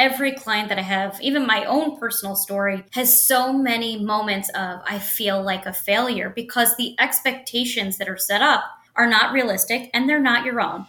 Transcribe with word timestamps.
every 0.00 0.32
client 0.32 0.70
that 0.70 0.78
I 0.78 0.82
have, 0.82 1.20
even 1.20 1.46
my 1.46 1.62
own 1.66 2.00
personal 2.00 2.34
story, 2.34 2.84
has 2.92 3.22
so 3.22 3.52
many 3.52 4.02
moments 4.02 4.48
of 4.54 4.80
I 4.86 4.98
feel 4.98 5.42
like 5.42 5.66
a 5.66 5.74
failure 5.74 6.32
because 6.34 6.74
the 6.74 6.96
expectations 6.98 7.98
that 7.98 8.08
are 8.08 8.16
set 8.16 8.40
up 8.40 8.64
are 8.96 9.06
not 9.06 9.34
realistic 9.34 9.90
and 9.92 10.08
they're 10.08 10.18
not 10.18 10.46
your 10.46 10.58
own. 10.62 10.86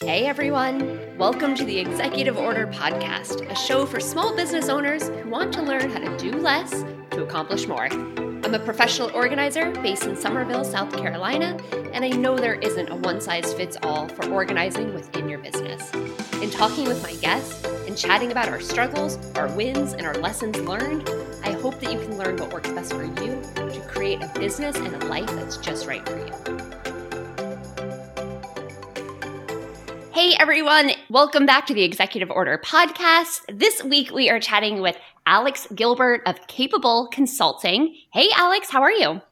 Hey 0.00 0.26
everyone, 0.26 1.18
welcome 1.18 1.56
to 1.56 1.64
the 1.64 1.76
Executive 1.76 2.36
Order 2.36 2.68
Podcast, 2.68 3.50
a 3.50 3.56
show 3.56 3.84
for 3.84 3.98
small 3.98 4.36
business 4.36 4.68
owners 4.68 5.08
who 5.08 5.28
want 5.28 5.52
to 5.54 5.62
learn 5.62 5.90
how 5.90 5.98
to 5.98 6.16
do 6.16 6.38
less 6.38 6.84
to 7.10 7.24
accomplish 7.24 7.66
more. 7.66 7.88
I'm 7.90 8.54
a 8.54 8.60
professional 8.60 9.10
organizer 9.10 9.72
based 9.82 10.04
in 10.04 10.14
Summerville, 10.14 10.64
South 10.64 10.96
Carolina, 10.96 11.58
and 11.92 12.04
I 12.04 12.10
know 12.10 12.36
there 12.36 12.60
isn't 12.60 12.90
a 12.90 12.94
one 12.94 13.20
size 13.20 13.52
fits 13.54 13.76
all 13.82 14.06
for 14.06 14.30
organizing 14.30 14.94
within 14.94 15.28
your 15.28 15.40
business. 15.40 15.92
In 16.34 16.50
talking 16.50 16.86
with 16.86 17.02
my 17.02 17.14
guests 17.14 17.66
and 17.94 18.00
chatting 18.00 18.32
about 18.32 18.48
our 18.48 18.60
struggles, 18.60 19.18
our 19.36 19.46
wins, 19.54 19.92
and 19.92 20.04
our 20.04 20.14
lessons 20.14 20.58
learned, 20.58 21.08
I 21.44 21.52
hope 21.52 21.78
that 21.78 21.92
you 21.92 22.00
can 22.00 22.18
learn 22.18 22.36
what 22.38 22.52
works 22.52 22.68
best 22.70 22.92
for 22.92 23.04
you 23.04 23.40
to 23.54 23.84
create 23.86 24.20
a 24.20 24.28
business 24.36 24.74
and 24.74 25.00
a 25.00 25.06
life 25.06 25.28
that's 25.28 25.58
just 25.58 25.86
right 25.86 26.04
for 26.04 26.18
you. 26.18 26.32
Hey 30.12 30.34
everyone, 30.40 30.90
welcome 31.08 31.46
back 31.46 31.66
to 31.66 31.74
the 31.74 31.84
Executive 31.84 32.32
Order 32.32 32.60
podcast. 32.64 33.42
This 33.48 33.84
week 33.84 34.10
we 34.10 34.28
are 34.28 34.40
chatting 34.40 34.80
with 34.80 34.96
Alex 35.24 35.68
Gilbert 35.72 36.22
of 36.26 36.44
Capable 36.48 37.08
Consulting. 37.12 37.94
Hey 38.12 38.28
Alex, 38.34 38.70
how 38.70 38.82
are 38.82 38.90
you? 38.90 39.22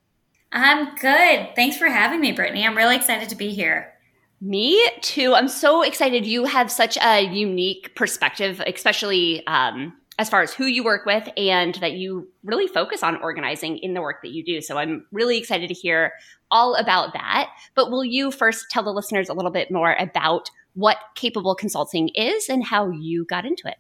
I'm 0.53 0.95
good. 0.95 1.49
Thanks 1.57 1.79
for 1.79 1.87
having 1.87 2.21
me, 2.21 2.31
Brittany. 2.31 2.65
I'm 2.65 2.77
really 2.77 2.95
excited 2.95 3.29
to 3.31 3.35
be 3.35 3.53
here. 3.53 3.92
Me 4.45 4.85
too. 5.03 5.35
I'm 5.35 5.47
so 5.47 5.83
excited. 5.83 6.27
You 6.27 6.45
have 6.45 6.69
such 6.69 6.99
a 6.99 7.21
unique 7.21 7.95
perspective, 7.95 8.61
especially 8.67 9.47
um, 9.47 9.93
as 10.19 10.29
far 10.29 10.43
as 10.43 10.53
who 10.53 10.67
you 10.67 10.83
work 10.83 11.07
with, 11.07 11.29
and 11.37 11.77
that 11.77 11.93
you 11.93 12.29
really 12.43 12.67
focus 12.67 13.05
on 13.05 13.23
organizing 13.23 13.79
in 13.79 13.95
the 13.95 14.01
work 14.01 14.21
that 14.23 14.33
you 14.33 14.45
do. 14.45 14.61
So 14.61 14.79
I'm 14.79 15.07
really 15.13 15.39
excited 15.39 15.69
to 15.69 15.75
hear 15.75 16.13
all 16.51 16.75
about 16.75 17.13
that. 17.13 17.51
But 17.77 17.93
will 17.93 18.05
you 18.05 18.33
first 18.33 18.67
tell 18.69 18.83
the 18.83 18.93
listeners 18.93 19.29
a 19.29 19.33
little 19.33 19.53
bit 19.53 19.71
more 19.71 19.95
about 19.95 20.51
what 20.75 20.99
Capable 21.15 21.55
Consulting 21.55 22.09
is 22.15 22.49
and 22.49 22.65
how 22.65 22.91
you 22.91 23.25
got 23.25 23.45
into 23.45 23.69
it. 23.69 23.77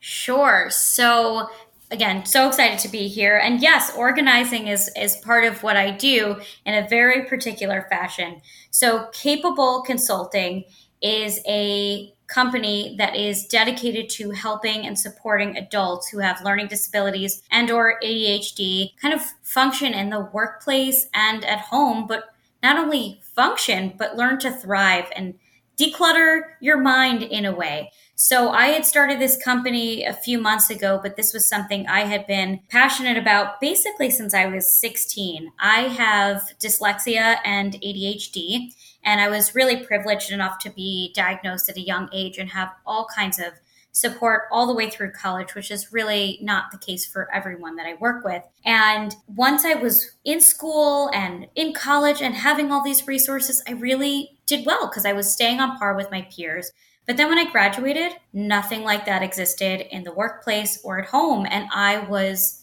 Sure. 0.00 0.68
So 0.70 1.48
again, 1.94 2.26
so 2.26 2.48
excited 2.48 2.80
to 2.80 2.88
be 2.88 3.06
here. 3.08 3.38
And 3.38 3.62
yes, 3.62 3.94
organizing 3.96 4.66
is 4.66 4.90
is 4.96 5.16
part 5.16 5.44
of 5.44 5.62
what 5.62 5.76
I 5.76 5.92
do 5.92 6.40
in 6.66 6.74
a 6.74 6.88
very 6.88 7.24
particular 7.24 7.86
fashion. 7.88 8.42
So 8.70 9.08
Capable 9.12 9.82
Consulting 9.82 10.64
is 11.00 11.40
a 11.46 12.12
company 12.26 12.96
that 12.98 13.14
is 13.14 13.46
dedicated 13.46 14.08
to 14.08 14.30
helping 14.30 14.86
and 14.86 14.98
supporting 14.98 15.56
adults 15.56 16.08
who 16.08 16.18
have 16.18 16.42
learning 16.42 16.66
disabilities 16.66 17.42
and 17.50 17.70
or 17.70 18.00
ADHD 18.02 18.98
kind 19.00 19.14
of 19.14 19.20
function 19.42 19.94
in 19.94 20.10
the 20.10 20.28
workplace 20.32 21.06
and 21.14 21.44
at 21.44 21.60
home, 21.60 22.06
but 22.06 22.24
not 22.62 22.78
only 22.78 23.20
function, 23.22 23.94
but 23.96 24.16
learn 24.16 24.38
to 24.40 24.50
thrive 24.50 25.06
and 25.14 25.34
declutter 25.76 26.40
your 26.60 26.78
mind 26.78 27.22
in 27.22 27.44
a 27.44 27.54
way. 27.54 27.92
So 28.16 28.50
I 28.50 28.66
had 28.68 28.86
started 28.86 29.18
this 29.18 29.36
company 29.42 30.04
a 30.04 30.12
few 30.12 30.38
months 30.38 30.70
ago, 30.70 31.00
but 31.02 31.16
this 31.16 31.32
was 31.32 31.48
something 31.48 31.88
I 31.88 32.02
had 32.02 32.28
been 32.28 32.60
passionate 32.68 33.18
about 33.18 33.60
basically 33.60 34.08
since 34.10 34.32
I 34.32 34.46
was 34.46 34.72
16. 34.72 35.50
I 35.58 35.80
have 35.88 36.42
dyslexia 36.60 37.38
and 37.44 37.74
ADHD, 37.74 38.72
and 39.02 39.20
I 39.20 39.28
was 39.28 39.56
really 39.56 39.84
privileged 39.84 40.30
enough 40.30 40.58
to 40.60 40.70
be 40.70 41.12
diagnosed 41.14 41.68
at 41.68 41.76
a 41.76 41.80
young 41.80 42.08
age 42.12 42.38
and 42.38 42.50
have 42.50 42.72
all 42.86 43.08
kinds 43.14 43.40
of 43.40 43.52
support 43.90 44.42
all 44.50 44.66
the 44.68 44.74
way 44.74 44.90
through 44.90 45.12
college, 45.12 45.54
which 45.54 45.70
is 45.70 45.92
really 45.92 46.38
not 46.40 46.70
the 46.70 46.78
case 46.78 47.06
for 47.06 47.32
everyone 47.32 47.76
that 47.76 47.86
I 47.86 47.94
work 47.94 48.24
with. 48.24 48.42
And 48.64 49.14
once 49.26 49.64
I 49.64 49.74
was 49.74 50.12
in 50.24 50.40
school 50.40 51.10
and 51.12 51.46
in 51.54 51.72
college 51.72 52.20
and 52.20 52.34
having 52.34 52.70
all 52.70 52.84
these 52.84 53.06
resources, 53.08 53.62
I 53.68 53.72
really 53.72 54.38
did 54.46 54.66
well 54.66 54.88
because 54.88 55.06
I 55.06 55.12
was 55.12 55.32
staying 55.32 55.60
on 55.60 55.78
par 55.78 55.96
with 55.96 56.10
my 56.10 56.22
peers. 56.22 56.72
But 57.06 57.16
then 57.16 57.28
when 57.28 57.38
I 57.38 57.50
graduated, 57.50 58.12
nothing 58.32 58.82
like 58.82 59.04
that 59.06 59.22
existed 59.22 59.86
in 59.94 60.04
the 60.04 60.12
workplace 60.12 60.80
or 60.82 60.98
at 60.98 61.08
home. 61.08 61.46
And 61.48 61.68
I 61.72 61.98
was 61.98 62.62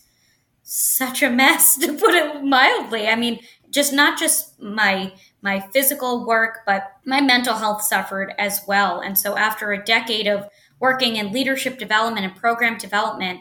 such 0.64 1.22
a 1.22 1.30
mess, 1.30 1.78
to 1.80 1.94
put 1.94 2.14
it 2.14 2.44
mildly. 2.44 3.08
I 3.08 3.16
mean, 3.16 3.40
just 3.70 3.94
not 3.94 4.20
just 4.20 4.60
my 4.62 5.14
my 5.44 5.60
physical 5.74 6.26
work, 6.26 6.60
but 6.68 6.92
my 7.04 7.20
mental 7.20 7.56
health 7.56 7.82
suffered 7.82 8.34
as 8.38 8.62
well. 8.68 9.00
And 9.00 9.18
so 9.18 9.36
after 9.36 9.72
a 9.72 9.84
decade 9.84 10.28
of 10.28 10.48
working 10.80 11.16
in 11.16 11.32
leadership 11.32 11.80
development 11.80 12.28
and 12.28 12.36
program 12.36 12.78
development, 12.78 13.40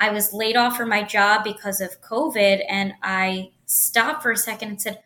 I 0.00 0.10
was 0.10 0.32
laid 0.32 0.56
off 0.56 0.78
from 0.78 0.88
my 0.88 1.02
job 1.02 1.44
because 1.44 1.82
of 1.82 2.00
COVID. 2.00 2.64
And 2.68 2.94
I 3.02 3.50
stopped 3.66 4.22
for 4.22 4.32
a 4.32 4.36
second 4.36 4.68
and 4.68 4.82
said, 4.82 5.02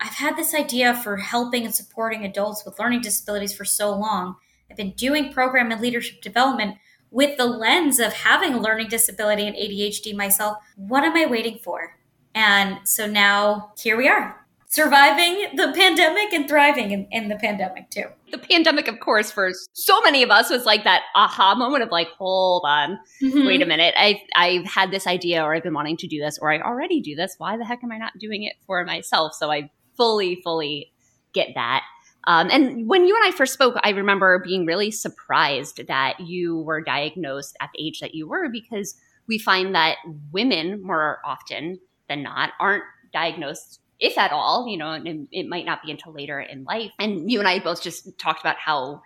I've 0.00 0.14
had 0.14 0.36
this 0.36 0.54
idea 0.54 0.94
for 0.94 1.16
helping 1.16 1.64
and 1.64 1.74
supporting 1.74 2.24
adults 2.24 2.64
with 2.64 2.78
learning 2.78 3.00
disabilities 3.00 3.54
for 3.54 3.64
so 3.64 3.90
long. 3.90 4.36
I've 4.70 4.76
been 4.76 4.92
doing 4.92 5.32
program 5.32 5.72
and 5.72 5.80
leadership 5.80 6.20
development 6.20 6.76
with 7.10 7.36
the 7.36 7.46
lens 7.46 7.98
of 7.98 8.12
having 8.12 8.54
a 8.54 8.60
learning 8.60 8.88
disability 8.88 9.46
and 9.46 9.56
ADHD 9.56 10.14
myself. 10.14 10.58
What 10.76 11.04
am 11.04 11.16
I 11.16 11.26
waiting 11.26 11.58
for? 11.62 11.96
And 12.34 12.86
so 12.86 13.06
now 13.06 13.72
here 13.78 13.96
we 13.96 14.08
are 14.08 14.38
surviving 14.68 15.46
the 15.56 15.72
pandemic 15.74 16.32
and 16.32 16.46
thriving 16.46 16.90
in, 16.90 17.08
in, 17.10 17.28
the 17.28 17.36
pandemic 17.36 17.88
too. 17.90 18.04
The 18.30 18.38
pandemic, 18.38 18.86
of 18.86 19.00
course, 19.00 19.30
for 19.30 19.50
so 19.72 20.00
many 20.02 20.22
of 20.22 20.30
us 20.30 20.50
was 20.50 20.66
like 20.66 20.84
that 20.84 21.02
aha 21.14 21.54
moment 21.54 21.82
of 21.82 21.90
like, 21.90 22.08
hold 22.18 22.64
on, 22.66 22.98
mm-hmm. 23.22 23.46
wait 23.46 23.62
a 23.62 23.66
minute. 23.66 23.94
I, 23.96 24.20
I've 24.36 24.66
had 24.66 24.90
this 24.90 25.06
idea 25.06 25.42
or 25.42 25.54
I've 25.54 25.62
been 25.62 25.74
wanting 25.74 25.96
to 25.98 26.06
do 26.06 26.20
this 26.20 26.38
or 26.38 26.52
I 26.52 26.60
already 26.60 27.00
do 27.00 27.16
this. 27.16 27.34
Why 27.38 27.56
the 27.56 27.64
heck 27.64 27.82
am 27.82 27.92
I 27.92 27.98
not 27.98 28.18
doing 28.18 28.42
it 28.42 28.56
for 28.66 28.84
myself? 28.84 29.34
So 29.34 29.50
I 29.50 29.70
fully, 29.96 30.40
fully 30.44 30.92
get 31.32 31.48
that. 31.54 31.84
Um, 32.28 32.50
and 32.50 32.86
when 32.86 33.06
you 33.06 33.16
and 33.16 33.24
I 33.24 33.34
first 33.34 33.54
spoke, 33.54 33.74
I 33.82 33.88
remember 33.90 34.38
being 34.38 34.66
really 34.66 34.90
surprised 34.90 35.80
that 35.88 36.20
you 36.20 36.58
were 36.58 36.82
diagnosed 36.82 37.56
at 37.58 37.70
the 37.74 37.84
age 37.84 38.00
that 38.00 38.14
you 38.14 38.28
were 38.28 38.50
because 38.50 38.94
we 39.26 39.38
find 39.38 39.74
that 39.74 39.96
women 40.30 40.82
more 40.82 41.20
often 41.24 41.80
than 42.06 42.22
not 42.22 42.50
aren't 42.60 42.84
diagnosed 43.14 43.80
if 43.98 44.18
at 44.18 44.30
all, 44.30 44.68
you 44.68 44.76
know, 44.76 44.92
and 44.92 45.26
it 45.32 45.48
might 45.48 45.64
not 45.64 45.82
be 45.82 45.90
until 45.90 46.12
later 46.12 46.38
in 46.38 46.64
life. 46.64 46.92
And 46.98 47.30
you 47.30 47.38
and 47.38 47.48
I 47.48 47.60
both 47.60 47.82
just 47.82 48.18
talked 48.18 48.40
about 48.40 48.56
how 48.58 49.00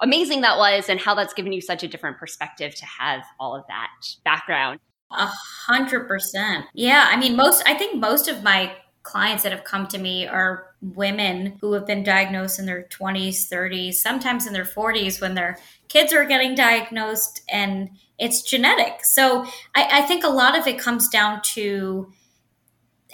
amazing 0.00 0.40
that 0.40 0.56
was 0.56 0.88
and 0.88 0.98
how 0.98 1.14
that's 1.14 1.34
given 1.34 1.52
you 1.52 1.60
such 1.60 1.82
a 1.82 1.88
different 1.88 2.16
perspective 2.16 2.74
to 2.74 2.86
have 2.86 3.22
all 3.38 3.54
of 3.54 3.64
that 3.68 3.90
background. 4.24 4.80
A 5.10 5.30
hundred 5.66 6.08
percent. 6.08 6.64
Yeah. 6.72 7.06
I 7.10 7.18
mean, 7.18 7.36
most, 7.36 7.62
I 7.66 7.74
think 7.74 8.00
most 8.00 8.28
of 8.28 8.42
my 8.42 8.72
clients 9.02 9.42
that 9.42 9.52
have 9.52 9.64
come 9.64 9.86
to 9.88 9.98
me 9.98 10.26
are 10.26 10.74
women 10.80 11.58
who 11.60 11.72
have 11.72 11.86
been 11.86 12.02
diagnosed 12.02 12.58
in 12.58 12.66
their 12.66 12.84
20s, 12.84 13.48
30s, 13.48 13.94
sometimes 13.94 14.46
in 14.46 14.52
their 14.52 14.64
40s 14.64 15.20
when 15.20 15.34
their 15.34 15.58
kids 15.88 16.12
are 16.12 16.24
getting 16.24 16.54
diagnosed 16.54 17.42
and 17.50 17.90
it's 18.18 18.42
genetic. 18.42 19.04
So 19.04 19.44
I, 19.74 19.88
I 19.90 20.02
think 20.02 20.24
a 20.24 20.28
lot 20.28 20.58
of 20.58 20.66
it 20.66 20.78
comes 20.78 21.08
down 21.08 21.42
to 21.54 22.12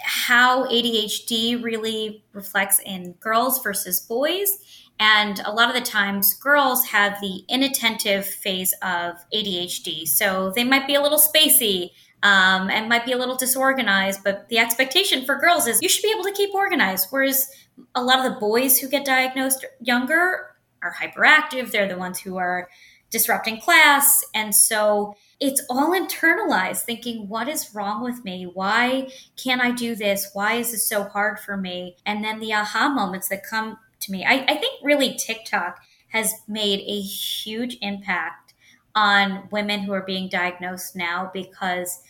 how 0.01 0.65
ADHD 0.67 1.61
really 1.61 2.23
reflects 2.33 2.79
in 2.79 3.13
girls 3.13 3.61
versus 3.61 3.99
boys. 3.99 4.59
And 4.99 5.39
a 5.45 5.51
lot 5.51 5.69
of 5.69 5.75
the 5.75 5.89
times, 5.89 6.33
girls 6.33 6.85
have 6.87 7.19
the 7.21 7.43
inattentive 7.47 8.25
phase 8.25 8.73
of 8.81 9.15
ADHD. 9.33 10.07
So 10.07 10.51
they 10.55 10.63
might 10.63 10.87
be 10.87 10.95
a 10.95 11.01
little 11.01 11.19
spacey 11.19 11.91
um, 12.23 12.69
and 12.69 12.89
might 12.89 13.05
be 13.05 13.13
a 13.13 13.17
little 13.17 13.37
disorganized, 13.37 14.23
but 14.23 14.47
the 14.49 14.57
expectation 14.57 15.25
for 15.25 15.35
girls 15.35 15.67
is 15.67 15.81
you 15.81 15.89
should 15.89 16.03
be 16.03 16.11
able 16.11 16.23
to 16.23 16.33
keep 16.33 16.53
organized. 16.53 17.07
Whereas 17.09 17.49
a 17.95 18.03
lot 18.03 18.25
of 18.25 18.33
the 18.33 18.39
boys 18.39 18.77
who 18.79 18.89
get 18.89 19.05
diagnosed 19.05 19.65
younger 19.79 20.55
are 20.81 20.93
hyperactive, 20.93 21.71
they're 21.71 21.87
the 21.87 21.97
ones 21.97 22.19
who 22.19 22.37
are 22.37 22.69
disrupting 23.09 23.59
class. 23.59 24.23
And 24.35 24.53
so 24.53 25.15
it's 25.39 25.63
all 25.69 25.91
internalized 25.91 26.81
thinking 26.81 27.27
what 27.27 27.47
is 27.47 27.73
wrong 27.73 28.03
with 28.03 28.23
me? 28.23 28.43
Why 28.43 29.09
can't 29.35 29.61
i 29.61 29.71
do 29.71 29.95
this? 29.95 30.29
Why 30.33 30.55
is 30.55 30.71
this 30.71 30.87
so 30.87 31.03
hard 31.05 31.39
for 31.39 31.57
me? 31.57 31.95
And 32.05 32.23
then 32.23 32.39
the 32.39 32.53
aha 32.53 32.89
moments 32.89 33.29
that 33.29 33.43
come 33.43 33.77
to 34.01 34.11
me. 34.11 34.25
I, 34.25 34.45
I 34.47 34.55
think 34.55 34.83
really 34.83 35.15
tiktok 35.15 35.79
has 36.09 36.33
made 36.47 36.81
a 36.81 37.01
huge 37.01 37.77
impact 37.81 38.48
on 38.95 39.47
women 39.51 39.81
who 39.81 39.93
are 39.93 40.01
being 40.01 40.29
diagnosed 40.29 40.95
now 40.95 41.29
because 41.33 42.01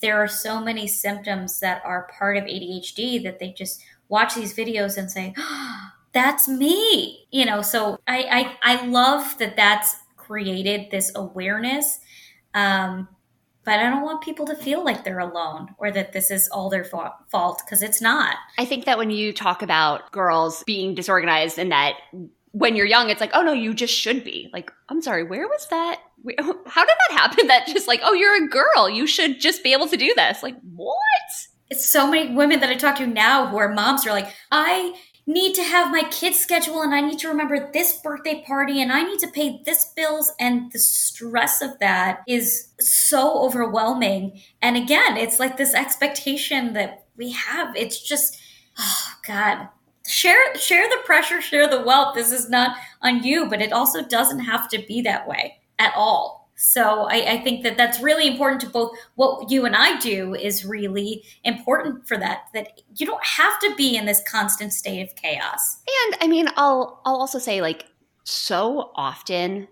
there 0.00 0.16
are 0.16 0.28
so 0.28 0.60
many 0.60 0.86
symptoms 0.86 1.60
that 1.60 1.82
are 1.84 2.08
part 2.18 2.36
of 2.36 2.44
adhd 2.44 3.22
that 3.22 3.38
they 3.38 3.52
just 3.52 3.82
watch 4.08 4.34
these 4.34 4.54
videos 4.54 4.96
and 4.96 5.10
say 5.10 5.34
oh, 5.36 5.90
that's 6.12 6.46
me 6.46 7.26
you 7.32 7.44
know 7.44 7.60
so 7.60 7.98
I, 8.06 8.56
I 8.62 8.76
i 8.76 8.86
love 8.86 9.36
that 9.38 9.56
that's 9.56 9.96
created 10.16 10.90
this 10.90 11.10
awareness 11.16 11.98
um, 12.54 13.08
but 13.64 13.80
I 13.80 13.88
don't 13.88 14.02
want 14.02 14.22
people 14.22 14.46
to 14.46 14.54
feel 14.54 14.84
like 14.84 15.04
they're 15.04 15.18
alone 15.18 15.74
or 15.78 15.90
that 15.90 16.12
this 16.12 16.30
is 16.30 16.48
all 16.48 16.68
their 16.68 16.84
fault 16.84 17.62
because 17.64 17.82
it's 17.82 18.00
not. 18.00 18.36
I 18.58 18.64
think 18.64 18.84
that 18.84 18.98
when 18.98 19.10
you 19.10 19.32
talk 19.32 19.62
about 19.62 20.12
girls 20.12 20.62
being 20.64 20.94
disorganized 20.94 21.58
and 21.58 21.72
that 21.72 21.94
when 22.52 22.76
you're 22.76 22.86
young, 22.86 23.10
it's 23.10 23.20
like, 23.20 23.30
oh 23.32 23.42
no, 23.42 23.52
you 23.52 23.74
just 23.74 23.94
should 23.94 24.22
be. 24.22 24.50
Like, 24.52 24.70
I'm 24.88 25.00
sorry, 25.00 25.24
where 25.24 25.48
was 25.48 25.66
that? 25.70 26.00
How 26.66 26.84
did 26.84 26.96
that 27.08 27.18
happen? 27.18 27.46
That 27.48 27.66
just 27.66 27.88
like, 27.88 28.00
oh, 28.02 28.14
you're 28.14 28.44
a 28.44 28.48
girl. 28.48 28.88
You 28.88 29.06
should 29.06 29.40
just 29.40 29.62
be 29.62 29.72
able 29.72 29.88
to 29.88 29.96
do 29.96 30.12
this. 30.16 30.42
Like, 30.42 30.56
what? 30.74 30.96
It's 31.70 31.86
so 31.86 32.10
many 32.10 32.34
women 32.34 32.60
that 32.60 32.70
I 32.70 32.76
talk 32.76 32.96
to 32.96 33.06
now 33.06 33.46
who 33.46 33.56
are 33.56 33.72
moms 33.72 34.06
are 34.06 34.10
like, 34.10 34.32
I 34.50 34.94
need 35.26 35.54
to 35.54 35.62
have 35.62 35.90
my 35.90 36.02
kids 36.10 36.38
schedule 36.38 36.82
and 36.82 36.94
I 36.94 37.00
need 37.00 37.18
to 37.20 37.28
remember 37.28 37.70
this 37.72 37.98
birthday 38.00 38.44
party 38.46 38.82
and 38.82 38.92
I 38.92 39.02
need 39.02 39.18
to 39.20 39.28
pay 39.28 39.62
this 39.64 39.86
bills 39.96 40.32
and 40.38 40.70
the 40.72 40.78
stress 40.78 41.62
of 41.62 41.78
that 41.78 42.22
is 42.28 42.68
so 42.78 43.42
overwhelming. 43.42 44.40
And 44.60 44.76
again, 44.76 45.16
it's 45.16 45.40
like 45.40 45.56
this 45.56 45.74
expectation 45.74 46.74
that 46.74 47.06
we 47.16 47.32
have. 47.32 47.74
It's 47.74 48.00
just 48.00 48.38
oh 48.78 49.12
god. 49.26 49.68
Share 50.06 50.54
share 50.58 50.86
the 50.90 51.00
pressure, 51.06 51.40
share 51.40 51.68
the 51.68 51.82
wealth. 51.82 52.14
This 52.14 52.30
is 52.30 52.50
not 52.50 52.76
on 53.00 53.22
you, 53.22 53.48
but 53.48 53.62
it 53.62 53.72
also 53.72 54.02
doesn't 54.02 54.40
have 54.40 54.68
to 54.68 54.84
be 54.86 55.00
that 55.02 55.26
way 55.26 55.58
at 55.78 55.92
all. 55.96 56.44
So 56.56 57.08
I, 57.10 57.32
I, 57.32 57.38
think 57.38 57.64
that 57.64 57.76
that's 57.76 58.00
really 58.00 58.28
important 58.28 58.60
to 58.60 58.68
both 58.68 58.96
what 59.16 59.50
you 59.50 59.66
and 59.66 59.74
I 59.74 59.98
do 59.98 60.36
is 60.36 60.64
really 60.64 61.24
important 61.42 62.06
for 62.06 62.16
that. 62.16 62.42
That 62.54 62.80
you 62.96 63.06
don't 63.06 63.24
have 63.24 63.58
to 63.60 63.74
be 63.76 63.96
in 63.96 64.06
this 64.06 64.22
constant 64.28 64.72
state 64.72 65.02
of 65.02 65.16
chaos. 65.16 65.78
And 66.06 66.16
I 66.20 66.28
mean, 66.28 66.46
I'll 66.56 67.02
I'll 67.04 67.16
also 67.16 67.40
say 67.40 67.60
like 67.60 67.86
so 68.22 68.92
often 68.94 69.66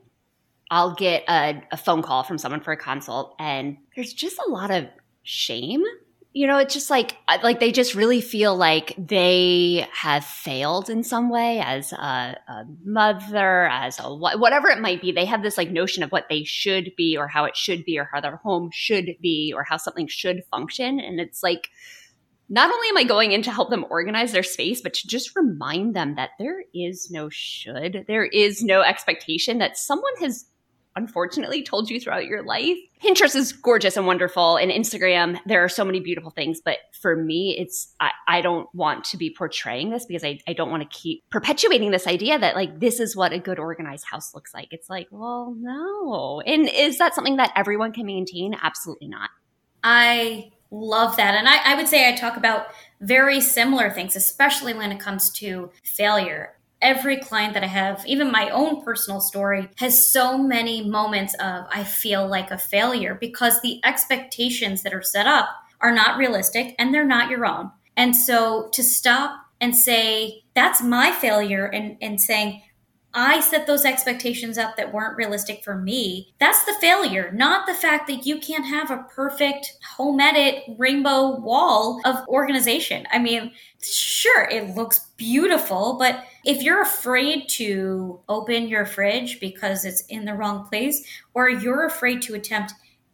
I'll 0.72 0.94
get 0.94 1.22
a, 1.28 1.62
a 1.70 1.76
phone 1.76 2.02
call 2.02 2.24
from 2.24 2.36
someone 2.36 2.60
for 2.60 2.72
a 2.72 2.76
consult, 2.76 3.36
and 3.38 3.76
there's 3.94 4.12
just 4.12 4.38
a 4.46 4.50
lot 4.50 4.72
of 4.72 4.86
shame 5.22 5.84
you 6.32 6.46
know 6.46 6.58
it's 6.58 6.72
just 6.72 6.90
like 6.90 7.16
uh, 7.28 7.38
like 7.42 7.60
they 7.60 7.72
just 7.72 7.94
really 7.94 8.20
feel 8.20 8.56
like 8.56 8.94
they 8.96 9.86
have 9.92 10.24
failed 10.24 10.88
in 10.88 11.02
some 11.02 11.30
way 11.30 11.60
as 11.60 11.92
a, 11.92 11.96
a, 12.48 12.64
mother 12.84 13.66
as 13.66 13.98
a 14.00 14.14
whatever 14.14 14.68
it 14.68 14.80
might 14.80 15.02
be. 15.02 15.12
They 15.12 15.26
have 15.26 15.42
this 15.42 15.58
like 15.58 15.70
notion 15.70 16.02
of 16.02 16.10
what 16.10 16.28
they 16.28 16.44
should 16.44 16.92
be 16.96 17.16
or 17.16 17.28
how 17.28 17.44
it 17.44 17.56
should 17.56 17.84
be 17.84 17.98
or 17.98 18.08
how 18.10 18.20
their 18.20 18.36
home 18.36 18.70
should 18.72 19.16
be 19.20 19.52
or 19.54 19.62
how 19.64 19.76
something 19.76 20.06
should 20.06 20.44
function. 20.50 20.98
And 20.98 21.20
it's 21.20 21.42
like 21.42 21.68
not 22.48 22.70
only 22.72 22.88
am 22.88 22.98
i 22.98 23.04
going 23.04 23.32
in 23.32 23.42
to 23.42 23.50
help 23.50 23.70
them 23.70 23.86
organize 23.88 24.32
their 24.32 24.42
space 24.42 24.82
but 24.82 24.92
to 24.92 25.08
just 25.08 25.34
remind 25.34 25.94
them 25.94 26.16
that 26.16 26.30
there 26.38 26.62
is 26.74 27.10
no 27.10 27.28
should 27.30 28.04
there 28.08 28.24
is 28.24 28.62
no 28.62 28.82
expectation 28.82 29.58
that 29.58 29.78
someone 29.78 30.12
has 30.20 30.44
unfortunately 30.96 31.62
told 31.62 31.90
you 31.90 32.00
throughout 32.00 32.26
your 32.26 32.42
life. 32.42 32.76
Pinterest 33.02 33.34
is 33.34 33.52
gorgeous 33.52 33.96
and 33.96 34.06
wonderful, 34.06 34.56
and 34.56 34.70
Instagram, 34.70 35.38
there 35.46 35.64
are 35.64 35.68
so 35.68 35.84
many 35.84 36.00
beautiful 36.00 36.30
things. 36.30 36.60
But 36.64 36.78
for 37.00 37.16
me, 37.16 37.56
it's, 37.58 37.94
I, 38.00 38.10
I 38.28 38.40
don't 38.40 38.72
want 38.74 39.04
to 39.04 39.16
be 39.16 39.34
portraying 39.34 39.90
this 39.90 40.04
because 40.04 40.24
I, 40.24 40.38
I 40.46 40.52
don't 40.52 40.70
want 40.70 40.82
to 40.82 40.96
keep 40.96 41.28
perpetuating 41.30 41.90
this 41.90 42.06
idea 42.06 42.38
that 42.38 42.54
like 42.54 42.80
this 42.80 43.00
is 43.00 43.16
what 43.16 43.32
a 43.32 43.38
good 43.38 43.58
organized 43.58 44.04
house 44.04 44.34
looks 44.34 44.54
like. 44.54 44.68
It's 44.70 44.88
like, 44.88 45.08
well, 45.10 45.54
no. 45.58 46.40
And 46.46 46.68
is 46.68 46.98
that 46.98 47.14
something 47.14 47.36
that 47.36 47.52
everyone 47.56 47.92
can 47.92 48.06
maintain? 48.06 48.56
Absolutely 48.62 49.08
not. 49.08 49.30
I 49.82 50.52
love 50.70 51.16
that. 51.16 51.34
And 51.34 51.48
I, 51.48 51.72
I 51.72 51.74
would 51.74 51.88
say 51.88 52.08
I 52.08 52.16
talk 52.16 52.36
about 52.36 52.66
very 53.00 53.40
similar 53.40 53.90
things, 53.90 54.16
especially 54.16 54.74
when 54.74 54.92
it 54.92 55.00
comes 55.00 55.30
to 55.32 55.70
failure 55.82 56.54
every 56.82 57.16
client 57.16 57.54
that 57.54 57.64
I 57.64 57.68
have, 57.68 58.04
even 58.06 58.30
my 58.30 58.50
own 58.50 58.84
personal 58.84 59.20
story, 59.20 59.70
has 59.76 60.10
so 60.10 60.36
many 60.36 60.88
moments 60.88 61.34
of 61.34 61.64
I 61.70 61.84
feel 61.84 62.26
like 62.26 62.50
a 62.50 62.58
failure 62.58 63.16
because 63.18 63.60
the 63.60 63.80
expectations 63.84 64.82
that 64.82 64.92
are 64.92 65.02
set 65.02 65.26
up 65.26 65.48
are 65.80 65.92
not 65.92 66.18
realistic 66.18 66.74
and 66.78 66.92
they're 66.92 67.04
not 67.04 67.30
your 67.30 67.46
own. 67.46 67.70
And 67.96 68.14
so 68.14 68.68
to 68.72 68.82
stop 68.82 69.38
and 69.60 69.76
say, 69.76 70.42
that's 70.54 70.82
my 70.82 71.12
failure, 71.12 71.66
and, 71.66 71.96
and 72.02 72.20
saying, 72.20 72.62
I 73.14 73.40
set 73.40 73.66
those 73.66 73.84
expectations 73.84 74.56
up 74.56 74.76
that 74.76 74.92
weren't 74.92 75.16
realistic 75.16 75.62
for 75.62 75.76
me. 75.76 76.34
That's 76.40 76.64
the 76.64 76.74
failure, 76.80 77.30
not 77.32 77.66
the 77.66 77.74
fact 77.74 78.06
that 78.08 78.26
you 78.26 78.38
can't 78.40 78.66
have 78.66 78.90
a 78.90 79.04
perfect 79.14 79.74
home 79.96 80.18
edit 80.18 80.64
rainbow 80.78 81.38
wall 81.38 82.00
of 82.04 82.26
organization. 82.26 83.06
I 83.12 83.18
mean, 83.18 83.52
sure, 83.82 84.44
it 84.44 84.74
looks 84.74 85.10
beautiful, 85.16 85.96
but 85.98 86.24
if 86.44 86.62
you're 86.62 86.82
afraid 86.82 87.48
to 87.50 88.20
open 88.28 88.68
your 88.68 88.86
fridge 88.86 89.40
because 89.40 89.84
it's 89.84 90.02
in 90.06 90.24
the 90.24 90.34
wrong 90.34 90.66
place, 90.66 91.04
or 91.34 91.48
you're 91.48 91.86
afraid 91.86 92.22
to 92.22 92.34
attempt 92.34 92.72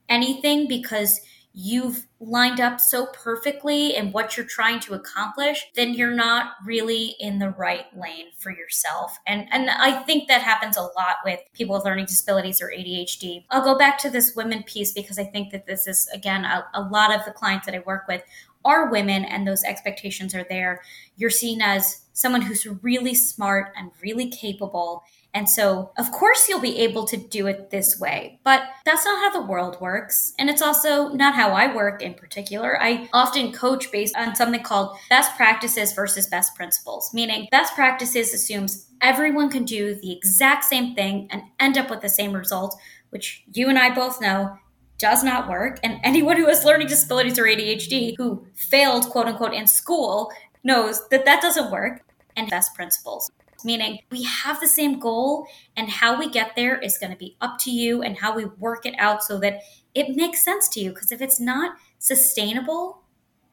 anything 0.08 0.66
because 0.68 1.20
you've 1.60 2.06
lined 2.20 2.60
up 2.60 2.78
so 2.78 3.06
perfectly 3.06 3.96
in 3.96 4.12
what 4.12 4.36
you're 4.36 4.46
trying 4.46 4.78
to 4.78 4.94
accomplish, 4.94 5.66
then 5.74 5.92
you're 5.92 6.14
not 6.14 6.52
really 6.64 7.16
in 7.18 7.40
the 7.40 7.50
right 7.50 7.86
lane 7.96 8.26
for 8.38 8.52
yourself. 8.52 9.18
And 9.26 9.48
and 9.50 9.68
I 9.68 10.02
think 10.04 10.28
that 10.28 10.42
happens 10.42 10.76
a 10.76 10.82
lot 10.82 11.16
with 11.24 11.40
people 11.54 11.74
with 11.74 11.84
learning 11.84 12.06
disabilities 12.06 12.62
or 12.62 12.68
ADHD. 12.68 13.44
I'll 13.50 13.64
go 13.64 13.76
back 13.76 13.98
to 13.98 14.10
this 14.10 14.36
women 14.36 14.62
piece 14.62 14.92
because 14.92 15.18
I 15.18 15.24
think 15.24 15.50
that 15.50 15.66
this 15.66 15.86
is 15.86 16.08
again 16.14 16.44
a, 16.44 16.64
a 16.74 16.82
lot 16.82 17.12
of 17.12 17.24
the 17.24 17.32
clients 17.32 17.66
that 17.66 17.74
I 17.74 17.80
work 17.80 18.06
with 18.06 18.22
are 18.64 18.90
women 18.90 19.24
and 19.24 19.46
those 19.46 19.64
expectations 19.64 20.34
are 20.34 20.46
there. 20.48 20.82
You're 21.16 21.30
seen 21.30 21.60
as 21.60 22.02
someone 22.18 22.42
who's 22.42 22.66
really 22.82 23.14
smart 23.14 23.72
and 23.76 23.90
really 24.02 24.28
capable 24.28 25.04
and 25.34 25.48
so, 25.48 25.92
of 25.98 26.10
course, 26.10 26.48
you'll 26.48 26.60
be 26.60 26.78
able 26.78 27.04
to 27.04 27.16
do 27.16 27.46
it 27.46 27.70
this 27.70 28.00
way, 28.00 28.40
but 28.44 28.62
that's 28.84 29.04
not 29.04 29.18
how 29.20 29.38
the 29.38 29.46
world 29.46 29.78
works. 29.80 30.32
And 30.38 30.48
it's 30.48 30.62
also 30.62 31.10
not 31.10 31.34
how 31.34 31.50
I 31.50 31.74
work 31.74 32.02
in 32.02 32.14
particular. 32.14 32.82
I 32.82 33.08
often 33.12 33.52
coach 33.52 33.92
based 33.92 34.16
on 34.16 34.34
something 34.34 34.62
called 34.62 34.96
best 35.10 35.36
practices 35.36 35.92
versus 35.92 36.26
best 36.26 36.54
principles, 36.54 37.12
meaning 37.12 37.46
best 37.50 37.74
practices 37.74 38.32
assumes 38.32 38.86
everyone 39.02 39.50
can 39.50 39.64
do 39.64 39.94
the 39.94 40.12
exact 40.12 40.64
same 40.64 40.94
thing 40.94 41.28
and 41.30 41.42
end 41.60 41.76
up 41.76 41.90
with 41.90 42.00
the 42.00 42.08
same 42.08 42.32
result, 42.32 42.76
which 43.10 43.44
you 43.52 43.68
and 43.68 43.78
I 43.78 43.94
both 43.94 44.20
know 44.22 44.56
does 44.96 45.22
not 45.22 45.48
work. 45.48 45.78
And 45.84 46.00
anyone 46.02 46.36
who 46.36 46.46
has 46.46 46.64
learning 46.64 46.88
disabilities 46.88 47.38
or 47.38 47.44
ADHD 47.44 48.14
who 48.16 48.46
failed, 48.54 49.04
quote 49.10 49.26
unquote, 49.26 49.54
in 49.54 49.66
school 49.66 50.32
knows 50.68 51.08
that 51.08 51.24
that 51.24 51.42
doesn't 51.42 51.72
work. 51.72 52.02
And 52.36 52.48
best 52.48 52.72
principles 52.76 53.32
meaning 53.64 53.98
we 54.10 54.22
have 54.22 54.60
the 54.60 54.68
same 54.68 54.98
goal 54.98 55.46
and 55.76 55.88
how 55.88 56.18
we 56.18 56.30
get 56.30 56.54
there 56.56 56.78
is 56.78 56.98
going 56.98 57.10
to 57.10 57.18
be 57.18 57.36
up 57.40 57.58
to 57.58 57.70
you 57.70 58.02
and 58.02 58.18
how 58.18 58.34
we 58.34 58.44
work 58.44 58.86
it 58.86 58.94
out 58.98 59.22
so 59.22 59.38
that 59.38 59.60
it 59.94 60.16
makes 60.16 60.42
sense 60.42 60.68
to 60.68 60.80
you 60.80 60.90
because 60.90 61.12
if 61.12 61.20
it's 61.20 61.40
not 61.40 61.76
sustainable 61.98 63.02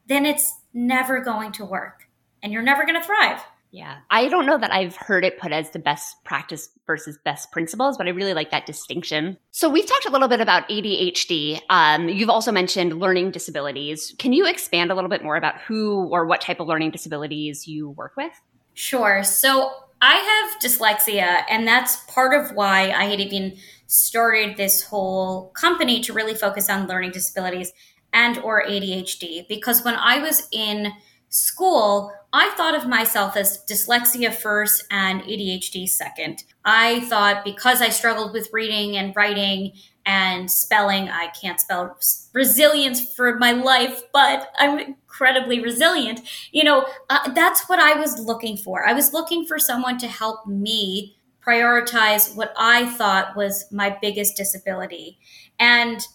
then 0.07 0.25
it's 0.25 0.59
never 0.73 1.19
going 1.21 1.51
to 1.51 1.65
work 1.65 2.07
and 2.43 2.53
you're 2.53 2.61
never 2.61 2.85
going 2.85 2.99
to 2.99 3.05
thrive 3.05 3.41
yeah. 3.75 3.97
I 4.09 4.27
don't 4.29 4.45
know 4.45 4.57
that 4.57 4.71
i've 4.71 4.95
heard 4.95 5.25
it 5.25 5.37
put 5.37 5.51
as 5.51 5.71
the 5.71 5.79
best 5.79 6.23
practice 6.23 6.69
versus 6.87 7.17
best 7.23 7.51
principles 7.51 7.97
but 7.97 8.07
i 8.07 8.09
really 8.09 8.33
like 8.33 8.51
that 8.51 8.65
distinction. 8.65 9.37
So 9.51 9.69
we've 9.69 9.85
talked 9.85 10.05
a 10.05 10.11
little 10.11 10.27
bit 10.27 10.41
about 10.41 10.67
adhd 10.69 11.59
um, 11.69 12.09
you've 12.09 12.29
also 12.29 12.51
mentioned 12.51 12.99
learning 12.99 13.31
disabilities. 13.31 14.15
Can 14.17 14.33
you 14.33 14.47
expand 14.47 14.91
a 14.91 14.95
little 14.95 15.09
bit 15.09 15.23
more 15.23 15.35
about 15.35 15.59
who 15.61 16.07
or 16.07 16.25
what 16.25 16.41
type 16.41 16.59
of 16.59 16.67
learning 16.67 16.91
disabilities 16.91 17.67
you 17.67 17.89
work 17.91 18.13
with? 18.15 18.31
Sure. 18.73 19.23
So 19.23 19.71
I 20.01 20.15
have 20.15 20.61
dyslexia, 20.61 21.43
and 21.49 21.67
that's 21.67 21.97
part 22.05 22.39
of 22.39 22.55
why 22.55 22.91
I 22.91 23.05
had 23.05 23.19
even 23.19 23.57
started 23.87 24.57
this 24.57 24.83
whole 24.83 25.49
company 25.49 26.01
to 26.01 26.13
really 26.13 26.33
focus 26.33 26.69
on 26.69 26.87
learning 26.87 27.11
disabilities 27.11 27.71
and 28.13 28.37
or 28.39 28.63
ADHD 28.65 29.47
because 29.47 29.83
when 29.83 29.95
I 29.95 30.19
was 30.19 30.47
in 30.51 30.91
school, 31.29 32.11
I 32.35 32.49
thought 32.57 32.75
of 32.75 32.85
myself 32.85 33.37
as 33.37 33.63
dyslexia 33.63 34.33
first 34.33 34.83
and 34.91 35.21
ADHD 35.21 35.87
second. 35.87 36.43
I 36.65 36.99
thought 37.05 37.45
because 37.45 37.81
I 37.81 37.87
struggled 37.87 38.33
with 38.33 38.49
reading 38.51 38.97
and 38.97 39.15
writing 39.15 39.71
and 40.05 40.51
spelling. 40.51 41.07
I 41.07 41.27
can't 41.27 41.61
spell 41.61 41.97
resilience 42.33 43.15
for 43.15 43.37
my 43.37 43.53
life, 43.53 44.03
but 44.11 44.49
I'm 44.57 44.79
incredibly 44.79 45.61
resilient. 45.61 46.19
You 46.51 46.65
know, 46.65 46.85
uh, 47.09 47.31
that's 47.31 47.69
what 47.69 47.79
I 47.79 47.97
was 47.97 48.19
looking 48.19 48.57
for. 48.57 48.85
I 48.85 48.91
was 48.91 49.13
looking 49.13 49.45
for 49.45 49.57
someone 49.57 49.97
to 49.99 50.07
help 50.07 50.45
me 50.45 51.15
prioritize 51.41 52.35
what 52.35 52.53
I 52.57 52.85
thought 52.85 53.37
was 53.37 53.71
my 53.71 53.97
biggest 54.01 54.35
disability. 54.35 55.19
And 55.57 56.05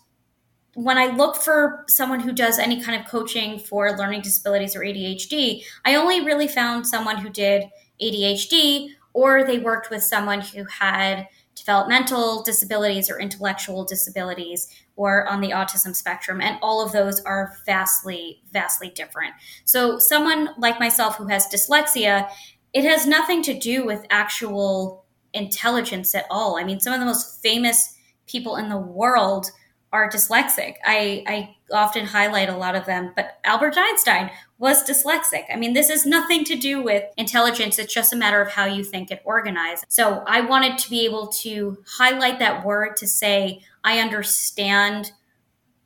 when 0.83 0.97
I 0.97 1.09
look 1.09 1.37
for 1.37 1.85
someone 1.89 2.21
who 2.21 2.33
does 2.33 2.59
any 2.59 2.83
kind 2.83 2.99
of 2.99 3.07
coaching 3.07 3.59
for 3.59 3.97
learning 3.99 4.23
disabilities 4.23 4.75
or 4.75 4.81
ADHD, 4.81 5.63
I 5.85 5.97
only 5.97 6.25
really 6.25 6.49
found 6.49 6.87
someone 6.87 7.19
who 7.19 7.29
did 7.29 7.65
ADHD 8.03 8.89
or 9.13 9.45
they 9.45 9.59
worked 9.59 9.91
with 9.91 10.03
someone 10.03 10.41
who 10.41 10.65
had 10.65 11.27
developmental 11.55 12.43
disabilities 12.43 13.11
or 13.11 13.21
intellectual 13.21 13.85
disabilities 13.85 14.69
or 14.97 15.29
on 15.29 15.43
the 15.43 15.51
autism 15.51 15.95
spectrum. 15.95 16.41
And 16.41 16.59
all 16.63 16.85
of 16.85 16.93
those 16.93 17.21
are 17.25 17.53
vastly, 17.67 18.41
vastly 18.51 18.89
different. 18.89 19.35
So, 19.67 19.99
someone 19.99 20.51
like 20.57 20.81
myself 20.81 21.17
who 21.17 21.27
has 21.27 21.47
dyslexia, 21.49 22.31
it 22.73 22.85
has 22.85 23.07
nothing 23.07 23.43
to 23.43 23.59
do 23.59 23.85
with 23.85 24.07
actual 24.09 25.05
intelligence 25.35 26.15
at 26.15 26.25
all. 26.31 26.57
I 26.57 26.65
mean, 26.65 26.81
some 26.81 26.95
of 26.95 27.01
the 27.01 27.07
most 27.07 27.43
famous 27.43 27.97
people 28.27 28.57
in 28.57 28.71
the 28.71 28.79
world 28.79 29.51
are 29.93 30.09
dyslexic. 30.09 30.77
I, 30.85 31.25
I 31.27 31.57
often 31.73 32.07
highlight 32.07 32.49
a 32.49 32.57
lot 32.57 32.77
of 32.77 32.87
them, 32.87 33.13
but 33.17 33.41
Albert 33.45 33.75
Einstein 33.77 34.31
was 34.59 34.89
dyslexic. 34.89 35.45
I 35.53 35.57
mean, 35.57 35.73
this 35.73 35.91
is 35.91 36.07
nothing 36.07 36.45
to 36.45 36.55
do 36.55 36.83
with 36.83 37.05
intelligence. 37.17 37.79
It's 37.79 37.93
just 37.93 38.13
a 38.13 38.17
matter 38.17 38.41
of 38.41 38.53
how 38.53 38.67
you 38.67 38.85
think 38.85 39.11
and 39.11 39.21
organize. 39.25 39.85
So 39.89 40.23
I 40.27 40.43
wanted 40.43 40.79
to 40.79 40.91
be 40.91 41.05
able 41.05 41.27
to 41.29 41.83
highlight 41.99 42.39
that 42.39 42.65
word 42.65 42.97
to 42.99 43.09
say, 43.09 43.63
I 43.83 43.99
understand 43.99 45.13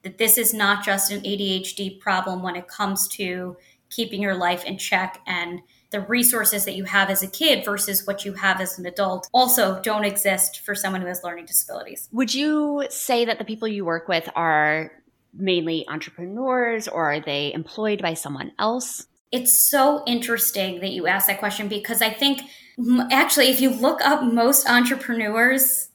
that 0.02 0.18
this 0.18 0.36
is 0.36 0.52
not 0.52 0.84
just 0.84 1.10
an 1.10 1.22
ADHD 1.22 1.98
problem 1.98 2.42
when 2.42 2.56
it 2.56 2.68
comes 2.68 3.08
to 3.08 3.56
keeping 3.88 4.20
your 4.20 4.34
life 4.34 4.64
in 4.64 4.76
check 4.76 5.20
and 5.26 5.60
the 5.94 6.00
resources 6.00 6.64
that 6.64 6.74
you 6.74 6.82
have 6.82 7.08
as 7.08 7.22
a 7.22 7.28
kid 7.28 7.64
versus 7.64 8.04
what 8.04 8.24
you 8.24 8.32
have 8.32 8.60
as 8.60 8.80
an 8.80 8.84
adult 8.84 9.28
also 9.32 9.80
don't 9.80 10.04
exist 10.04 10.58
for 10.58 10.74
someone 10.74 11.00
who 11.00 11.06
has 11.06 11.22
learning 11.22 11.46
disabilities. 11.46 12.08
Would 12.10 12.34
you 12.34 12.84
say 12.90 13.24
that 13.24 13.38
the 13.38 13.44
people 13.44 13.68
you 13.68 13.84
work 13.84 14.08
with 14.08 14.28
are 14.34 14.90
mainly 15.32 15.86
entrepreneurs 15.88 16.88
or 16.88 17.12
are 17.12 17.20
they 17.20 17.52
employed 17.54 18.02
by 18.02 18.14
someone 18.14 18.50
else? 18.58 19.06
It's 19.30 19.56
so 19.56 20.02
interesting 20.04 20.80
that 20.80 20.90
you 20.90 21.06
ask 21.06 21.28
that 21.28 21.38
question 21.38 21.68
because 21.68 22.02
I 22.02 22.10
think 22.10 22.40
actually, 23.12 23.50
if 23.50 23.60
you 23.60 23.70
look 23.70 24.00
up 24.00 24.24
most 24.24 24.68
entrepreneurs, 24.68 25.90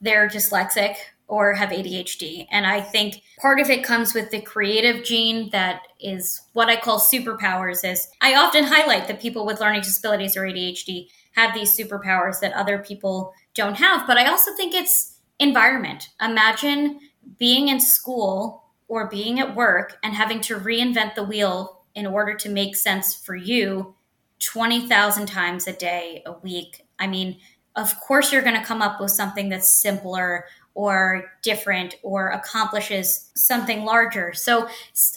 they're 0.00 0.28
dyslexic 0.28 0.96
or 1.26 1.54
have 1.54 1.70
ADHD. 1.70 2.46
And 2.50 2.66
I 2.66 2.80
think 2.80 3.22
part 3.40 3.58
of 3.60 3.70
it 3.70 3.84
comes 3.84 4.14
with 4.14 4.30
the 4.30 4.40
creative 4.40 5.04
gene 5.04 5.50
that 5.50 5.82
is 6.00 6.42
what 6.52 6.68
I 6.68 6.76
call 6.76 7.00
superpowers 7.00 7.84
is 7.84 8.08
I 8.20 8.34
often 8.34 8.64
highlight 8.64 9.08
that 9.08 9.20
people 9.20 9.46
with 9.46 9.60
learning 9.60 9.82
disabilities 9.82 10.36
or 10.36 10.42
ADHD 10.42 11.08
have 11.32 11.54
these 11.54 11.76
superpowers 11.76 12.40
that 12.40 12.52
other 12.52 12.78
people 12.78 13.32
don't 13.54 13.76
have, 13.76 14.06
but 14.06 14.18
I 14.18 14.28
also 14.28 14.54
think 14.54 14.74
it's 14.74 15.18
environment. 15.38 16.10
Imagine 16.20 17.00
being 17.38 17.68
in 17.68 17.80
school 17.80 18.64
or 18.88 19.08
being 19.08 19.40
at 19.40 19.56
work 19.56 19.98
and 20.02 20.14
having 20.14 20.40
to 20.42 20.58
reinvent 20.58 21.14
the 21.14 21.24
wheel 21.24 21.84
in 21.94 22.06
order 22.06 22.34
to 22.34 22.48
make 22.48 22.76
sense 22.76 23.14
for 23.14 23.34
you 23.34 23.94
20,000 24.40 25.26
times 25.26 25.66
a 25.66 25.72
day, 25.72 26.22
a 26.26 26.32
week. 26.32 26.86
I 26.98 27.06
mean, 27.06 27.38
of 27.76 27.98
course 28.00 28.32
you're 28.32 28.42
going 28.42 28.58
to 28.58 28.66
come 28.66 28.82
up 28.82 29.00
with 29.00 29.10
something 29.10 29.48
that's 29.48 29.68
simpler 29.68 30.44
or 30.74 31.30
different 31.42 31.96
or 32.02 32.30
accomplishes 32.30 33.30
something 33.34 33.84
larger. 33.84 34.32
So 34.32 34.68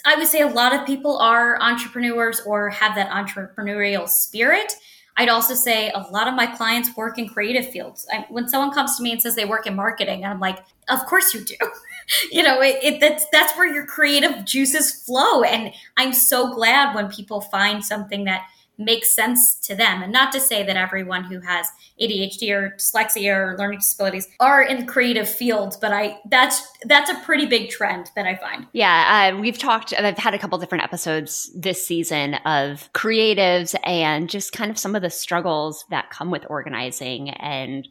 I 0.04 0.16
would 0.16 0.28
say 0.28 0.40
a 0.40 0.46
lot 0.46 0.72
of 0.72 0.86
people 0.86 1.18
are 1.18 1.60
entrepreneurs 1.60 2.40
or 2.46 2.70
have 2.70 2.94
that 2.94 3.10
entrepreneurial 3.10 4.08
spirit. 4.08 4.72
I'd 5.16 5.28
also 5.28 5.54
say 5.54 5.90
a 5.90 5.98
lot 6.12 6.28
of 6.28 6.34
my 6.34 6.46
clients 6.46 6.96
work 6.96 7.18
in 7.18 7.28
creative 7.28 7.68
fields. 7.68 8.06
I, 8.12 8.24
when 8.28 8.48
someone 8.48 8.72
comes 8.72 8.96
to 8.96 9.02
me 9.02 9.10
and 9.10 9.20
says 9.20 9.34
they 9.34 9.44
work 9.44 9.66
in 9.66 9.74
marketing, 9.74 10.24
I'm 10.24 10.38
like, 10.38 10.58
of 10.88 11.04
course 11.06 11.34
you 11.34 11.40
do. 11.40 11.56
you 12.30 12.44
know, 12.44 12.62
it, 12.62 12.76
it, 12.82 13.00
that's 13.00 13.26
that's 13.32 13.56
where 13.56 13.72
your 13.72 13.84
creative 13.84 14.44
juices 14.44 15.02
flow. 15.02 15.42
And 15.42 15.74
I'm 15.96 16.12
so 16.12 16.54
glad 16.54 16.94
when 16.94 17.08
people 17.08 17.40
find 17.40 17.84
something 17.84 18.24
that 18.24 18.46
makes 18.78 19.12
sense 19.12 19.58
to 19.60 19.74
them. 19.74 20.02
And 20.02 20.12
not 20.12 20.32
to 20.32 20.40
say 20.40 20.62
that 20.62 20.76
everyone 20.76 21.24
who 21.24 21.40
has 21.40 21.66
ADHD 22.00 22.50
or 22.50 22.76
dyslexia 22.78 23.34
or 23.34 23.56
learning 23.58 23.80
disabilities 23.80 24.28
are 24.38 24.62
in 24.62 24.86
creative 24.86 25.28
fields, 25.28 25.76
but 25.76 25.92
I 25.92 26.18
that's 26.30 26.62
that's 26.84 27.10
a 27.10 27.16
pretty 27.24 27.46
big 27.46 27.70
trend 27.70 28.10
that 28.14 28.26
I 28.26 28.36
find. 28.36 28.66
Yeah, 28.72 29.32
uh, 29.34 29.40
we've 29.40 29.58
talked. 29.58 29.92
I've 29.92 30.16
had 30.16 30.34
a 30.34 30.38
couple 30.38 30.58
different 30.58 30.84
episodes 30.84 31.50
this 31.56 31.84
season 31.84 32.34
of 32.46 32.88
creatives 32.92 33.74
and 33.84 34.30
just 34.30 34.52
kind 34.52 34.70
of 34.70 34.78
some 34.78 34.94
of 34.94 35.02
the 35.02 35.10
struggles 35.10 35.84
that 35.90 36.10
come 36.10 36.30
with 36.30 36.44
organizing. 36.48 37.30
And 37.30 37.88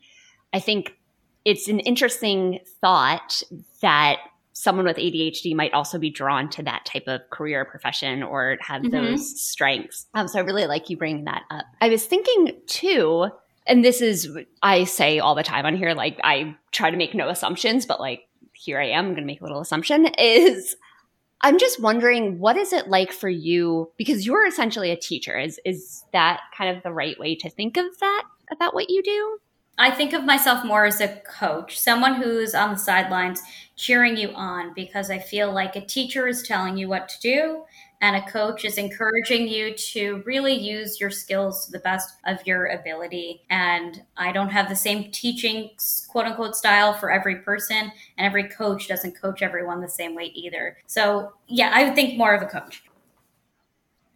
I 0.53 0.60
think 0.60 0.94
it's 1.44 1.67
an 1.67 1.79
interesting 1.82 2.60
thought 2.82 3.41
that 3.82 4.17
someone 4.60 4.86
with 4.86 4.98
ADHD 4.98 5.56
might 5.56 5.72
also 5.74 6.00
be 6.00 6.10
drawn 6.10 6.50
to 6.50 6.64
that 6.64 6.84
type 6.84 7.04
of 7.06 7.22
career 7.30 7.64
profession 7.64 8.24
or 8.24 8.58
have 8.60 8.82
mm-hmm. 8.82 8.92
those 8.92 9.40
strengths. 9.40 10.08
Um, 10.16 10.28
so 10.28 10.40
I 10.40 10.42
really 10.42 10.66
like 10.66 10.90
you 10.90 10.98
bringing 10.98 11.26
that 11.26 11.44
up. 11.52 11.66
I 11.80 11.90
was 11.90 12.06
thinking 12.06 12.60
too, 12.66 13.30
and 13.68 13.86
this 13.86 14.02
is, 14.02 14.36
I 14.64 14.86
say 14.86 15.20
all 15.20 15.36
the 15.36 15.44
time 15.44 15.68
on 15.68 15.78
here, 15.78 15.94
like 15.94 16.20
I 16.24 16.56
try 16.72 16.90
to 16.90 16.98
make 16.98 17.14
no 17.14 17.30
assumptions, 17.30 17.86
but 17.86 18.00
like 18.00 18.22
here 18.54 18.80
I 18.80 18.88
am, 18.88 19.06
I'm 19.06 19.12
going 19.12 19.22
to 19.22 19.28
make 19.28 19.42
a 19.42 19.44
little 19.44 19.62
assumption 19.62 20.06
is 20.18 20.76
I'm 21.42 21.60
just 21.60 21.80
wondering 21.80 22.40
what 22.40 22.58
is 22.58 22.74
it 22.74 22.88
like 22.88 23.12
for 23.12 23.30
you 23.30 23.92
because 23.96 24.26
you're 24.26 24.48
essentially 24.48 24.90
a 24.90 24.98
teacher 24.98 25.38
is 25.38 25.60
is 25.66 26.04
that 26.14 26.40
kind 26.58 26.76
of 26.76 26.82
the 26.82 26.92
right 26.92 27.20
way 27.20 27.36
to 27.36 27.50
think 27.52 27.78
of 27.78 27.86
that 28.00 28.24
about 28.52 28.74
what 28.74 28.90
you 28.90 29.04
do? 29.04 29.38
I 29.77 29.91
think 29.91 30.13
of 30.13 30.24
myself 30.24 30.65
more 30.65 30.86
as 30.86 31.01
a 31.01 31.17
coach, 31.17 31.79
someone 31.79 32.15
who's 32.15 32.55
on 32.55 32.72
the 32.72 32.79
sidelines 32.79 33.41
cheering 33.75 34.17
you 34.17 34.29
on 34.31 34.74
because 34.74 35.12
I 35.12 35.19
feel 35.19 35.51
like 35.53 35.75
a 35.75 35.86
teacher 35.86 36.27
is 36.27 36.41
telling 36.41 36.77
you 36.77 36.89
what 36.89 37.07
to 37.10 37.19
do 37.19 37.63
and 38.01 38.15
a 38.15 38.29
coach 38.29 38.63
is 38.63 38.77
encouraging 38.77 39.48
you 39.48 39.74
to 39.74 40.22
really 40.25 40.53
use 40.53 41.00
your 41.00 41.10
skills 41.10 41.65
to 41.65 41.72
the 41.72 41.79
best 41.79 42.15
of 42.25 42.46
your 42.46 42.67
ability. 42.67 43.41
And 43.50 44.03
I 44.17 44.31
don't 44.31 44.50
have 44.50 44.69
the 44.69 44.75
same 44.75 45.12
teaching 45.12 45.72
quote 46.07 46.25
unquote 46.25 46.55
style 46.55 46.93
for 46.93 47.12
every 47.12 47.38
person, 47.38 47.91
and 48.17 48.27
every 48.27 48.50
coach 48.50 48.88
doesn't 48.88 49.19
coach 49.19 49.41
everyone 49.41 49.81
the 49.81 49.89
same 49.89 50.15
way 50.15 50.25
either. 50.36 50.77
So, 50.86 51.34
yeah, 51.48 51.72
I 51.74 51.86
would 51.86 51.96
think 51.96 52.17
more 52.17 52.36
of 52.36 52.41
a 52.41 52.46
coach 52.46 52.84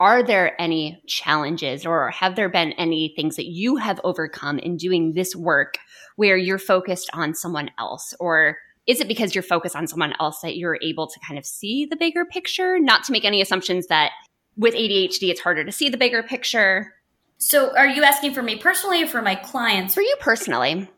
are 0.02 0.24
there 0.24 0.60
any 0.60 1.00
challenges 1.06 1.86
or 1.86 2.10
have 2.10 2.36
there 2.36 2.50
been 2.50 2.72
any 2.72 3.14
things 3.16 3.36
that 3.36 3.46
you 3.46 3.76
have 3.76 4.02
overcome 4.04 4.58
in 4.58 4.76
doing 4.76 5.14
this 5.14 5.36
work 5.36 5.78
where 6.16 6.36
you're 6.36 6.58
focused 6.58 7.08
on 7.14 7.36
someone 7.36 7.70
else? 7.78 8.16
Or 8.20 8.58
is 8.88 9.00
it 9.00 9.08
because 9.08 9.36
you're 9.36 9.44
focused 9.44 9.76
on 9.76 9.86
someone 9.86 10.16
else 10.20 10.40
that 10.42 10.58
you're 10.58 10.80
able 10.82 11.06
to 11.06 11.20
kind 11.20 11.38
of 11.38 11.46
see 11.46 11.86
the 11.86 11.96
bigger 11.96 12.26
picture? 12.26 12.80
Not 12.80 13.04
to 13.04 13.12
make 13.12 13.26
any 13.26 13.44
assumptions 13.44 13.86
that 13.88 14.10
with 14.58 14.74
ADHD 14.74 15.30
it's 15.30 15.40
harder 15.40 15.64
to 15.64 15.72
see 15.72 15.88
the 15.88 15.98
bigger 15.98 16.24
picture. 16.24 16.96
So 17.38 17.78
are 17.78 17.88
you 17.88 18.02
asking 18.02 18.34
for 18.34 18.42
me 18.42 18.56
personally 18.56 19.04
or 19.04 19.08
for 19.08 19.22
my 19.22 19.36
clients? 19.36 19.94
For 19.94 20.02
you 20.02 20.16
personally. 20.20 20.90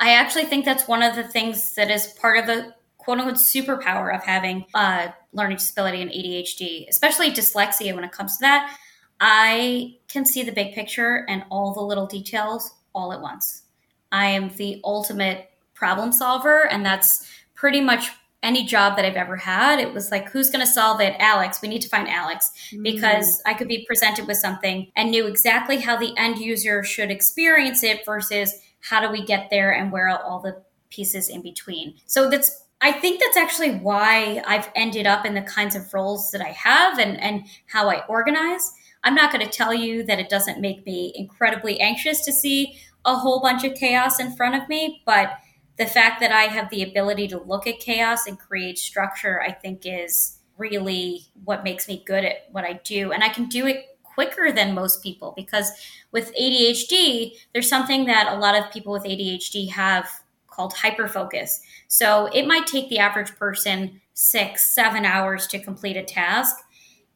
I 0.00 0.14
actually 0.14 0.46
think 0.46 0.64
that's 0.64 0.88
one 0.88 1.02
of 1.02 1.14
the 1.14 1.24
things 1.24 1.74
that 1.74 1.90
is 1.90 2.06
part 2.06 2.38
of 2.38 2.46
the 2.46 2.74
quote 3.06 3.20
unquote 3.20 3.36
superpower 3.36 4.12
of 4.12 4.24
having 4.24 4.66
a 4.74 5.14
learning 5.32 5.58
disability 5.58 6.02
and 6.02 6.10
ADHD, 6.10 6.88
especially 6.88 7.30
dyslexia 7.30 7.94
when 7.94 8.02
it 8.02 8.10
comes 8.10 8.36
to 8.36 8.40
that. 8.40 8.76
I 9.20 9.98
can 10.08 10.24
see 10.24 10.42
the 10.42 10.50
big 10.50 10.74
picture 10.74 11.24
and 11.28 11.44
all 11.48 11.72
the 11.72 11.80
little 11.80 12.08
details 12.08 12.74
all 12.96 13.12
at 13.12 13.20
once. 13.20 13.62
I 14.10 14.26
am 14.26 14.50
the 14.56 14.80
ultimate 14.82 15.50
problem 15.72 16.10
solver, 16.10 16.66
and 16.66 16.84
that's 16.84 17.30
pretty 17.54 17.80
much 17.80 18.10
any 18.42 18.64
job 18.64 18.96
that 18.96 19.04
I've 19.04 19.14
ever 19.14 19.36
had. 19.36 19.78
It 19.78 19.94
was 19.94 20.10
like, 20.10 20.28
who's 20.30 20.50
going 20.50 20.66
to 20.66 20.70
solve 20.70 21.00
it? 21.00 21.14
Alex. 21.20 21.62
We 21.62 21.68
need 21.68 21.82
to 21.82 21.88
find 21.88 22.08
Alex 22.08 22.50
mm. 22.72 22.82
because 22.82 23.40
I 23.46 23.54
could 23.54 23.68
be 23.68 23.84
presented 23.86 24.26
with 24.26 24.38
something 24.38 24.90
and 24.96 25.12
knew 25.12 25.28
exactly 25.28 25.78
how 25.78 25.96
the 25.96 26.12
end 26.16 26.38
user 26.38 26.82
should 26.82 27.12
experience 27.12 27.84
it 27.84 28.04
versus 28.04 28.52
how 28.80 29.00
do 29.00 29.12
we 29.12 29.24
get 29.24 29.48
there 29.50 29.70
and 29.70 29.92
where 29.92 30.08
are 30.08 30.22
all 30.24 30.40
the 30.40 30.60
pieces 30.90 31.28
in 31.28 31.40
between. 31.40 31.94
So 32.06 32.28
that's 32.28 32.65
I 32.80 32.92
think 32.92 33.20
that's 33.20 33.36
actually 33.36 33.76
why 33.76 34.42
I've 34.46 34.70
ended 34.74 35.06
up 35.06 35.24
in 35.24 35.34
the 35.34 35.42
kinds 35.42 35.74
of 35.74 35.92
roles 35.94 36.30
that 36.30 36.40
I 36.40 36.50
have 36.50 36.98
and, 36.98 37.18
and 37.20 37.44
how 37.66 37.88
I 37.88 38.04
organize. 38.06 38.70
I'm 39.02 39.14
not 39.14 39.32
going 39.32 39.44
to 39.44 39.50
tell 39.50 39.72
you 39.72 40.02
that 40.04 40.18
it 40.18 40.28
doesn't 40.28 40.60
make 40.60 40.84
me 40.84 41.12
incredibly 41.16 41.80
anxious 41.80 42.24
to 42.24 42.32
see 42.32 42.76
a 43.04 43.16
whole 43.16 43.40
bunch 43.40 43.64
of 43.64 43.74
chaos 43.74 44.20
in 44.20 44.34
front 44.36 44.60
of 44.60 44.68
me, 44.68 45.02
but 45.06 45.30
the 45.78 45.86
fact 45.86 46.20
that 46.20 46.32
I 46.32 46.44
have 46.44 46.70
the 46.70 46.82
ability 46.82 47.28
to 47.28 47.38
look 47.38 47.66
at 47.66 47.78
chaos 47.78 48.26
and 48.26 48.38
create 48.38 48.78
structure, 48.78 49.40
I 49.42 49.52
think 49.52 49.82
is 49.84 50.38
really 50.58 51.26
what 51.44 51.64
makes 51.64 51.86
me 51.86 52.02
good 52.06 52.24
at 52.24 52.48
what 52.50 52.64
I 52.64 52.80
do. 52.84 53.12
And 53.12 53.22
I 53.22 53.28
can 53.28 53.46
do 53.46 53.66
it 53.66 53.98
quicker 54.02 54.50
than 54.50 54.74
most 54.74 55.02
people 55.02 55.34
because 55.36 55.70
with 56.10 56.34
ADHD, 56.34 57.32
there's 57.52 57.68
something 57.68 58.06
that 58.06 58.32
a 58.32 58.38
lot 58.38 58.54
of 58.54 58.72
people 58.72 58.92
with 58.92 59.04
ADHD 59.04 59.70
have 59.70 60.08
called 60.56 60.74
hyperfocus. 60.74 61.60
So 61.88 62.26
it 62.32 62.46
might 62.46 62.66
take 62.66 62.88
the 62.88 62.98
average 62.98 63.36
person 63.36 64.00
six, 64.14 64.74
seven 64.74 65.04
hours 65.04 65.46
to 65.48 65.58
complete 65.58 65.96
a 65.96 66.02
task. 66.02 66.56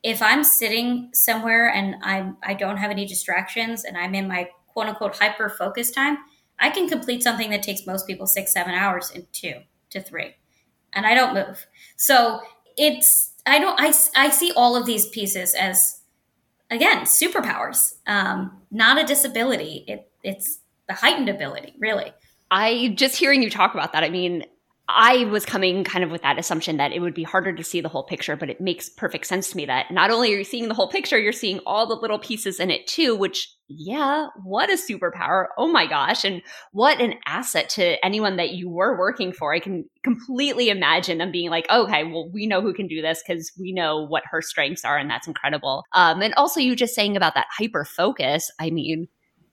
If 0.02 0.22
I'm 0.22 0.44
sitting 0.44 1.10
somewhere 1.12 1.70
and 1.70 1.96
I'm 2.02 2.36
I 2.42 2.54
don't 2.54 2.76
have 2.76 2.90
any 2.90 3.06
distractions 3.06 3.84
and 3.84 3.96
I'm 3.96 4.14
in 4.14 4.28
my 4.28 4.48
quote 4.68 4.86
unquote 4.86 5.16
hyper 5.16 5.48
focus 5.48 5.90
time, 5.90 6.18
I 6.58 6.70
can 6.70 6.88
complete 6.88 7.22
something 7.22 7.50
that 7.50 7.62
takes 7.62 7.86
most 7.86 8.06
people 8.06 8.26
six, 8.26 8.52
seven 8.52 8.74
hours 8.74 9.10
in 9.10 9.26
two 9.32 9.54
to 9.90 10.00
three. 10.00 10.36
And 10.92 11.06
I 11.06 11.14
don't 11.14 11.34
move. 11.34 11.66
So 11.96 12.40
it's 12.76 13.32
I 13.46 13.58
don't 13.58 13.80
I, 13.80 13.92
I 14.14 14.30
see 14.30 14.52
all 14.54 14.76
of 14.76 14.86
these 14.86 15.08
pieces 15.08 15.54
as 15.54 16.00
again 16.70 17.04
superpowers, 17.04 17.94
um, 18.06 18.62
not 18.70 18.98
a 18.98 19.04
disability. 19.04 19.84
It 19.88 20.10
it's 20.22 20.60
the 20.88 20.94
heightened 20.94 21.28
ability, 21.28 21.74
really. 21.78 22.12
I 22.50 22.94
just 22.96 23.16
hearing 23.16 23.42
you 23.42 23.50
talk 23.50 23.74
about 23.74 23.92
that, 23.92 24.02
I 24.02 24.10
mean, 24.10 24.44
I 24.92 25.24
was 25.26 25.44
coming 25.46 25.84
kind 25.84 26.02
of 26.02 26.10
with 26.10 26.22
that 26.22 26.38
assumption 26.38 26.78
that 26.78 26.92
it 26.92 26.98
would 26.98 27.14
be 27.14 27.22
harder 27.22 27.52
to 27.52 27.62
see 27.62 27.80
the 27.80 27.88
whole 27.88 28.02
picture, 28.02 28.34
but 28.34 28.50
it 28.50 28.60
makes 28.60 28.88
perfect 28.88 29.26
sense 29.26 29.50
to 29.50 29.56
me 29.56 29.64
that 29.66 29.92
not 29.92 30.10
only 30.10 30.34
are 30.34 30.38
you 30.38 30.44
seeing 30.44 30.66
the 30.66 30.74
whole 30.74 30.88
picture, 30.88 31.18
you're 31.18 31.32
seeing 31.32 31.60
all 31.64 31.86
the 31.86 31.94
little 31.94 32.18
pieces 32.18 32.58
in 32.58 32.72
it 32.72 32.88
too, 32.88 33.14
which, 33.14 33.54
yeah, 33.68 34.26
what 34.42 34.68
a 34.68 34.76
superpower. 34.76 35.46
Oh 35.56 35.68
my 35.68 35.86
gosh. 35.86 36.24
And 36.24 36.42
what 36.72 37.00
an 37.00 37.14
asset 37.24 37.68
to 37.70 38.04
anyone 38.04 38.36
that 38.36 38.50
you 38.50 38.68
were 38.68 38.98
working 38.98 39.32
for. 39.32 39.54
I 39.54 39.60
can 39.60 39.84
completely 40.02 40.70
imagine 40.70 41.18
them 41.18 41.30
being 41.30 41.50
like, 41.50 41.70
okay, 41.70 42.02
well, 42.02 42.28
we 42.32 42.48
know 42.48 42.60
who 42.60 42.74
can 42.74 42.88
do 42.88 43.00
this 43.00 43.22
because 43.24 43.52
we 43.60 43.72
know 43.72 44.04
what 44.04 44.24
her 44.28 44.42
strengths 44.42 44.84
are, 44.84 44.98
and 44.98 45.08
that's 45.08 45.28
incredible. 45.28 45.84
Um, 45.92 46.20
and 46.20 46.34
also, 46.34 46.58
you 46.58 46.74
just 46.74 46.96
saying 46.96 47.16
about 47.16 47.34
that 47.34 47.46
hyper 47.56 47.84
focus. 47.84 48.50
I 48.58 48.70
mean, 48.70 49.06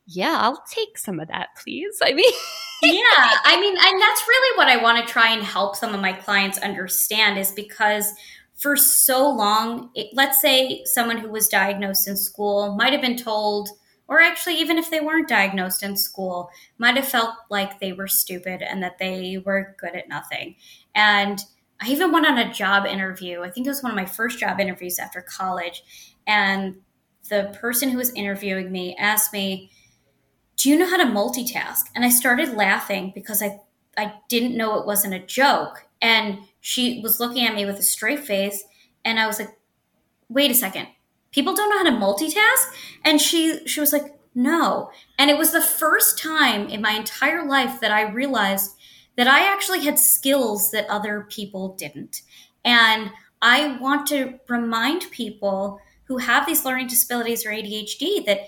yeah, 0.08 0.38
I'll 0.40 0.64
take 0.70 0.98
some 0.98 1.20
of 1.20 1.28
that, 1.28 1.50
please. 1.62 2.00
I 2.02 2.14
mean, 2.14 2.32
yeah, 2.82 3.02
I 3.44 3.60
mean, 3.60 3.76
and 3.78 4.02
that's 4.02 4.28
really 4.28 4.58
what 4.58 4.70
I 4.70 4.82
want 4.82 5.06
to 5.06 5.12
try 5.12 5.34
and 5.34 5.44
help 5.44 5.76
some 5.76 5.94
of 5.94 6.00
my 6.00 6.14
clients 6.14 6.58
understand 6.60 7.38
is 7.38 7.52
because 7.52 8.14
for 8.56 8.78
so 8.78 9.30
long, 9.30 9.92
it, 9.96 10.08
let's 10.14 10.42
say 10.42 10.84
someone 10.86 11.18
who 11.18 11.30
was 11.30 11.50
diagnosed 11.50 12.08
in 12.08 12.16
school 12.16 12.74
might 12.76 12.94
have 12.94 13.02
been 13.02 13.18
told, 13.18 13.70
or 14.08 14.22
actually, 14.22 14.56
even 14.56 14.78
if 14.78 14.90
they 14.90 15.02
weren't 15.02 15.28
diagnosed 15.28 15.84
in 15.84 15.98
school, 15.98 16.50
might 16.78 16.96
have 16.96 17.08
felt 17.08 17.36
like 17.50 17.80
they 17.80 17.92
were 17.92 18.08
stupid 18.08 18.62
and 18.62 18.82
that 18.82 18.98
they 19.00 19.44
were 19.46 19.76
good 19.78 19.94
at 19.94 20.08
nothing. 20.08 20.56
And 20.96 21.44
I 21.82 21.90
even 21.90 22.14
went 22.14 22.26
on 22.26 22.38
a 22.38 22.54
job 22.54 22.86
interview. 22.86 23.42
I 23.42 23.50
think 23.50 23.68
it 23.68 23.72
was 23.72 23.84
one 23.84 23.92
of 23.92 23.98
my 23.98 24.06
first 24.06 24.40
job 24.40 24.62
interviews 24.62 25.00
after 25.00 25.22
college. 25.22 25.84
And 26.26 26.78
the 27.30 27.56
person 27.60 27.90
who 27.90 27.98
was 27.98 28.12
interviewing 28.12 28.72
me 28.72 28.96
asked 28.96 29.34
me, 29.34 29.70
do 30.58 30.70
you 30.70 30.78
know 30.78 30.90
how 30.90 30.98
to 30.98 31.06
multitask? 31.06 31.84
And 31.96 32.04
I 32.04 32.10
started 32.10 32.56
laughing 32.56 33.12
because 33.14 33.42
I, 33.42 33.60
I 33.98 34.14
didn't 34.28 34.58
know 34.58 34.80
it 34.80 34.88
wasn't 34.88 35.14
a 35.14 35.20
joke. 35.20 35.88
And 36.02 36.40
she 36.60 37.00
was 37.02 37.20
looking 37.20 37.46
at 37.46 37.56
me 37.56 37.66
with 37.66 37.78
a 37.78 37.84
straight 37.84 38.20
face. 38.20 38.64
And 39.06 39.20
I 39.20 39.28
was 39.28 39.40
like, 39.40 39.56
wait 40.30 40.52
a 40.52 40.56
second. 40.56 40.88
People 41.32 41.56
don't 41.56 41.70
know 41.70 41.78
how 41.78 41.84
to 41.84 42.06
multitask? 42.06 42.74
And 43.06 43.22
she, 43.22 43.66
she 43.68 43.80
was 43.80 43.94
like, 43.94 44.20
no. 44.34 44.92
And 45.18 45.30
it 45.30 45.38
was 45.38 45.52
the 45.52 45.62
first 45.62 46.20
time 46.20 46.68
in 46.68 46.82
my 46.82 46.92
entire 46.92 47.46
life 47.46 47.80
that 47.80 47.92
I 47.92 48.12
realized 48.12 48.72
that 49.16 49.28
I 49.28 49.52
actually 49.52 49.84
had 49.84 50.00
skills 50.00 50.72
that 50.72 50.90
other 50.90 51.28
people 51.30 51.76
didn't. 51.76 52.22
And 52.64 53.12
I 53.42 53.78
want 53.80 54.08
to 54.08 54.40
remind 54.48 55.12
people 55.12 55.80
who 56.06 56.18
have 56.18 56.46
these 56.46 56.66
learning 56.66 56.88
disabilities 56.88 57.46
or 57.46 57.50
ADHD 57.50 58.26
that 58.26 58.42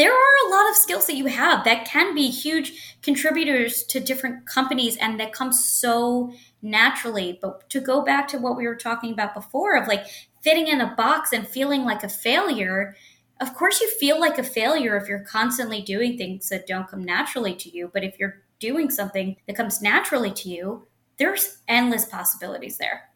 there 0.00 0.14
are 0.14 0.46
a 0.46 0.50
lot 0.50 0.70
of 0.70 0.76
skills 0.76 1.06
that 1.06 1.16
you 1.16 1.26
have 1.26 1.62
that 1.64 1.84
can 1.84 2.14
be 2.14 2.30
huge 2.30 2.96
contributors 3.02 3.82
to 3.84 4.00
different 4.00 4.46
companies 4.46 4.96
and 4.96 5.20
that 5.20 5.34
come 5.34 5.52
so 5.52 6.32
naturally. 6.62 7.38
But 7.42 7.68
to 7.68 7.82
go 7.82 8.02
back 8.02 8.26
to 8.28 8.38
what 8.38 8.56
we 8.56 8.66
were 8.66 8.76
talking 8.76 9.12
about 9.12 9.34
before 9.34 9.76
of 9.76 9.86
like 9.86 10.06
fitting 10.40 10.68
in 10.68 10.80
a 10.80 10.94
box 10.96 11.34
and 11.34 11.46
feeling 11.46 11.84
like 11.84 12.02
a 12.02 12.08
failure, 12.08 12.96
of 13.42 13.54
course 13.54 13.82
you 13.82 13.90
feel 13.90 14.18
like 14.18 14.38
a 14.38 14.42
failure 14.42 14.96
if 14.96 15.06
you're 15.06 15.20
constantly 15.24 15.82
doing 15.82 16.16
things 16.16 16.48
that 16.48 16.66
don't 16.66 16.88
come 16.88 17.04
naturally 17.04 17.54
to 17.56 17.68
you. 17.68 17.90
But 17.92 18.02
if 18.02 18.18
you're 18.18 18.40
doing 18.58 18.88
something 18.88 19.36
that 19.46 19.56
comes 19.56 19.82
naturally 19.82 20.30
to 20.30 20.48
you, 20.48 20.86
there's 21.18 21.58
endless 21.68 22.06
possibilities 22.06 22.78
there. 22.78 23.10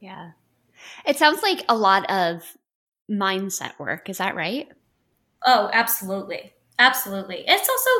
Yeah. 0.00 0.32
It 1.06 1.16
sounds 1.16 1.42
like 1.42 1.64
a 1.66 1.74
lot 1.74 2.10
of 2.10 2.42
mindset 3.10 3.78
work. 3.78 4.10
Is 4.10 4.18
that 4.18 4.36
right? 4.36 4.68
Oh, 5.44 5.70
absolutely. 5.72 6.52
Absolutely. 6.78 7.44
It's 7.46 7.68
also, 7.68 7.90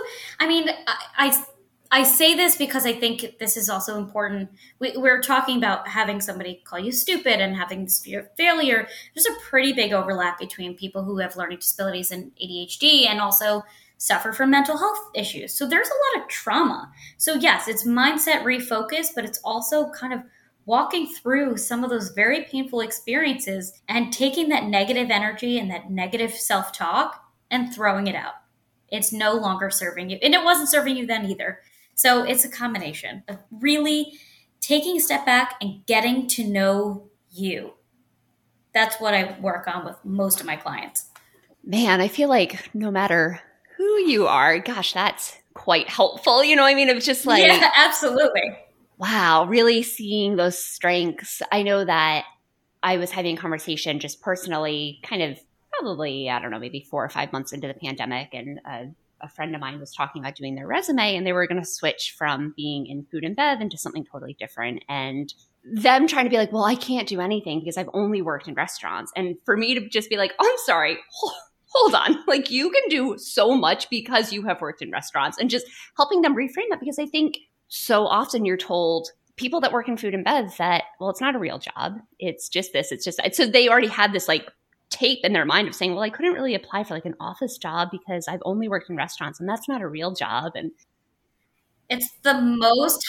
I 0.41 0.47
mean, 0.49 0.69
I, 0.87 1.05
I, 1.17 1.45
I 1.91 2.03
say 2.03 2.35
this 2.35 2.57
because 2.57 2.85
I 2.85 2.93
think 2.93 3.39
this 3.39 3.57
is 3.57 3.69
also 3.71 3.97
important. 3.97 4.51
We, 4.81 4.97
we're 4.97 5.23
talking 5.23 5.57
about 5.57 5.89
having 5.89 6.21
somebody 6.21 6.61
call 6.65 6.79
you 6.81 6.93
stupid 6.93 7.41
and 7.41 7.57
having 7.57 7.85
this 7.85 8.01
fear 8.01 8.21
of 8.21 8.29
failure. 8.37 8.87
There's 9.15 9.27
a 9.27 9.41
pretty 9.49 9.73
big 9.73 9.93
overlap 9.93 10.39
between 10.39 10.77
people 10.77 11.05
who 11.05 11.19
have 11.19 11.37
learning 11.37 11.59
disabilities 11.59 12.11
and 12.11 12.33
ADHD 12.37 13.07
and 13.07 13.21
also 13.21 13.65
suffer 13.99 14.33
from 14.33 14.51
mental 14.51 14.77
health 14.77 15.11
issues. 15.15 15.55
So 15.55 15.67
there's 15.67 15.89
a 15.89 16.19
lot 16.19 16.23
of 16.25 16.29
trauma. 16.29 16.93
So, 17.17 17.35
yes, 17.35 17.67
it's 17.67 17.87
mindset 17.87 18.43
refocus, 18.43 19.09
but 19.15 19.25
it's 19.25 19.41
also 19.43 19.91
kind 19.91 20.13
of 20.13 20.21
walking 20.67 21.07
through 21.07 21.57
some 21.57 21.83
of 21.85 21.89
those 21.91 22.11
very 22.11 22.43
painful 22.45 22.81
experiences 22.81 23.73
and 23.89 24.13
taking 24.13 24.49
that 24.51 24.65
negative 24.65 25.11
energy 25.11 25.59
and 25.59 25.71
that 25.71 25.91
negative 25.91 26.33
self 26.33 26.73
talk 26.73 27.23
and 27.51 27.73
throwing 27.73 28.07
it 28.07 28.15
out. 28.15 28.35
It's 28.89 29.13
no 29.13 29.33
longer 29.35 29.71
serving 29.71 30.11
you. 30.11 30.19
And 30.23 30.35
it 30.35 30.45
wasn't 30.45 30.69
serving 30.69 30.97
you 30.97 31.07
then 31.07 31.27
either. 31.27 31.61
So 31.95 32.25
it's 32.25 32.45
a 32.45 32.49
combination 32.49 33.23
of 33.29 33.39
really 33.51 34.19
taking 34.61 34.97
a 34.97 35.01
step 35.01 35.25
back 35.25 35.55
and 35.61 35.85
getting 35.87 36.27
to 36.29 36.45
know 36.45 37.09
you. 37.31 37.73
That's 38.73 38.97
what 38.97 39.15
I 39.15 39.39
work 39.41 39.67
on 39.67 39.85
with 39.85 39.97
most 40.05 40.41
of 40.41 40.47
my 40.47 40.57
clients. 40.57 41.11
Man, 41.65 42.01
I 42.01 42.09
feel 42.09 42.29
like 42.29 42.75
no 42.75 42.91
matter 42.91 43.41
who 43.77 43.99
you 44.01 44.27
are, 44.27 44.59
gosh, 44.59 44.93
that's 44.93 45.37
quite 45.55 45.89
helpful. 45.89 46.45
You 46.45 46.55
know, 46.57 46.63
what 46.63 46.69
I 46.69 46.75
mean, 46.75 46.89
it's 46.89 47.07
just 47.07 47.27
like, 47.27 47.43
yeah, 47.43 47.71
absolutely. 47.77 48.57
Wow, 48.99 49.47
really 49.47 49.83
seeing 49.83 50.37
those 50.37 50.59
strengths. 50.59 51.43
I 51.51 51.63
know 51.63 51.85
that 51.85 52.25
I 52.83 52.99
was 52.99 53.11
having 53.11 53.37
a 53.37 53.41
conversation 53.41 53.99
just 53.99 54.21
personally, 54.21 55.01
kind 55.03 55.23
of 55.23 55.39
probably, 55.79 56.31
I 56.31 56.41
don't 56.41 56.51
know, 56.51 56.59
maybe 56.59 56.81
four 56.81 57.05
or 57.05 57.09
five 57.09 57.33
months 57.33 57.53
into 57.53 57.69
the 57.69 57.75
pandemic. 57.75 58.31
And 58.33 58.61
a, 58.67 58.87
a 59.21 59.29
friend 59.29 59.55
of 59.55 59.61
mine 59.61 59.81
was 59.81 59.93
talking 59.93 60.23
about 60.23 60.35
doing 60.35 60.55
their 60.55 60.67
resume 60.67 61.17
and 61.17 61.27
they 61.27 61.33
were 61.33 61.47
going 61.47 61.61
to 61.61 61.67
switch 61.69 62.15
from 62.17 62.55
being 62.57 62.87
in 62.87 63.07
food 63.11 63.25
and 63.25 63.37
bev 63.37 63.61
into 63.61 63.79
something 63.79 64.05
totally 64.05 64.37
different. 64.39 64.85
And 64.89 65.33
them 65.65 66.07
trying 66.07 66.25
to 66.25 66.31
be 66.31 66.37
like, 66.37 66.53
well, 66.53 66.65
I 66.65 66.77
can't 66.77 67.09
do 67.09 67.21
anything 67.21 67.61
because 67.61 67.77
I've 67.77 67.91
only 67.93 68.23
worked 68.23 68.49
in 68.49 68.55
restaurants. 68.55 69.13
And 69.17 69.37
for 69.45 69.57
me 69.57 69.75
to 69.75 69.89
just 69.89 70.09
be 70.09 70.17
like, 70.17 70.33
oh, 70.39 70.49
I'm 70.49 70.59
sorry. 70.65 70.99
Hold 71.69 71.95
on. 71.95 72.19
Like 72.27 72.51
you 72.51 72.71
can 72.71 72.83
do 72.89 73.17
so 73.19 73.57
much 73.57 73.91
because 73.91 74.33
you 74.33 74.43
have 74.43 74.61
worked 74.61 74.83
in 74.83 74.91
restaurants 74.91 75.39
and 75.39 75.51
just 75.51 75.67
helping 75.97 76.23
them 76.23 76.37
reframe 76.37 76.69
that 76.71 76.81
because 76.81 76.99
I 76.99 77.07
think 77.07 77.39
so 77.69 78.07
often 78.07 78.45
you're 78.45 78.57
told 78.57 79.11
people 79.37 79.61
that 79.61 79.73
work 79.73 79.89
in 79.89 79.97
food 79.97 80.15
and 80.15 80.25
bev 80.25 80.57
that, 80.57 80.85
well, 80.99 81.11
it's 81.11 81.21
not 81.21 81.37
a 81.37 81.39
real 81.39 81.59
job. 81.59 81.99
It's 82.19 82.49
just 82.49 82.73
this. 82.73 82.91
It's 82.91 83.05
just, 83.05 83.19
that. 83.19 83.35
so 83.35 83.47
they 83.47 83.69
already 83.69 83.89
had 83.89 84.13
this 84.13 84.29
like 84.29 84.47
tape 84.91 85.21
in 85.25 85.33
their 85.33 85.45
mind 85.45 85.69
of 85.69 85.75
saying, 85.75 85.93
well, 85.93 86.03
I 86.03 86.11
couldn't 86.11 86.33
really 86.33 86.55
apply 86.55 86.85
for 86.85 86.95
like 86.95 87.05
an 87.05 87.17
office 87.21 87.59
job 87.59 87.89
because 87.91 88.29
I've 88.29 88.43
only 88.45 88.69
worked 88.69 88.89
in 88.91 88.97
restaurants 88.97 89.41
and 89.41 89.49
that's 89.49 89.69
not 89.69 89.83
a 89.83 89.89
real 89.89 90.13
job. 90.13 90.53
And 90.55 90.71
it's 91.89 92.11
the 92.23 92.41
most 92.41 93.07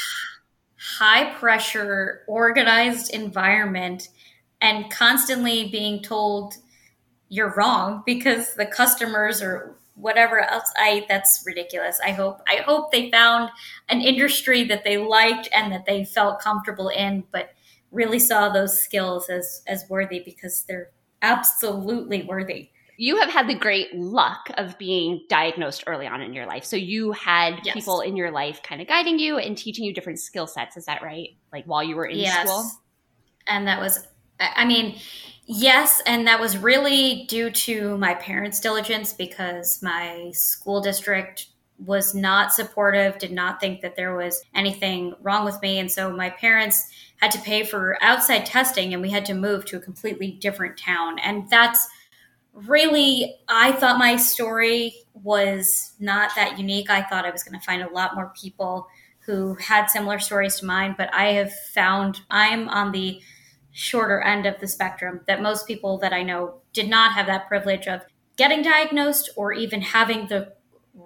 high 0.79 1.33
pressure, 1.33 2.23
organized 2.27 3.13
environment 3.13 4.09
and 4.61 4.89
constantly 4.91 5.69
being 5.69 6.01
told 6.01 6.55
you're 7.29 7.53
wrong 7.55 8.03
because 8.05 8.53
the 8.55 8.65
customers 8.65 9.41
or 9.41 9.75
whatever 9.95 10.39
else 10.39 10.71
i 10.77 11.05
that's 11.09 11.43
ridiculous 11.45 11.99
i 12.05 12.11
hope 12.11 12.39
i 12.47 12.57
hope 12.57 12.91
they 12.91 13.09
found 13.11 13.49
an 13.89 13.99
industry 13.99 14.63
that 14.63 14.83
they 14.83 14.97
liked 14.97 15.49
and 15.53 15.71
that 15.71 15.85
they 15.85 16.05
felt 16.05 16.39
comfortable 16.39 16.89
in 16.89 17.23
but 17.31 17.49
really 17.91 18.19
saw 18.19 18.49
those 18.49 18.79
skills 18.79 19.29
as 19.29 19.63
as 19.67 19.83
worthy 19.89 20.21
because 20.23 20.63
they're 20.67 20.89
absolutely 21.21 22.23
worthy. 22.23 22.69
You 22.99 23.17
have 23.17 23.29
had 23.29 23.47
the 23.47 23.53
great 23.53 23.93
luck 23.95 24.49
of 24.57 24.77
being 24.79 25.23
diagnosed 25.29 25.83
early 25.85 26.07
on 26.07 26.21
in 26.21 26.33
your 26.33 26.47
life. 26.47 26.65
So 26.65 26.75
you 26.75 27.11
had 27.11 27.59
yes. 27.63 27.75
people 27.75 28.01
in 28.01 28.15
your 28.15 28.31
life 28.31 28.63
kind 28.63 28.81
of 28.81 28.87
guiding 28.87 29.19
you 29.19 29.37
and 29.37 29.55
teaching 29.55 29.85
you 29.85 29.93
different 29.93 30.19
skill 30.19 30.47
sets. 30.47 30.77
Is 30.77 30.85
that 30.85 31.03
right? 31.03 31.29
Like 31.53 31.65
while 31.65 31.83
you 31.83 31.95
were 31.95 32.07
in 32.07 32.17
yes. 32.17 32.47
school? 32.47 32.69
And 33.47 33.67
that 33.67 33.79
was, 33.79 34.07
I 34.39 34.65
mean, 34.65 34.97
yes. 35.45 36.01
And 36.07 36.25
that 36.27 36.39
was 36.39 36.57
really 36.57 37.25
due 37.29 37.51
to 37.51 37.97
my 37.99 38.15
parents' 38.15 38.59
diligence 38.59 39.13
because 39.13 39.81
my 39.83 40.31
school 40.33 40.81
district 40.81 41.49
was 41.77 42.15
not 42.15 42.51
supportive, 42.51 43.19
did 43.19 43.31
not 43.31 43.59
think 43.59 43.81
that 43.81 43.95
there 43.95 44.15
was 44.15 44.41
anything 44.55 45.13
wrong 45.21 45.45
with 45.45 45.61
me. 45.61 45.77
And 45.77 45.91
so 45.91 46.09
my 46.09 46.31
parents 46.31 46.89
had 47.17 47.31
to 47.31 47.39
pay 47.39 47.63
for 47.63 47.97
outside 48.01 48.45
testing 48.45 48.93
and 48.93 49.01
we 49.01 49.09
had 49.09 49.25
to 49.25 49.33
move 49.33 49.65
to 49.65 49.77
a 49.77 49.81
completely 49.81 50.31
different 50.31 50.77
town. 50.77 51.17
And 51.19 51.49
that's 51.49 51.87
really, 52.53 53.35
I 53.47 53.71
thought 53.71 53.97
my 53.97 54.15
story 54.15 54.93
was 55.13 55.93
not 55.99 56.31
that 56.35 56.57
unique. 56.57 56.89
I 56.89 57.01
thought 57.01 57.25
I 57.25 57.31
was 57.31 57.43
going 57.43 57.59
to 57.59 57.65
find 57.65 57.81
a 57.81 57.89
lot 57.89 58.15
more 58.15 58.33
people 58.39 58.87
who 59.19 59.55
had 59.55 59.87
similar 59.87 60.19
stories 60.19 60.57
to 60.57 60.65
mine, 60.65 60.95
but 60.97 61.13
I 61.13 61.33
have 61.33 61.53
found 61.73 62.21
I'm 62.29 62.69
on 62.69 62.91
the 62.91 63.21
shorter 63.71 64.21
end 64.21 64.45
of 64.45 64.59
the 64.59 64.67
spectrum 64.67 65.21
that 65.27 65.41
most 65.41 65.67
people 65.67 65.97
that 65.99 66.13
I 66.13 66.23
know 66.23 66.61
did 66.73 66.89
not 66.89 67.13
have 67.13 67.27
that 67.27 67.47
privilege 67.47 67.87
of 67.87 68.01
getting 68.37 68.61
diagnosed 68.61 69.29
or 69.35 69.53
even 69.53 69.81
having 69.81 70.27
the 70.27 70.53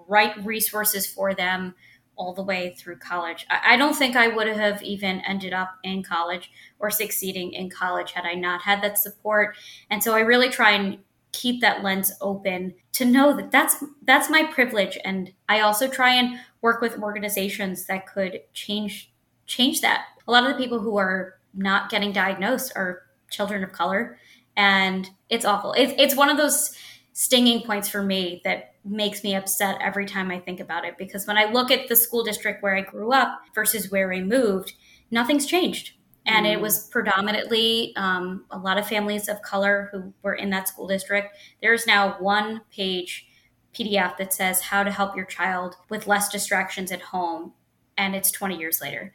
right 0.07 0.33
resources 0.45 1.07
for 1.07 1.33
them 1.33 1.73
all 2.15 2.33
the 2.33 2.43
way 2.43 2.75
through 2.77 2.97
college. 2.97 3.45
I, 3.49 3.73
I 3.73 3.77
don't 3.77 3.95
think 3.95 4.15
I 4.15 4.27
would 4.27 4.47
have 4.47 4.81
even 4.83 5.21
ended 5.21 5.53
up 5.53 5.75
in 5.83 6.03
college 6.03 6.51
or 6.79 6.89
succeeding 6.89 7.53
in 7.53 7.69
college 7.69 8.11
had 8.11 8.25
I 8.25 8.33
not 8.33 8.61
had 8.61 8.81
that 8.83 8.97
support. 8.97 9.55
And 9.89 10.03
so 10.03 10.13
I 10.13 10.19
really 10.19 10.49
try 10.49 10.71
and 10.71 10.99
keep 11.31 11.61
that 11.61 11.81
lens 11.81 12.11
open 12.19 12.73
to 12.91 13.05
know 13.05 13.35
that 13.35 13.51
that's 13.51 13.81
that's 14.03 14.29
my 14.29 14.43
privilege 14.43 14.97
and 15.05 15.31
I 15.47 15.61
also 15.61 15.87
try 15.87 16.13
and 16.13 16.37
work 16.61 16.81
with 16.81 16.99
organizations 16.99 17.85
that 17.85 18.05
could 18.05 18.41
change 18.53 19.13
change 19.47 19.79
that. 19.79 20.07
a 20.27 20.31
lot 20.31 20.43
of 20.43 20.51
the 20.51 20.61
people 20.61 20.79
who 20.79 20.97
are 20.97 21.35
not 21.53 21.89
getting 21.89 22.11
diagnosed 22.11 22.73
are 22.75 23.03
children 23.29 23.63
of 23.63 23.71
color. 23.71 24.17
And 24.55 25.09
it's 25.29 25.45
awful. 25.45 25.73
It's, 25.73 25.93
it's 25.97 26.15
one 26.15 26.29
of 26.29 26.37
those 26.37 26.75
stinging 27.13 27.63
points 27.63 27.89
for 27.89 28.03
me 28.03 28.41
that 28.43 28.70
makes 28.83 29.23
me 29.23 29.35
upset 29.35 29.77
every 29.81 30.05
time 30.05 30.31
I 30.31 30.39
think 30.39 30.59
about 30.59 30.85
it. 30.85 30.97
Because 30.97 31.27
when 31.27 31.37
I 31.37 31.45
look 31.45 31.71
at 31.71 31.87
the 31.87 31.95
school 31.95 32.23
district 32.23 32.63
where 32.63 32.75
I 32.75 32.81
grew 32.81 33.11
up 33.11 33.41
versus 33.53 33.91
where 33.91 34.11
I 34.11 34.21
moved, 34.21 34.73
nothing's 35.11 35.45
changed. 35.45 35.93
And 36.25 36.45
mm. 36.45 36.53
it 36.53 36.61
was 36.61 36.87
predominantly 36.87 37.93
um, 37.95 38.45
a 38.51 38.57
lot 38.57 38.77
of 38.77 38.87
families 38.87 39.27
of 39.27 39.41
color 39.41 39.89
who 39.91 40.13
were 40.23 40.33
in 40.33 40.49
that 40.51 40.67
school 40.67 40.87
district. 40.87 41.35
There's 41.61 41.87
now 41.87 42.15
one 42.19 42.61
page 42.71 43.27
PDF 43.73 44.17
that 44.17 44.33
says 44.33 44.61
how 44.61 44.83
to 44.83 44.91
help 44.91 45.15
your 45.15 45.25
child 45.25 45.75
with 45.89 46.07
less 46.07 46.29
distractions 46.29 46.91
at 46.91 47.01
home. 47.01 47.53
And 47.97 48.15
it's 48.15 48.31
20 48.31 48.57
years 48.57 48.81
later. 48.81 49.13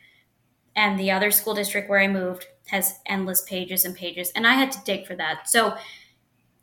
And 0.74 0.98
the 0.98 1.10
other 1.10 1.30
school 1.30 1.54
district 1.54 1.88
where 1.88 2.00
I 2.00 2.08
moved 2.08 2.46
has 2.68 2.98
endless 3.06 3.42
pages 3.42 3.84
and 3.84 3.94
pages. 3.94 4.30
And 4.34 4.46
I 4.46 4.54
had 4.54 4.70
to 4.72 4.84
dig 4.84 5.06
for 5.06 5.16
that. 5.16 5.48
So 5.48 5.76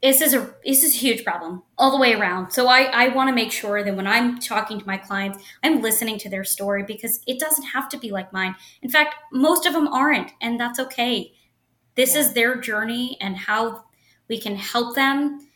this 0.03 0.19
is 0.19 0.33
a 0.33 0.53
this 0.65 0.83
is 0.83 0.93
a 0.93 0.97
huge 0.97 1.23
problem 1.23 1.63
all 1.77 1.89
the 1.89 1.97
way 1.97 2.13
around. 2.13 2.51
So 2.51 2.67
I, 2.67 2.83
I 2.83 3.07
want 3.07 3.29
to 3.29 3.33
make 3.33 3.53
sure 3.53 3.83
that 3.83 3.95
when 3.95 4.05
I'm 4.05 4.37
talking 4.37 4.77
to 4.77 4.85
my 4.85 4.97
clients, 4.97 5.41
I'm 5.63 5.81
listening 5.81 6.19
to 6.19 6.29
their 6.29 6.43
story 6.43 6.83
because 6.83 7.21
it 7.25 7.39
doesn't 7.39 7.63
have 7.67 7.87
to 7.89 7.97
be 7.97 8.11
like 8.11 8.33
mine. 8.33 8.55
In 8.81 8.89
fact, 8.89 9.15
most 9.31 9.65
of 9.65 9.71
them 9.71 9.87
aren't, 9.87 10.31
and 10.41 10.59
that's 10.59 10.77
okay. 10.77 11.33
This 11.95 12.15
yeah. 12.15 12.21
is 12.21 12.33
their 12.33 12.57
journey 12.57 13.17
and 13.21 13.37
how 13.37 13.85
we 14.27 14.39
can 14.39 14.57
help 14.57 14.95
them 14.95 15.47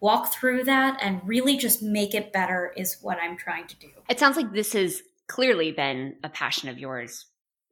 walk 0.00 0.32
through 0.32 0.64
that 0.64 0.98
and 1.00 1.20
really 1.24 1.56
just 1.56 1.80
make 1.80 2.14
it 2.14 2.32
better 2.32 2.72
is 2.76 2.98
what 3.02 3.18
I'm 3.22 3.36
trying 3.36 3.68
to 3.68 3.76
do. 3.76 3.88
It 4.10 4.18
sounds 4.18 4.36
like 4.36 4.52
this 4.52 4.72
has 4.72 5.02
clearly 5.28 5.70
been 5.70 6.16
a 6.24 6.28
passion 6.28 6.68
of 6.68 6.78
yours 6.78 7.26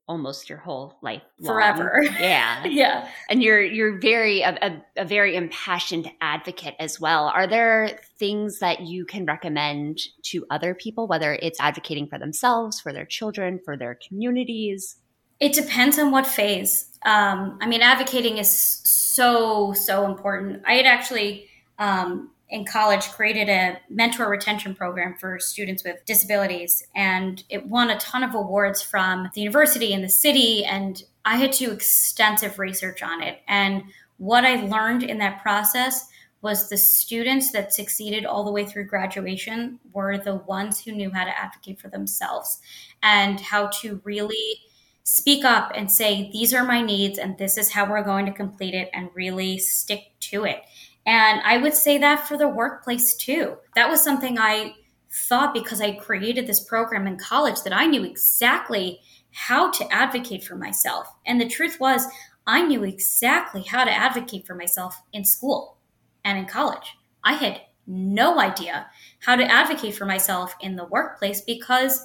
almost 0.08 0.48
your 0.48 0.58
whole 0.58 0.98
life 1.02 1.22
long. 1.40 1.54
forever. 1.54 2.02
Yeah. 2.20 2.64
Yeah. 2.64 3.08
And 3.28 3.42
you're 3.42 3.62
you're 3.62 3.98
very 3.98 4.42
a, 4.42 4.58
a, 4.60 5.02
a, 5.02 5.04
very 5.04 5.36
impassioned 5.36 6.10
advocate 6.20 6.74
as 6.78 7.00
well. 7.00 7.28
Are 7.28 7.46
there 7.46 7.98
things 8.18 8.58
that 8.58 8.80
you 8.82 9.04
can 9.04 9.24
recommend 9.24 9.98
to 10.24 10.44
other 10.50 10.74
people 10.74 11.06
whether 11.06 11.34
it's 11.34 11.60
advocating 11.60 12.08
for 12.08 12.18
themselves 12.18 12.80
for 12.80 12.92
their 12.92 13.06
children 13.06 13.60
for 13.64 13.76
their 13.76 13.98
communities? 14.06 14.96
It 15.40 15.52
depends 15.54 15.98
on 15.98 16.10
what 16.10 16.26
phase. 16.26 16.88
Um, 17.04 17.58
i 17.60 17.66
mean 17.66 17.82
advocating 17.82 18.38
is 18.38 18.50
so 18.50 19.72
so 19.72 20.04
important. 20.06 20.62
I 20.66 20.74
had 20.74 20.86
actually 20.86 21.48
um, 21.78 22.30
in 22.52 22.66
college 22.66 23.08
created 23.08 23.48
a 23.48 23.78
mentor 23.88 24.28
retention 24.28 24.74
program 24.74 25.16
for 25.18 25.38
students 25.38 25.82
with 25.82 26.04
disabilities 26.04 26.84
and 26.94 27.42
it 27.48 27.66
won 27.66 27.88
a 27.88 27.98
ton 27.98 28.22
of 28.22 28.34
awards 28.34 28.82
from 28.82 29.30
the 29.34 29.40
university 29.40 29.94
and 29.94 30.04
the 30.04 30.08
city 30.08 30.62
and 30.66 31.02
i 31.24 31.36
had 31.36 31.50
to 31.50 31.66
do 31.66 31.72
extensive 31.72 32.58
research 32.58 33.02
on 33.02 33.22
it. 33.22 33.40
And 33.48 33.82
what 34.18 34.44
i 34.44 34.66
learned 34.66 35.02
in 35.02 35.18
that 35.18 35.42
process 35.42 36.06
was 36.42 36.68
the 36.68 36.76
students 36.76 37.52
that 37.52 37.72
succeeded 37.72 38.26
all 38.26 38.44
the 38.44 38.52
way 38.52 38.66
through 38.66 38.84
graduation 38.84 39.78
were 39.94 40.18
the 40.18 40.36
ones 40.36 40.78
who 40.78 40.92
knew 40.92 41.10
how 41.10 41.24
to 41.24 41.38
advocate 41.38 41.80
for 41.80 41.88
themselves 41.88 42.60
and 43.02 43.40
how 43.40 43.68
to 43.68 44.00
really 44.04 44.60
speak 45.04 45.44
up 45.44 45.72
and 45.74 45.90
say 45.90 46.30
these 46.32 46.52
are 46.52 46.64
my 46.64 46.82
needs 46.82 47.18
and 47.18 47.38
this 47.38 47.56
is 47.56 47.72
how 47.72 47.88
we're 47.88 48.04
going 48.04 48.26
to 48.26 48.32
complete 48.32 48.74
it 48.74 48.90
and 48.92 49.08
really 49.14 49.58
stick 49.58 50.12
to 50.20 50.44
it 50.44 50.62
and 51.06 51.40
I 51.44 51.58
would 51.58 51.74
say 51.74 51.98
that 51.98 52.28
for 52.28 52.36
the 52.36 52.48
workplace 52.48 53.16
too. 53.16 53.56
That 53.74 53.90
was 53.90 54.02
something 54.02 54.38
I 54.38 54.74
thought 55.10 55.52
because 55.52 55.80
I 55.80 55.92
created 55.92 56.46
this 56.46 56.60
program 56.60 57.06
in 57.06 57.18
college 57.18 57.62
that 57.64 57.72
I 57.72 57.86
knew 57.86 58.04
exactly 58.04 59.00
how 59.32 59.70
to 59.72 59.92
advocate 59.92 60.44
for 60.44 60.56
myself. 60.56 61.06
And 61.26 61.40
the 61.40 61.48
truth 61.48 61.78
was, 61.80 62.06
I 62.46 62.62
knew 62.62 62.84
exactly 62.84 63.62
how 63.62 63.84
to 63.84 63.90
advocate 63.90 64.46
for 64.46 64.54
myself 64.54 65.00
in 65.12 65.24
school 65.24 65.78
and 66.24 66.38
in 66.38 66.46
college. 66.46 66.96
I 67.24 67.34
had 67.34 67.60
no 67.86 68.38
idea 68.38 68.86
how 69.20 69.36
to 69.36 69.44
advocate 69.44 69.94
for 69.94 70.06
myself 70.06 70.54
in 70.60 70.76
the 70.76 70.84
workplace 70.86 71.40
because 71.40 72.04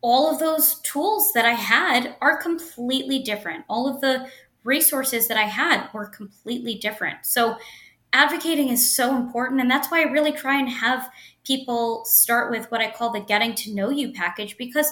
all 0.00 0.30
of 0.30 0.38
those 0.38 0.80
tools 0.80 1.32
that 1.32 1.46
I 1.46 1.52
had 1.52 2.16
are 2.20 2.36
completely 2.36 3.20
different. 3.20 3.64
All 3.68 3.88
of 3.88 4.00
the 4.00 4.26
resources 4.62 5.28
that 5.28 5.36
I 5.36 5.44
had 5.44 5.88
were 5.92 6.06
completely 6.06 6.74
different. 6.76 7.24
So 7.24 7.56
advocating 8.14 8.68
is 8.68 8.94
so 8.94 9.14
important. 9.14 9.60
And 9.60 9.70
that's 9.70 9.90
why 9.90 10.00
I 10.00 10.04
really 10.04 10.32
try 10.32 10.58
and 10.58 10.68
have 10.68 11.10
people 11.44 12.04
start 12.06 12.50
with 12.50 12.70
what 12.70 12.80
I 12.80 12.90
call 12.90 13.12
the 13.12 13.20
getting 13.20 13.54
to 13.56 13.74
know 13.74 13.90
you 13.90 14.12
package 14.12 14.56
because 14.56 14.90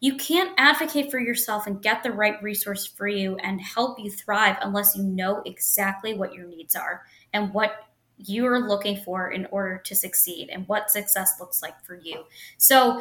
you 0.00 0.16
can't 0.16 0.52
advocate 0.58 1.10
for 1.10 1.18
yourself 1.18 1.66
and 1.66 1.80
get 1.80 2.02
the 2.02 2.12
right 2.12 2.42
resource 2.42 2.84
for 2.84 3.08
you 3.08 3.36
and 3.36 3.60
help 3.60 3.98
you 3.98 4.10
thrive 4.10 4.56
unless 4.60 4.94
you 4.94 5.02
know 5.02 5.42
exactly 5.46 6.12
what 6.12 6.34
your 6.34 6.46
needs 6.46 6.76
are 6.76 7.04
and 7.32 7.54
what 7.54 7.86
you're 8.18 8.68
looking 8.68 8.98
for 8.98 9.30
in 9.30 9.46
order 9.46 9.78
to 9.84 9.94
succeed 9.94 10.50
and 10.50 10.68
what 10.68 10.90
success 10.90 11.36
looks 11.40 11.62
like 11.62 11.82
for 11.84 11.94
you. 11.94 12.24
So 12.58 13.00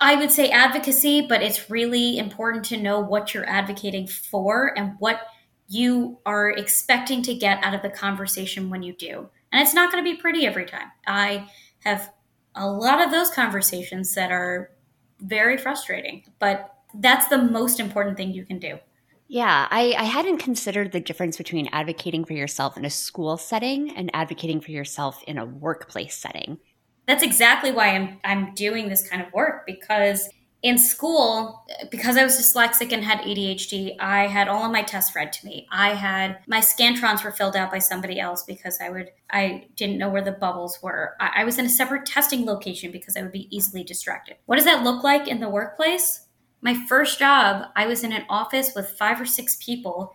I 0.00 0.16
would 0.16 0.30
say 0.30 0.50
advocacy, 0.50 1.26
but 1.26 1.42
it's 1.42 1.70
really 1.70 2.18
important 2.18 2.64
to 2.66 2.76
know 2.76 3.00
what 3.00 3.34
you're 3.34 3.48
advocating 3.48 4.06
for 4.06 4.76
and 4.76 4.94
what 4.98 5.20
you 5.68 6.18
are 6.26 6.50
expecting 6.50 7.22
to 7.22 7.34
get 7.34 7.62
out 7.64 7.74
of 7.74 7.82
the 7.82 7.90
conversation 7.90 8.70
when 8.70 8.82
you 8.82 8.92
do. 8.92 9.28
And 9.52 9.62
it's 9.62 9.74
not 9.74 9.90
going 9.90 10.04
to 10.04 10.10
be 10.10 10.20
pretty 10.20 10.46
every 10.46 10.66
time. 10.66 10.90
I 11.06 11.48
have 11.80 12.10
a 12.54 12.68
lot 12.68 13.00
of 13.00 13.10
those 13.10 13.30
conversations 13.30 14.14
that 14.14 14.30
are 14.30 14.70
very 15.20 15.56
frustrating, 15.56 16.24
but 16.38 16.74
that's 16.94 17.28
the 17.28 17.38
most 17.38 17.80
important 17.80 18.16
thing 18.16 18.32
you 18.32 18.44
can 18.44 18.58
do. 18.58 18.78
Yeah, 19.26 19.66
I, 19.70 19.94
I, 19.98 20.04
hadn't 20.04 20.38
considered 20.38 20.92
the 20.92 21.00
difference 21.00 21.38
between 21.38 21.68
advocating 21.72 22.24
for 22.24 22.34
yourself 22.34 22.76
in 22.76 22.84
a 22.84 22.90
school 22.90 23.38
setting 23.38 23.90
and 23.96 24.10
advocating 24.12 24.60
for 24.60 24.70
yourself 24.70 25.22
in 25.26 25.38
a 25.38 25.46
workplace 25.46 26.14
setting. 26.14 26.58
That's 27.06 27.22
exactly 27.22 27.72
why 27.72 27.88
I'm 27.88 28.20
I'm 28.22 28.54
doing 28.54 28.88
this 28.88 29.08
kind 29.08 29.22
of 29.22 29.32
work 29.32 29.66
because 29.66 30.28
in 30.64 30.78
school, 30.78 31.66
because 31.90 32.16
I 32.16 32.24
was 32.24 32.38
dyslexic 32.38 32.90
and 32.90 33.04
had 33.04 33.18
ADHD, 33.18 33.96
I 34.00 34.26
had 34.26 34.48
all 34.48 34.64
of 34.64 34.72
my 34.72 34.82
tests 34.82 35.14
read 35.14 35.30
to 35.34 35.46
me. 35.46 35.68
I 35.70 35.90
had 35.90 36.38
my 36.46 36.60
scantrons 36.60 37.22
were 37.22 37.30
filled 37.30 37.54
out 37.54 37.70
by 37.70 37.78
somebody 37.78 38.18
else 38.18 38.44
because 38.44 38.80
I 38.80 38.88
would 38.88 39.10
I 39.30 39.66
didn't 39.76 39.98
know 39.98 40.08
where 40.08 40.24
the 40.24 40.32
bubbles 40.32 40.78
were. 40.82 41.16
I, 41.20 41.42
I 41.42 41.44
was 41.44 41.58
in 41.58 41.66
a 41.66 41.68
separate 41.68 42.06
testing 42.06 42.46
location 42.46 42.90
because 42.90 43.14
I 43.14 43.20
would 43.20 43.30
be 43.30 43.54
easily 43.54 43.84
distracted. 43.84 44.36
What 44.46 44.56
does 44.56 44.64
that 44.64 44.82
look 44.82 45.04
like 45.04 45.28
in 45.28 45.38
the 45.38 45.50
workplace? 45.50 46.28
My 46.62 46.74
first 46.88 47.18
job, 47.18 47.66
I 47.76 47.86
was 47.86 48.02
in 48.02 48.14
an 48.14 48.24
office 48.30 48.72
with 48.74 48.96
five 48.98 49.20
or 49.20 49.26
six 49.26 49.56
people 49.56 50.14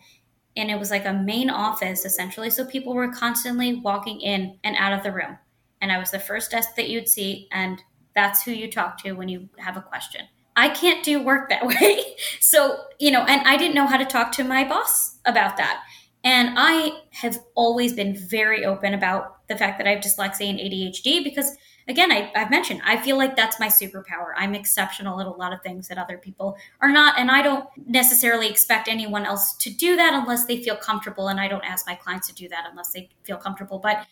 and 0.57 0.71
it 0.71 0.79
was 0.79 0.89
like 0.89 1.05
a 1.05 1.13
main 1.13 1.51
office 1.51 2.05
essentially. 2.05 2.49
So 2.49 2.65
people 2.65 2.95
were 2.95 3.13
constantly 3.13 3.75
walking 3.75 4.19
in 4.19 4.57
and 4.63 4.75
out 4.77 4.93
of 4.93 5.03
the 5.03 5.11
room. 5.11 5.37
And 5.79 5.91
I 5.91 5.99
was 5.99 6.09
the 6.09 6.19
first 6.19 6.49
desk 6.49 6.75
that 6.75 6.89
you'd 6.89 7.07
see, 7.07 7.47
and 7.51 7.81
that's 8.15 8.43
who 8.43 8.51
you 8.51 8.69
talk 8.69 9.01
to 9.03 9.13
when 9.13 9.29
you 9.29 9.47
have 9.59 9.77
a 9.77 9.81
question. 9.81 10.25
I 10.59 10.69
can't 10.69 11.03
do 11.03 11.23
work 11.23 11.49
that 11.49 11.65
way. 11.81 12.03
so, 12.39 12.77
you 12.99 13.11
know, 13.11 13.21
and 13.21 13.47
I 13.47 13.57
didn't 13.57 13.75
know 13.75 13.87
how 13.87 13.97
to 13.97 14.05
talk 14.05 14.31
to 14.33 14.43
my 14.43 14.67
boss 14.67 15.17
about 15.25 15.57
that. 15.57 15.81
And 16.23 16.55
I 16.57 16.99
have 17.11 17.39
always 17.55 17.93
been 17.93 18.13
very 18.13 18.65
open 18.65 18.93
about 18.93 19.47
the 19.47 19.57
fact 19.57 19.77
that 19.77 19.87
I 19.87 19.91
have 19.91 20.03
dyslexia 20.03 20.49
and 20.49 20.59
ADHD 20.59 21.23
because, 21.23 21.55
again, 21.87 22.11
I, 22.11 22.29
have 22.35 22.51
mentioned, 22.51 22.81
I 22.85 22.97
feel 22.97 23.17
like 23.17 23.37
that's 23.37 23.57
my 23.57 23.67
superpower. 23.67 24.33
I'm 24.35 24.53
exceptional 24.53 25.21
at 25.21 25.27
a 25.27 25.31
lot 25.31 25.53
of 25.53 25.61
things 25.61 25.87
that 25.87 25.97
other 25.97 26.17
people 26.17 26.57
are 26.81 26.91
not. 26.91 27.17
And 27.17 27.31
I 27.31 27.41
don't 27.41 27.65
necessarily 27.87 28.49
expect 28.49 28.89
anyone 28.89 29.25
else 29.25 29.55
to 29.59 29.69
do 29.69 29.95
that 29.95 30.13
unless 30.13 30.43
they 30.43 30.61
feel 30.61 30.75
comfortable. 30.75 31.29
And 31.29 31.39
I 31.39 31.47
don't 31.47 31.63
ask 31.63 31.87
my 31.87 31.95
clients 31.95 32.27
to 32.27 32.33
do 32.33 32.49
that 32.49 32.65
unless 32.69 32.91
they 32.91 33.07
feel 33.23 33.37
comfortable. 33.37 33.79
But 33.79 34.05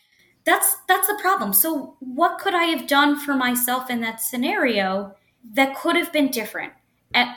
that's 0.46 0.78
that's 0.88 1.08
the 1.08 1.20
problem. 1.22 1.52
So 1.52 1.98
what 2.00 2.40
could 2.40 2.56
I 2.56 2.64
have 2.66 2.88
done 2.88 3.20
for 3.20 3.36
myself 3.36 3.90
in 3.90 4.00
that 4.00 4.22
scenario 4.22 5.14
that 5.54 5.76
could 5.76 5.96
have 5.96 6.12
been 6.12 6.30
different? 6.30 6.74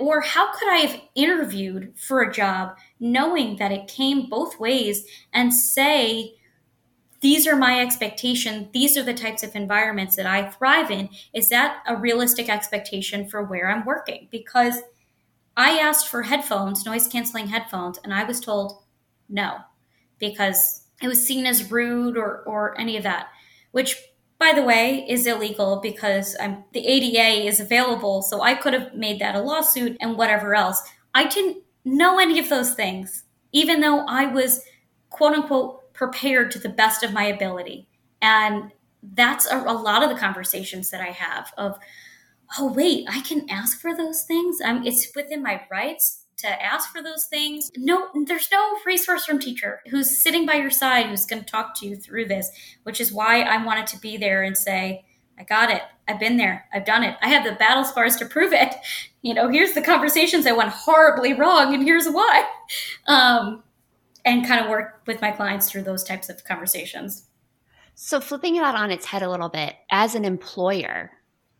or 0.00 0.20
how 0.20 0.52
could 0.52 0.68
I 0.68 0.78
have 0.78 1.00
interviewed 1.14 1.94
for 1.96 2.20
a 2.20 2.32
job 2.32 2.76
knowing 2.98 3.56
that 3.56 3.72
it 3.72 3.88
came 3.88 4.28
both 4.28 4.58
ways 4.60 5.06
and 5.32 5.54
say, 5.54 6.34
these 7.20 7.46
are 7.46 7.56
my 7.56 7.80
expectations, 7.80 8.68
these 8.72 8.96
are 8.96 9.02
the 9.02 9.14
types 9.14 9.42
of 9.42 9.54
environments 9.54 10.16
that 10.16 10.26
I 10.26 10.50
thrive 10.50 10.90
in? 10.90 11.08
Is 11.34 11.50
that 11.50 11.82
a 11.86 11.96
realistic 11.96 12.48
expectation 12.48 13.28
for 13.28 13.42
where 13.42 13.70
I'm 13.70 13.84
working? 13.84 14.28
Because 14.30 14.80
I 15.56 15.78
asked 15.78 16.08
for 16.08 16.22
headphones, 16.22 16.86
noise 16.86 17.06
canceling 17.06 17.48
headphones, 17.48 17.98
and 18.02 18.14
I 18.14 18.24
was 18.24 18.40
told 18.40 18.82
no, 19.28 19.58
because 20.18 20.86
it 21.02 21.08
was 21.08 21.24
seen 21.24 21.46
as 21.46 21.70
rude 21.70 22.16
or, 22.16 22.42
or 22.46 22.78
any 22.80 22.96
of 22.96 23.02
that, 23.02 23.28
which 23.72 23.96
by 24.40 24.52
the 24.54 24.62
way, 24.62 25.04
is 25.06 25.26
illegal 25.26 25.80
because 25.82 26.34
I'm, 26.40 26.64
the 26.72 26.86
ADA 26.86 27.46
is 27.46 27.60
available. 27.60 28.22
So 28.22 28.40
I 28.40 28.54
could 28.54 28.72
have 28.72 28.94
made 28.94 29.20
that 29.20 29.36
a 29.36 29.40
lawsuit 29.40 29.98
and 30.00 30.16
whatever 30.16 30.54
else. 30.54 30.82
I 31.14 31.28
didn't 31.28 31.58
know 31.84 32.18
any 32.18 32.38
of 32.38 32.48
those 32.48 32.72
things, 32.72 33.24
even 33.52 33.80
though 33.80 34.06
I 34.06 34.24
was 34.24 34.64
quote 35.10 35.34
unquote 35.34 35.92
prepared 35.92 36.50
to 36.52 36.58
the 36.58 36.70
best 36.70 37.02
of 37.02 37.12
my 37.12 37.24
ability. 37.24 37.86
And 38.22 38.72
that's 39.02 39.46
a, 39.46 39.58
a 39.58 39.74
lot 39.74 40.02
of 40.02 40.08
the 40.08 40.16
conversations 40.16 40.88
that 40.88 41.02
I 41.02 41.10
have 41.10 41.52
of, 41.58 41.78
oh, 42.58 42.72
wait, 42.72 43.06
I 43.10 43.20
can 43.20 43.48
ask 43.50 43.78
for 43.78 43.94
those 43.94 44.22
things. 44.22 44.58
I'm, 44.64 44.86
it's 44.86 45.14
within 45.14 45.42
my 45.42 45.62
rights. 45.70 46.19
To 46.40 46.62
ask 46.62 46.92
for 46.92 47.02
those 47.02 47.26
things. 47.26 47.70
No, 47.76 48.08
there's 48.26 48.48
no 48.50 48.76
resource 48.84 49.28
room 49.28 49.38
teacher 49.38 49.80
who's 49.90 50.16
sitting 50.16 50.46
by 50.46 50.54
your 50.54 50.70
side 50.70 51.06
who's 51.06 51.26
going 51.26 51.42
to 51.42 51.50
talk 51.50 51.78
to 51.80 51.86
you 51.86 51.96
through 51.96 52.26
this, 52.26 52.50
which 52.82 53.00
is 53.00 53.12
why 53.12 53.42
I 53.42 53.64
wanted 53.64 53.86
to 53.88 54.00
be 54.00 54.16
there 54.16 54.42
and 54.42 54.56
say, 54.56 55.04
I 55.38 55.44
got 55.44 55.70
it. 55.70 55.82
I've 56.06 56.20
been 56.20 56.36
there. 56.36 56.66
I've 56.72 56.84
done 56.84 57.02
it. 57.02 57.16
I 57.22 57.28
have 57.28 57.44
the 57.44 57.52
battle 57.52 57.84
scars 57.84 58.16
to 58.16 58.26
prove 58.26 58.52
it. 58.52 58.74
You 59.22 59.34
know, 59.34 59.50
here's 59.50 59.74
the 59.74 59.82
conversations 59.82 60.44
that 60.44 60.56
went 60.56 60.70
horribly 60.70 61.34
wrong, 61.34 61.74
and 61.74 61.82
here's 61.82 62.08
why. 62.08 62.48
Um, 63.06 63.62
and 64.24 64.46
kind 64.46 64.64
of 64.64 64.70
work 64.70 65.02
with 65.06 65.20
my 65.20 65.30
clients 65.30 65.70
through 65.70 65.82
those 65.82 66.02
types 66.02 66.30
of 66.30 66.42
conversations. 66.44 67.26
So, 67.94 68.18
flipping 68.18 68.54
that 68.54 68.74
on 68.74 68.90
its 68.90 69.04
head 69.04 69.22
a 69.22 69.30
little 69.30 69.50
bit, 69.50 69.74
as 69.90 70.14
an 70.14 70.24
employer, 70.24 71.10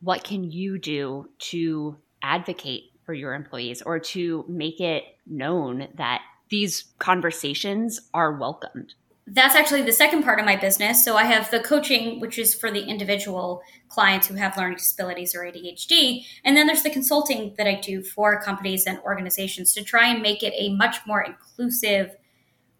what 0.01 0.25
can 0.25 0.43
you 0.43 0.79
do 0.79 1.29
to 1.51 1.99
advocate 2.23 2.85
for 3.11 3.15
your 3.15 3.35
employees 3.35 3.83
or 3.83 3.99
to 3.99 4.45
make 4.47 4.81
it 4.81 5.03
known 5.27 5.89
that 5.97 6.21
these 6.49 6.85
conversations 7.01 8.01
are 8.15 8.37
welcomed? 8.37 8.95
That's 9.27 9.57
actually 9.57 9.83
the 9.83 9.93
second 9.93 10.23
part 10.23 10.39
of 10.39 10.47
my 10.47 10.55
business. 10.55 11.05
So 11.05 11.17
I 11.17 11.25
have 11.25 11.51
the 11.51 11.59
coaching, 11.59 12.21
which 12.21 12.39
is 12.39 12.55
for 12.55 12.71
the 12.71 12.85
individual 12.85 13.63
clients 13.89 14.29
who 14.29 14.35
have 14.35 14.57
learning 14.57 14.77
disabilities 14.77 15.35
or 15.35 15.41
ADHD. 15.41 16.25
And 16.45 16.57
then 16.57 16.69
there's 16.69 16.85
the 16.85 16.91
consulting 16.91 17.53
that 17.59 17.67
I 17.67 17.81
do 17.81 18.01
for 18.01 18.41
companies 18.41 18.87
and 18.87 19.01
organizations 19.01 19.75
to 19.75 19.83
try 19.83 20.07
and 20.07 20.23
make 20.23 20.45
it 20.45 20.55
a 20.57 20.73
much 20.77 20.99
more 21.05 21.21
inclusive 21.21 22.15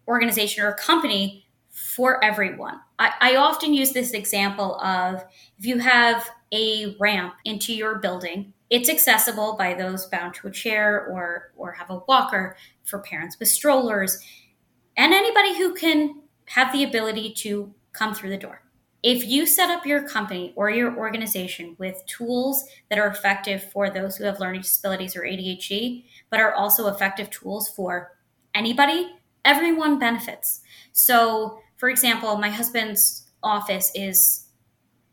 organization 0.07 0.63
or 0.63 0.71
company 0.75 1.43
for 1.71 2.23
everyone. 2.23 2.79
I, 2.99 3.11
I 3.19 3.35
often 3.35 3.73
use 3.73 3.91
this 3.91 4.11
example 4.11 4.79
of 4.79 5.25
if 5.59 5.65
you 5.65 5.79
have 5.79 6.29
a 6.53 6.95
ramp 7.01 7.33
into 7.43 7.73
your 7.73 7.99
building 7.99 8.53
it's 8.71 8.89
accessible 8.89 9.55
by 9.57 9.73
those 9.73 10.07
bound 10.07 10.33
to 10.33 10.47
a 10.47 10.51
chair 10.51 11.05
or 11.07 11.51
or 11.57 11.73
have 11.73 11.91
a 11.91 12.01
walker 12.07 12.55
for 12.83 12.99
parents 12.99 13.37
with 13.37 13.49
strollers 13.49 14.17
and 14.97 15.13
anybody 15.13 15.57
who 15.57 15.75
can 15.75 16.21
have 16.45 16.71
the 16.71 16.83
ability 16.83 17.33
to 17.33 17.73
come 17.93 18.15
through 18.15 18.29
the 18.29 18.37
door. 18.37 18.63
If 19.03 19.25
you 19.25 19.45
set 19.45 19.69
up 19.69 19.85
your 19.85 20.07
company 20.07 20.53
or 20.55 20.69
your 20.69 20.95
organization 20.95 21.75
with 21.79 22.05
tools 22.05 22.65
that 22.89 22.99
are 22.99 23.07
effective 23.07 23.63
for 23.71 23.89
those 23.89 24.15
who 24.15 24.25
have 24.25 24.39
learning 24.39 24.61
disabilities 24.61 25.15
or 25.15 25.21
ADHD, 25.21 26.05
but 26.29 26.39
are 26.39 26.53
also 26.53 26.87
effective 26.87 27.29
tools 27.29 27.67
for 27.67 28.15
anybody, 28.53 29.11
everyone 29.43 29.97
benefits. 29.97 30.61
So, 30.91 31.61
for 31.77 31.89
example, 31.89 32.37
my 32.37 32.49
husband's 32.49 33.27
office 33.41 33.91
is 33.95 34.45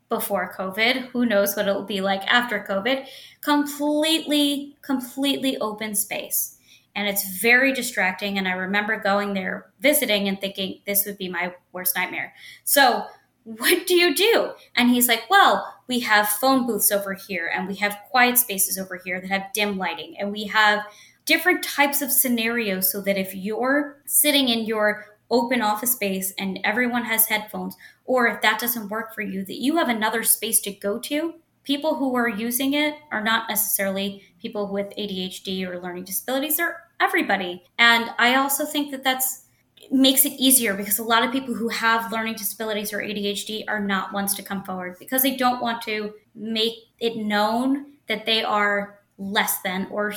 before 0.09 0.53
COVID. 0.57 1.09
Who 1.09 1.25
knows 1.25 1.55
what 1.55 1.67
it'll 1.67 1.83
be 1.83 2.01
like 2.01 2.25
after 2.27 2.65
COVID? 2.67 3.07
Completely, 3.41 4.75
completely 4.81 5.57
open 5.59 5.95
space. 5.95 6.57
And 6.95 7.07
it's 7.07 7.39
very 7.39 7.71
distracting. 7.71 8.37
And 8.37 8.47
I 8.47 8.53
remember 8.53 8.99
going 8.99 9.33
there 9.33 9.71
visiting 9.79 10.27
and 10.27 10.41
thinking 10.41 10.81
this 10.85 11.05
would 11.05 11.17
be 11.17 11.29
my 11.29 11.53
worst 11.71 11.95
nightmare. 11.95 12.33
So, 12.63 13.05
what 13.43 13.87
do 13.87 13.95
you 13.95 14.13
do? 14.13 14.51
And 14.75 14.89
he's 14.89 15.07
like, 15.07 15.23
Well, 15.29 15.75
we 15.87 15.99
have 16.01 16.27
phone 16.27 16.67
booths 16.67 16.91
over 16.91 17.13
here, 17.13 17.49
and 17.53 17.67
we 17.67 17.75
have 17.75 17.97
quiet 18.11 18.37
spaces 18.37 18.77
over 18.77 18.99
here 19.03 19.21
that 19.21 19.29
have 19.29 19.53
dim 19.53 19.77
lighting, 19.77 20.17
and 20.19 20.31
we 20.31 20.45
have 20.45 20.83
different 21.25 21.63
types 21.63 22.01
of 22.01 22.11
scenarios 22.11 22.91
so 22.91 23.01
that 23.01 23.17
if 23.17 23.33
you're 23.35 24.01
sitting 24.05 24.49
in 24.49 24.65
your 24.65 25.05
open 25.29 25.61
office 25.61 25.93
space 25.93 26.33
and 26.37 26.59
everyone 26.63 27.05
has 27.05 27.25
headphones, 27.27 27.75
or 28.05 28.27
if 28.27 28.41
that 28.41 28.59
doesn't 28.59 28.89
work 28.89 29.13
for 29.13 29.21
you, 29.21 29.45
that 29.45 29.61
you 29.61 29.77
have 29.77 29.89
another 29.89 30.23
space 30.23 30.59
to 30.61 30.71
go 30.71 30.99
to. 30.99 31.35
People 31.63 31.95
who 31.95 32.15
are 32.15 32.29
using 32.29 32.73
it 32.73 32.95
are 33.11 33.23
not 33.23 33.47
necessarily 33.47 34.23
people 34.41 34.71
with 34.71 34.95
ADHD 34.97 35.67
or 35.67 35.79
learning 35.79 36.05
disabilities, 36.05 36.57
they're 36.57 36.83
everybody. 36.99 37.63
And 37.77 38.09
I 38.17 38.35
also 38.35 38.65
think 38.65 38.91
that 38.91 39.03
that's 39.03 39.45
makes 39.91 40.25
it 40.25 40.33
easier 40.33 40.75
because 40.75 40.99
a 40.99 41.03
lot 41.03 41.23
of 41.23 41.31
people 41.31 41.53
who 41.53 41.69
have 41.69 42.11
learning 42.11 42.35
disabilities 42.35 42.93
or 42.93 42.99
ADHD 42.99 43.63
are 43.67 43.79
not 43.79 44.13
ones 44.13 44.35
to 44.35 44.43
come 44.43 44.63
forward 44.63 44.97
because 44.99 45.23
they 45.23 45.35
don't 45.35 45.61
want 45.61 45.81
to 45.81 46.13
make 46.35 46.75
it 46.99 47.15
known 47.17 47.93
that 48.07 48.25
they 48.25 48.43
are 48.43 48.99
less 49.17 49.61
than 49.61 49.87
or 49.89 50.13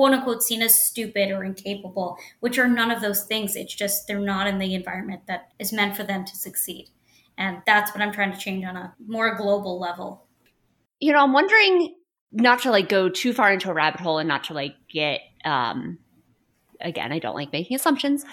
quote 0.00 0.14
unquote 0.14 0.42
seen 0.42 0.62
as 0.62 0.82
stupid 0.82 1.30
or 1.30 1.44
incapable, 1.44 2.16
which 2.40 2.58
are 2.58 2.66
none 2.66 2.90
of 2.90 3.02
those 3.02 3.24
things. 3.24 3.54
It's 3.54 3.74
just 3.74 4.06
they're 4.06 4.18
not 4.18 4.46
in 4.46 4.58
the 4.58 4.74
environment 4.74 5.26
that 5.26 5.52
is 5.58 5.74
meant 5.74 5.94
for 5.94 6.04
them 6.04 6.24
to 6.24 6.36
succeed. 6.36 6.88
And 7.36 7.58
that's 7.66 7.92
what 7.92 8.00
I'm 8.00 8.10
trying 8.10 8.32
to 8.32 8.38
change 8.38 8.64
on 8.64 8.78
a 8.78 8.94
more 9.06 9.34
global 9.36 9.78
level. 9.78 10.24
You 11.00 11.12
know, 11.12 11.22
I'm 11.22 11.34
wondering 11.34 11.96
not 12.32 12.62
to 12.62 12.70
like 12.70 12.88
go 12.88 13.10
too 13.10 13.34
far 13.34 13.52
into 13.52 13.68
a 13.68 13.74
rabbit 13.74 14.00
hole 14.00 14.16
and 14.16 14.26
not 14.26 14.44
to 14.44 14.54
like 14.54 14.74
get 14.90 15.20
um 15.44 15.98
again, 16.80 17.12
I 17.12 17.18
don't 17.18 17.34
like 17.34 17.52
making 17.52 17.76
assumptions, 17.76 18.24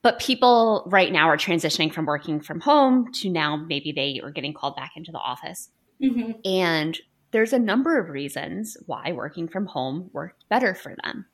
but 0.00 0.18
people 0.18 0.84
right 0.90 1.12
now 1.12 1.28
are 1.28 1.36
transitioning 1.36 1.92
from 1.92 2.06
working 2.06 2.40
from 2.40 2.60
home 2.60 3.12
to 3.12 3.28
now 3.28 3.56
maybe 3.56 3.92
they 3.92 4.22
are 4.24 4.30
getting 4.30 4.54
called 4.54 4.74
back 4.74 4.92
into 4.96 5.12
the 5.12 5.18
office. 5.18 5.68
Mm-hmm. 6.02 6.30
And 6.46 6.98
there's 7.30 7.52
a 7.52 7.58
number 7.58 7.98
of 7.98 8.08
reasons 8.08 8.76
why 8.86 9.12
working 9.12 9.48
from 9.48 9.66
home 9.66 10.10
worked 10.12 10.48
better 10.48 10.74
for 10.74 10.96
them. 11.04 11.26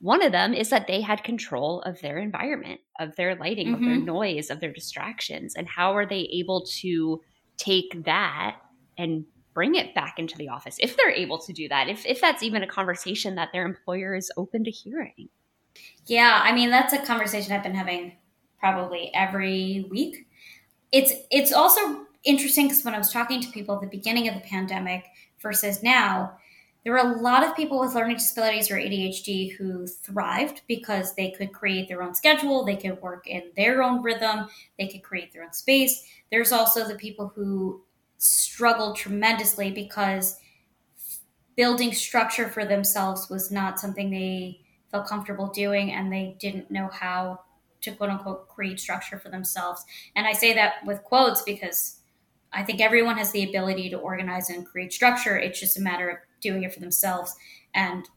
One 0.00 0.22
of 0.22 0.32
them 0.32 0.52
is 0.52 0.70
that 0.70 0.86
they 0.86 1.00
had 1.00 1.24
control 1.24 1.80
of 1.82 2.00
their 2.00 2.18
environment, 2.18 2.80
of 3.00 3.16
their 3.16 3.34
lighting, 3.34 3.68
mm-hmm. 3.68 3.74
of 3.74 3.80
their 3.80 3.96
mm-hmm. 3.96 4.04
noise, 4.04 4.50
of 4.50 4.60
their 4.60 4.72
distractions. 4.72 5.54
And 5.54 5.66
how 5.66 5.96
are 5.96 6.06
they 6.06 6.28
able 6.32 6.66
to 6.80 7.22
take 7.56 8.04
that 8.04 8.56
and 8.98 9.24
bring 9.54 9.74
it 9.74 9.94
back 9.94 10.18
into 10.18 10.36
the 10.36 10.50
office 10.50 10.76
if 10.80 10.96
they're 10.96 11.10
able 11.10 11.38
to 11.38 11.52
do 11.52 11.66
that, 11.68 11.88
if, 11.88 12.04
if 12.04 12.20
that's 12.20 12.42
even 12.42 12.62
a 12.62 12.66
conversation 12.66 13.36
that 13.36 13.48
their 13.52 13.64
employer 13.64 14.14
is 14.14 14.30
open 14.36 14.64
to 14.64 14.70
hearing? 14.70 15.28
Yeah, 16.06 16.40
I 16.42 16.52
mean, 16.52 16.70
that's 16.70 16.92
a 16.92 16.98
conversation 16.98 17.52
I've 17.52 17.62
been 17.62 17.74
having 17.74 18.12
probably 18.58 19.10
every 19.14 19.86
week. 19.90 20.26
It's 20.92 21.12
it's 21.30 21.52
also 21.52 22.06
interesting 22.24 22.66
because 22.68 22.84
when 22.84 22.94
I 22.94 22.98
was 22.98 23.10
talking 23.10 23.40
to 23.40 23.50
people 23.50 23.74
at 23.74 23.80
the 23.80 23.86
beginning 23.88 24.28
of 24.28 24.34
the 24.34 24.40
pandemic, 24.40 25.04
versus 25.46 25.80
now, 25.80 26.36
there 26.82 26.92
were 26.92 26.98
a 26.98 27.20
lot 27.20 27.44
of 27.44 27.54
people 27.54 27.78
with 27.78 27.94
learning 27.94 28.16
disabilities 28.16 28.68
or 28.68 28.76
ADHD 28.76 29.56
who 29.56 29.86
thrived 29.86 30.62
because 30.66 31.14
they 31.14 31.30
could 31.30 31.52
create 31.52 31.86
their 31.86 32.02
own 32.02 32.16
schedule, 32.16 32.64
they 32.64 32.74
could 32.74 33.00
work 33.00 33.28
in 33.28 33.44
their 33.56 33.80
own 33.80 34.02
rhythm, 34.02 34.48
they 34.76 34.88
could 34.88 35.04
create 35.04 35.32
their 35.32 35.44
own 35.44 35.52
space. 35.52 36.04
There's 36.32 36.50
also 36.50 36.86
the 36.86 36.96
people 36.96 37.32
who 37.34 37.82
struggled 38.18 38.96
tremendously 38.96 39.70
because 39.70 40.36
building 41.56 41.92
structure 41.92 42.48
for 42.48 42.64
themselves 42.64 43.30
was 43.30 43.52
not 43.52 43.78
something 43.78 44.10
they 44.10 44.60
felt 44.90 45.06
comfortable 45.06 45.46
doing 45.48 45.92
and 45.92 46.12
they 46.12 46.36
didn't 46.40 46.72
know 46.72 46.88
how 46.88 47.40
to 47.82 47.92
quote 47.92 48.10
unquote 48.10 48.48
create 48.48 48.80
structure 48.80 49.18
for 49.18 49.28
themselves. 49.28 49.84
And 50.16 50.26
I 50.26 50.32
say 50.32 50.54
that 50.54 50.84
with 50.84 51.04
quotes 51.04 51.42
because 51.42 51.95
I 52.56 52.62
think 52.62 52.80
everyone 52.80 53.18
has 53.18 53.30
the 53.32 53.48
ability 53.48 53.90
to 53.90 53.98
organize 53.98 54.48
and 54.48 54.66
create 54.66 54.92
structure. 54.92 55.36
It's 55.36 55.60
just 55.60 55.76
a 55.76 55.82
matter 55.82 56.08
of 56.08 56.16
doing 56.40 56.64
it 56.64 56.72
for 56.72 56.80
themselves. 56.80 57.36
And 57.74 58.08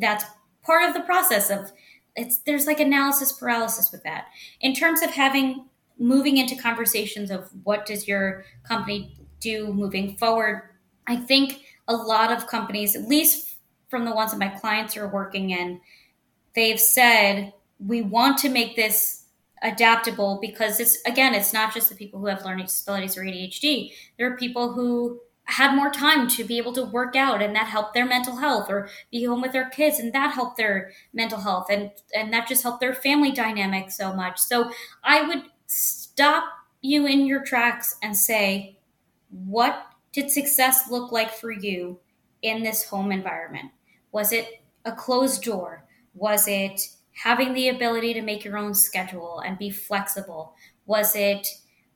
that's 0.00 0.24
part 0.62 0.88
of 0.88 0.94
the 0.94 1.00
process 1.00 1.50
of 1.50 1.70
it's 2.16 2.38
there's 2.38 2.66
like 2.66 2.80
analysis 2.80 3.32
paralysis 3.32 3.92
with 3.92 4.02
that. 4.04 4.28
In 4.62 4.74
terms 4.74 5.02
of 5.02 5.10
having 5.10 5.66
moving 5.98 6.38
into 6.38 6.56
conversations 6.56 7.30
of 7.30 7.50
what 7.64 7.84
does 7.84 8.08
your 8.08 8.46
company 8.64 9.18
do 9.40 9.72
moving 9.72 10.16
forward, 10.16 10.62
I 11.06 11.16
think 11.16 11.60
a 11.86 11.94
lot 11.94 12.32
of 12.32 12.46
companies, 12.46 12.96
at 12.96 13.06
least 13.06 13.58
from 13.88 14.06
the 14.06 14.14
ones 14.14 14.32
that 14.32 14.38
my 14.38 14.48
clients 14.48 14.96
are 14.96 15.06
working 15.06 15.50
in, 15.50 15.80
they've 16.54 16.80
said 16.80 17.52
we 17.78 18.00
want 18.00 18.38
to 18.38 18.48
make 18.48 18.74
this 18.74 19.25
adaptable 19.66 20.38
because 20.40 20.80
it's 20.80 20.98
again 21.06 21.34
it's 21.34 21.52
not 21.52 21.74
just 21.74 21.88
the 21.88 21.94
people 21.94 22.20
who 22.20 22.26
have 22.26 22.44
learning 22.44 22.66
disabilities 22.66 23.16
or 23.16 23.22
ADHD 23.22 23.92
there 24.16 24.32
are 24.32 24.36
people 24.36 24.72
who 24.72 25.20
had 25.48 25.76
more 25.76 25.90
time 25.90 26.26
to 26.28 26.44
be 26.44 26.58
able 26.58 26.72
to 26.72 26.84
work 26.84 27.14
out 27.14 27.40
and 27.40 27.54
that 27.54 27.68
helped 27.68 27.94
their 27.94 28.04
mental 28.04 28.36
health 28.36 28.68
or 28.68 28.88
be 29.12 29.24
home 29.24 29.40
with 29.40 29.52
their 29.52 29.68
kids 29.70 29.98
and 29.98 30.12
that 30.12 30.34
helped 30.34 30.56
their 30.56 30.90
mental 31.12 31.40
health 31.40 31.66
and 31.70 31.90
and 32.14 32.32
that 32.32 32.48
just 32.48 32.62
helped 32.62 32.80
their 32.80 32.94
family 32.94 33.30
dynamic 33.30 33.90
so 33.90 34.12
much. 34.12 34.38
So 34.38 34.70
i 35.04 35.22
would 35.22 35.42
stop 35.66 36.44
you 36.82 37.06
in 37.06 37.26
your 37.26 37.44
tracks 37.44 37.96
and 38.02 38.16
say 38.16 38.78
what 39.30 39.86
did 40.12 40.30
success 40.30 40.90
look 40.90 41.12
like 41.12 41.30
for 41.30 41.50
you 41.50 41.98
in 42.42 42.62
this 42.62 42.84
home 42.84 43.12
environment? 43.12 43.70
Was 44.12 44.32
it 44.32 44.62
a 44.84 44.92
closed 44.92 45.42
door? 45.42 45.84
Was 46.14 46.48
it 46.48 46.80
having 47.16 47.54
the 47.54 47.68
ability 47.68 48.12
to 48.12 48.20
make 48.20 48.44
your 48.44 48.58
own 48.58 48.74
schedule 48.74 49.40
and 49.40 49.58
be 49.58 49.70
flexible? 49.70 50.54
Was 50.84 51.16
it 51.16 51.48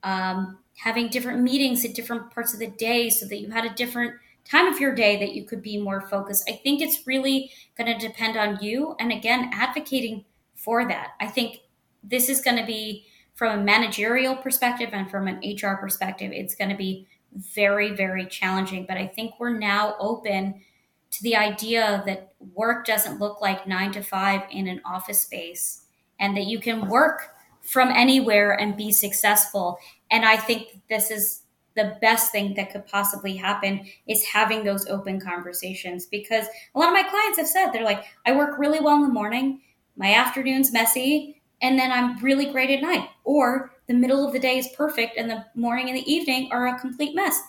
um, 0.02 0.58
having 0.76 1.08
different 1.08 1.42
meetings 1.42 1.84
at 1.84 1.94
different 1.94 2.30
parts 2.30 2.54
of 2.54 2.58
the 2.58 2.68
day 2.68 3.10
so 3.10 3.26
that 3.26 3.38
you 3.38 3.50
had 3.50 3.66
a 3.66 3.74
different 3.74 4.14
time 4.46 4.66
of 4.66 4.80
your 4.80 4.94
day 4.94 5.18
that 5.18 5.34
you 5.34 5.44
could 5.44 5.62
be 5.62 5.76
more 5.76 6.00
focused? 6.00 6.48
I 6.48 6.54
think 6.54 6.80
it's 6.80 7.06
really 7.06 7.52
going 7.76 7.86
to 7.86 8.06
depend 8.06 8.38
on 8.38 8.58
you. 8.62 8.96
And 8.98 9.12
again, 9.12 9.50
advocating 9.52 10.24
for 10.54 10.88
that. 10.88 11.08
I 11.20 11.26
think 11.26 11.58
this 12.02 12.30
is 12.30 12.40
going 12.40 12.56
to 12.56 12.66
be 12.66 13.04
from 13.34 13.58
a 13.58 13.62
managerial 13.62 14.36
perspective 14.36 14.90
and 14.92 15.10
from 15.10 15.28
an 15.28 15.40
HR 15.44 15.76
perspective, 15.76 16.32
it's 16.32 16.54
going 16.54 16.70
to 16.70 16.76
be 16.76 17.06
very, 17.34 17.94
very 17.94 18.24
challenging. 18.26 18.86
But 18.88 18.96
I 18.96 19.06
think 19.06 19.34
we're 19.38 19.56
now 19.56 19.96
open 19.98 20.62
to 21.10 21.22
the 21.22 21.36
idea 21.36 22.02
that 22.06 22.32
work 22.54 22.86
doesn't 22.86 23.18
look 23.18 23.40
like 23.40 23.66
nine 23.66 23.92
to 23.92 24.02
five 24.02 24.42
in 24.50 24.68
an 24.68 24.80
office 24.84 25.20
space 25.20 25.82
and 26.18 26.36
that 26.36 26.46
you 26.46 26.60
can 26.60 26.88
work 26.88 27.34
from 27.62 27.88
anywhere 27.88 28.52
and 28.52 28.76
be 28.76 28.92
successful. 28.92 29.78
And 30.10 30.24
I 30.24 30.36
think 30.36 30.80
this 30.88 31.10
is 31.10 31.42
the 31.76 31.96
best 32.00 32.32
thing 32.32 32.54
that 32.54 32.72
could 32.72 32.86
possibly 32.86 33.36
happen 33.36 33.86
is 34.06 34.24
having 34.24 34.64
those 34.64 34.86
open 34.88 35.20
conversations 35.20 36.06
because 36.06 36.46
a 36.74 36.78
lot 36.78 36.88
of 36.88 36.94
my 36.94 37.02
clients 37.02 37.38
have 37.38 37.46
said 37.46 37.70
they're 37.70 37.84
like 37.84 38.04
i 38.26 38.32
work 38.32 38.58
really 38.58 38.80
well 38.80 38.96
in 38.96 39.02
the 39.02 39.08
morning 39.08 39.60
my 39.96 40.12
afternoon's 40.14 40.72
messy 40.72 41.40
and 41.62 41.78
then 41.78 41.92
i'm 41.92 42.18
really 42.18 42.50
great 42.50 42.70
at 42.70 42.82
night 42.82 43.08
or 43.24 43.72
the 43.86 43.94
middle 43.94 44.26
of 44.26 44.32
the 44.32 44.38
day 44.38 44.58
is 44.58 44.68
perfect 44.76 45.16
and 45.16 45.30
the 45.30 45.44
morning 45.54 45.88
and 45.88 45.96
the 45.96 46.12
evening 46.12 46.48
are 46.50 46.68
a 46.68 46.80
complete 46.80 47.14
mess 47.14 47.40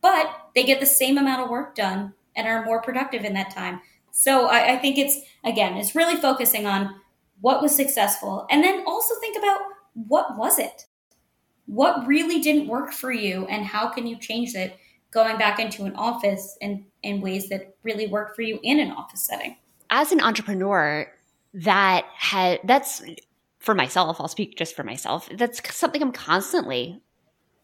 but 0.00 0.48
they 0.54 0.64
get 0.64 0.80
the 0.80 0.86
same 0.86 1.16
amount 1.16 1.42
of 1.42 1.48
work 1.48 1.74
done 1.74 2.12
and 2.38 2.48
are 2.48 2.64
more 2.64 2.80
productive 2.80 3.24
in 3.24 3.34
that 3.34 3.50
time. 3.50 3.80
So 4.10 4.46
I, 4.46 4.74
I 4.74 4.78
think 4.78 4.96
it's 4.96 5.18
again 5.44 5.76
it's 5.76 5.94
really 5.94 6.16
focusing 6.16 6.66
on 6.66 6.94
what 7.40 7.62
was 7.62 7.74
successful. 7.74 8.46
And 8.50 8.64
then 8.64 8.84
also 8.86 9.14
think 9.20 9.36
about 9.36 9.60
what 9.94 10.36
was 10.36 10.58
it? 10.58 10.86
What 11.66 12.06
really 12.06 12.40
didn't 12.40 12.68
work 12.68 12.92
for 12.92 13.12
you 13.12 13.46
and 13.46 13.64
how 13.64 13.88
can 13.88 14.06
you 14.06 14.16
change 14.16 14.54
it 14.54 14.76
going 15.10 15.38
back 15.38 15.58
into 15.58 15.84
an 15.84 15.94
office 15.96 16.56
and 16.62 16.84
in 17.02 17.20
ways 17.20 17.48
that 17.50 17.76
really 17.82 18.06
work 18.06 18.34
for 18.34 18.42
you 18.42 18.58
in 18.62 18.80
an 18.80 18.90
office 18.90 19.22
setting? 19.22 19.56
As 19.90 20.12
an 20.12 20.20
entrepreneur 20.20 21.06
that 21.54 22.04
had 22.14 22.60
that's 22.64 23.02
for 23.58 23.74
myself 23.74 24.20
i'll 24.20 24.28
speak 24.28 24.56
just 24.56 24.76
for 24.76 24.84
myself 24.84 25.28
that's 25.34 25.60
something 25.74 26.02
i'm 26.02 26.12
constantly 26.12 27.00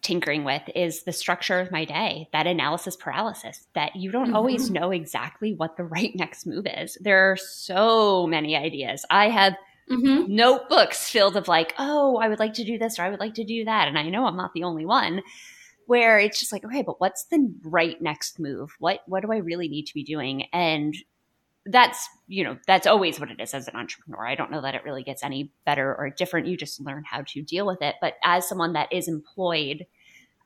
tinkering 0.05 0.45
with 0.45 0.63
is 0.77 1.03
the 1.03 1.13
structure 1.13 1.59
of 1.59 1.73
my 1.73 1.85
day 1.85 2.29
that 2.33 2.47
analysis 2.47 2.95
paralysis 2.95 3.67
that 3.75 3.97
you 3.97 4.13
don't 4.13 4.27
mm-hmm. 4.27 4.37
always 4.37 4.71
know 4.71 4.93
exactly 4.93 5.55
what 5.55 5.77
the 5.77 5.85
right 5.85 6.13
next 6.15 6.47
move 6.47 6.67
is 6.77 6.97
there 7.01 7.33
are 7.33 7.37
so 7.37 8.27
many 8.27 8.55
ideas 8.55 9.05
i 9.11 9.29
have 9.29 9.57
mm-hmm. 9.91 10.35
notebooks 10.35 11.11
filled 11.11 11.37
of 11.37 11.49
like, 11.49 11.75
oh, 11.79 12.17
I 12.17 12.29
would 12.29 12.39
like 12.39 12.55
to 12.55 12.65
do 12.65 12.79
this 12.79 12.99
or 12.99 13.03
I 13.03 13.11
would 13.11 13.21
like 13.21 13.35
to 13.35 13.45
do 13.45 13.65
that. 13.65 13.89
And 13.89 13.99
I 13.99 14.09
know 14.09 14.27
I'm 14.27 14.37
not 14.37 14.53
the 14.55 14.65
only 14.65 14.87
one 14.87 15.23
where 15.87 16.19
it's 16.19 16.41
just 16.41 16.53
like, 16.53 16.65
okay, 16.65 16.83
but 16.83 17.01
what's 17.01 17.25
the 17.25 17.53
right 17.63 18.01
next 18.01 18.39
move? 18.39 18.75
What 18.79 19.01
what 19.07 19.23
do 19.23 19.33
I 19.33 19.39
really 19.39 19.69
need 19.69 19.87
to 19.87 19.95
be 19.95 20.05
doing? 20.05 20.45
And 20.53 20.95
that's 21.67 22.09
you 22.27 22.45
know 22.45 22.59
that's 22.67 22.87
always 22.87 23.19
what 23.19 23.31
it 23.31 23.41
is 23.41 23.55
as 23.55 23.69
an 23.69 23.75
entrepreneur 23.75 24.27
i 24.27 24.35
don't 24.35 24.51
know 24.51 24.61
that 24.61 24.75
it 24.75 24.85
really 24.85 25.03
gets 25.03 25.25
any 25.25 25.51
better 25.65 25.95
or 25.95 26.11
different 26.11 26.47
you 26.47 26.59
just 26.59 26.79
learn 26.79 27.03
how 27.07 27.23
to 27.23 27.41
deal 27.41 27.67
with 27.67 27.81
it 27.81 27.95
but 28.03 28.19
as 28.23 28.47
someone 28.47 28.75
that 28.75 28.93
is 28.93 29.09
employed 29.09 29.87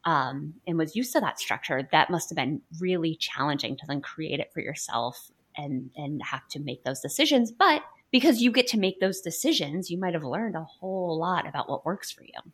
um, 0.04 0.54
and 0.66 0.78
was 0.78 0.96
used 0.96 1.12
to 1.12 1.20
that 1.20 1.40
structure 1.40 1.88
that 1.92 2.10
must 2.10 2.30
have 2.30 2.36
been 2.36 2.60
really 2.80 3.16
challenging 3.16 3.76
to 3.76 3.86
then 3.86 4.00
create 4.00 4.40
it 4.40 4.52
for 4.52 4.60
yourself 4.60 5.30
and 5.56 5.90
and 5.96 6.22
have 6.22 6.46
to 6.48 6.60
make 6.60 6.84
those 6.84 7.00
decisions 7.00 7.50
but 7.50 7.82
because 8.10 8.40
you 8.40 8.50
get 8.50 8.66
to 8.68 8.78
make 8.78 9.00
those 9.00 9.20
decisions, 9.20 9.90
you 9.90 9.98
might 9.98 10.14
have 10.14 10.24
learned 10.24 10.56
a 10.56 10.64
whole 10.64 11.18
lot 11.18 11.46
about 11.46 11.68
what 11.68 11.84
works 11.84 12.10
for 12.10 12.22
you. 12.22 12.52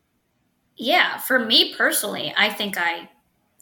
Yeah, 0.75 1.17
for 1.17 1.39
me 1.39 1.73
personally, 1.75 2.33
I 2.35 2.49
think 2.49 2.77
I 2.77 3.09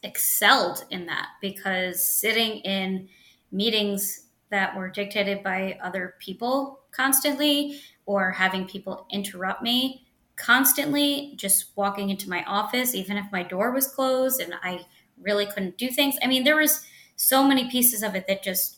excelled 0.02 0.86
in 0.90 1.06
that 1.06 1.28
because 1.42 2.06
sitting 2.06 2.58
in 2.60 3.08
meetings 3.52 4.28
that 4.50 4.76
were 4.76 4.90
dictated 4.90 5.44
by 5.44 5.78
other 5.84 6.16
people 6.20 6.82
constantly 6.92 7.80
or 8.06 8.32
having 8.32 8.68
people 8.68 9.06
interrupt 9.12 9.62
me 9.62 10.06
constantly, 10.36 11.34
just 11.36 11.72
walking 11.76 12.10
into 12.10 12.30
my 12.30 12.44
office, 12.46 12.96
even 12.96 13.18
if 13.18 13.32
my 13.32 13.44
door 13.44 13.72
was 13.72 13.88
closed 13.88 14.42
and 14.42 14.54
I 14.64 14.86
really 15.22 15.46
couldn't 15.46 15.78
do 15.78 15.90
things. 15.90 16.16
I 16.24 16.28
mean, 16.28 16.44
there 16.44 16.56
was 16.56 16.86
so 17.16 17.48
many 17.48 17.70
pieces 17.70 18.04
of 18.04 18.16
it 18.16 18.28
that 18.28 18.44
just 18.44 18.78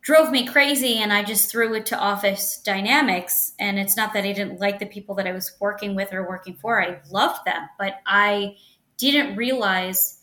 drove 0.00 0.30
me 0.30 0.46
crazy 0.46 0.98
and 0.98 1.12
I 1.12 1.22
just 1.22 1.50
threw 1.50 1.74
it 1.74 1.86
to 1.86 1.98
office 1.98 2.60
dynamics. 2.64 3.52
And 3.58 3.78
it's 3.78 3.96
not 3.96 4.12
that 4.14 4.24
I 4.24 4.32
didn't 4.32 4.60
like 4.60 4.78
the 4.78 4.86
people 4.86 5.14
that 5.16 5.26
I 5.26 5.32
was 5.32 5.52
working 5.60 5.94
with 5.94 6.12
or 6.12 6.28
working 6.28 6.54
for, 6.54 6.82
I 6.82 7.00
loved 7.10 7.44
them, 7.44 7.68
but 7.78 8.00
I 8.06 8.56
didn't 8.96 9.36
realize 9.36 10.18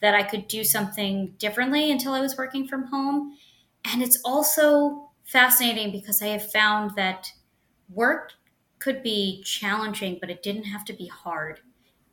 that 0.00 0.14
I 0.14 0.22
could 0.22 0.46
do 0.46 0.62
something 0.62 1.34
differently 1.38 1.90
until 1.90 2.12
I 2.12 2.20
was 2.20 2.36
working 2.36 2.68
from 2.68 2.84
home. 2.84 3.36
And 3.84 4.02
it's 4.02 4.20
also 4.24 5.10
fascinating 5.24 5.90
because 5.90 6.22
I 6.22 6.26
have 6.26 6.50
found 6.52 6.94
that 6.96 7.30
work 7.88 8.32
could 8.78 9.02
be 9.02 9.42
challenging, 9.44 10.18
but 10.20 10.30
it 10.30 10.42
didn't 10.42 10.64
have 10.64 10.84
to 10.86 10.92
be 10.92 11.06
hard. 11.06 11.60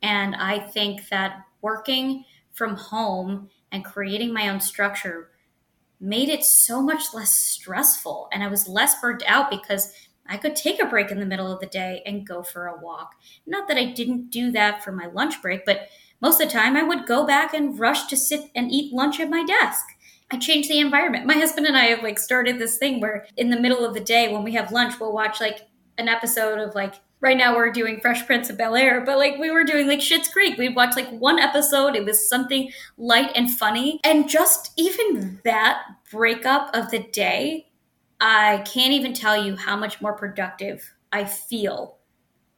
And 0.02 0.34
I 0.36 0.58
think 0.58 1.08
that 1.08 1.44
working 1.62 2.24
from 2.52 2.76
home 2.76 3.48
and 3.72 3.84
creating 3.84 4.32
my 4.32 4.48
own 4.48 4.60
structure 4.60 5.30
made 6.00 6.28
it 6.28 6.44
so 6.44 6.82
much 6.82 7.14
less 7.14 7.30
stressful. 7.30 8.28
And 8.32 8.42
I 8.42 8.48
was 8.48 8.68
less 8.68 9.00
burnt 9.00 9.22
out 9.26 9.50
because 9.50 9.92
I 10.26 10.36
could 10.36 10.56
take 10.56 10.82
a 10.82 10.86
break 10.86 11.10
in 11.10 11.20
the 11.20 11.26
middle 11.26 11.52
of 11.52 11.60
the 11.60 11.66
day 11.66 12.02
and 12.06 12.26
go 12.26 12.42
for 12.42 12.66
a 12.66 12.80
walk. 12.80 13.14
Not 13.46 13.68
that 13.68 13.76
I 13.76 13.92
didn't 13.92 14.30
do 14.30 14.50
that 14.52 14.82
for 14.82 14.92
my 14.92 15.06
lunch 15.06 15.40
break, 15.42 15.64
but 15.64 15.88
most 16.20 16.40
of 16.40 16.48
the 16.48 16.52
time 16.52 16.76
I 16.76 16.82
would 16.82 17.06
go 17.06 17.26
back 17.26 17.52
and 17.52 17.78
rush 17.78 18.06
to 18.06 18.16
sit 18.16 18.50
and 18.54 18.70
eat 18.70 18.92
lunch 18.92 19.20
at 19.20 19.28
my 19.28 19.44
desk. 19.44 19.84
I 20.30 20.38
changed 20.38 20.70
the 20.70 20.80
environment. 20.80 21.26
My 21.26 21.34
husband 21.34 21.66
and 21.66 21.76
I 21.76 21.86
have 21.86 22.02
like 22.02 22.18
started 22.18 22.58
this 22.58 22.78
thing 22.78 23.00
where 23.00 23.26
in 23.36 23.50
the 23.50 23.60
middle 23.60 23.84
of 23.84 23.94
the 23.94 24.00
day 24.00 24.32
when 24.32 24.42
we 24.42 24.52
have 24.52 24.72
lunch, 24.72 24.98
we'll 24.98 25.12
watch 25.12 25.40
like 25.40 25.68
an 25.98 26.08
episode 26.08 26.58
of 26.58 26.74
like 26.74 26.94
right 27.20 27.36
now 27.36 27.56
we're 27.56 27.70
doing 27.70 28.00
Fresh 28.00 28.26
Prince 28.26 28.50
of 28.50 28.58
Bel 28.58 28.76
Air, 28.76 29.00
but 29.00 29.16
like 29.16 29.38
we 29.38 29.50
were 29.50 29.64
doing 29.64 29.88
like 29.88 30.00
Schitt's 30.00 30.28
Creek. 30.28 30.58
We'd 30.58 30.76
watch 30.76 30.94
like 30.94 31.08
one 31.10 31.38
episode. 31.38 31.96
It 31.96 32.04
was 32.04 32.28
something 32.28 32.70
light 32.98 33.30
and 33.34 33.50
funny. 33.50 33.98
And 34.04 34.28
just 34.28 34.72
even 34.76 35.40
that 35.44 35.82
breakup 36.10 36.74
of 36.74 36.90
the 36.90 36.98
day, 36.98 37.68
I 38.20 38.62
can't 38.66 38.92
even 38.92 39.14
tell 39.14 39.42
you 39.42 39.56
how 39.56 39.76
much 39.76 40.00
more 40.00 40.12
productive 40.12 40.94
I 41.12 41.24
feel 41.24 41.96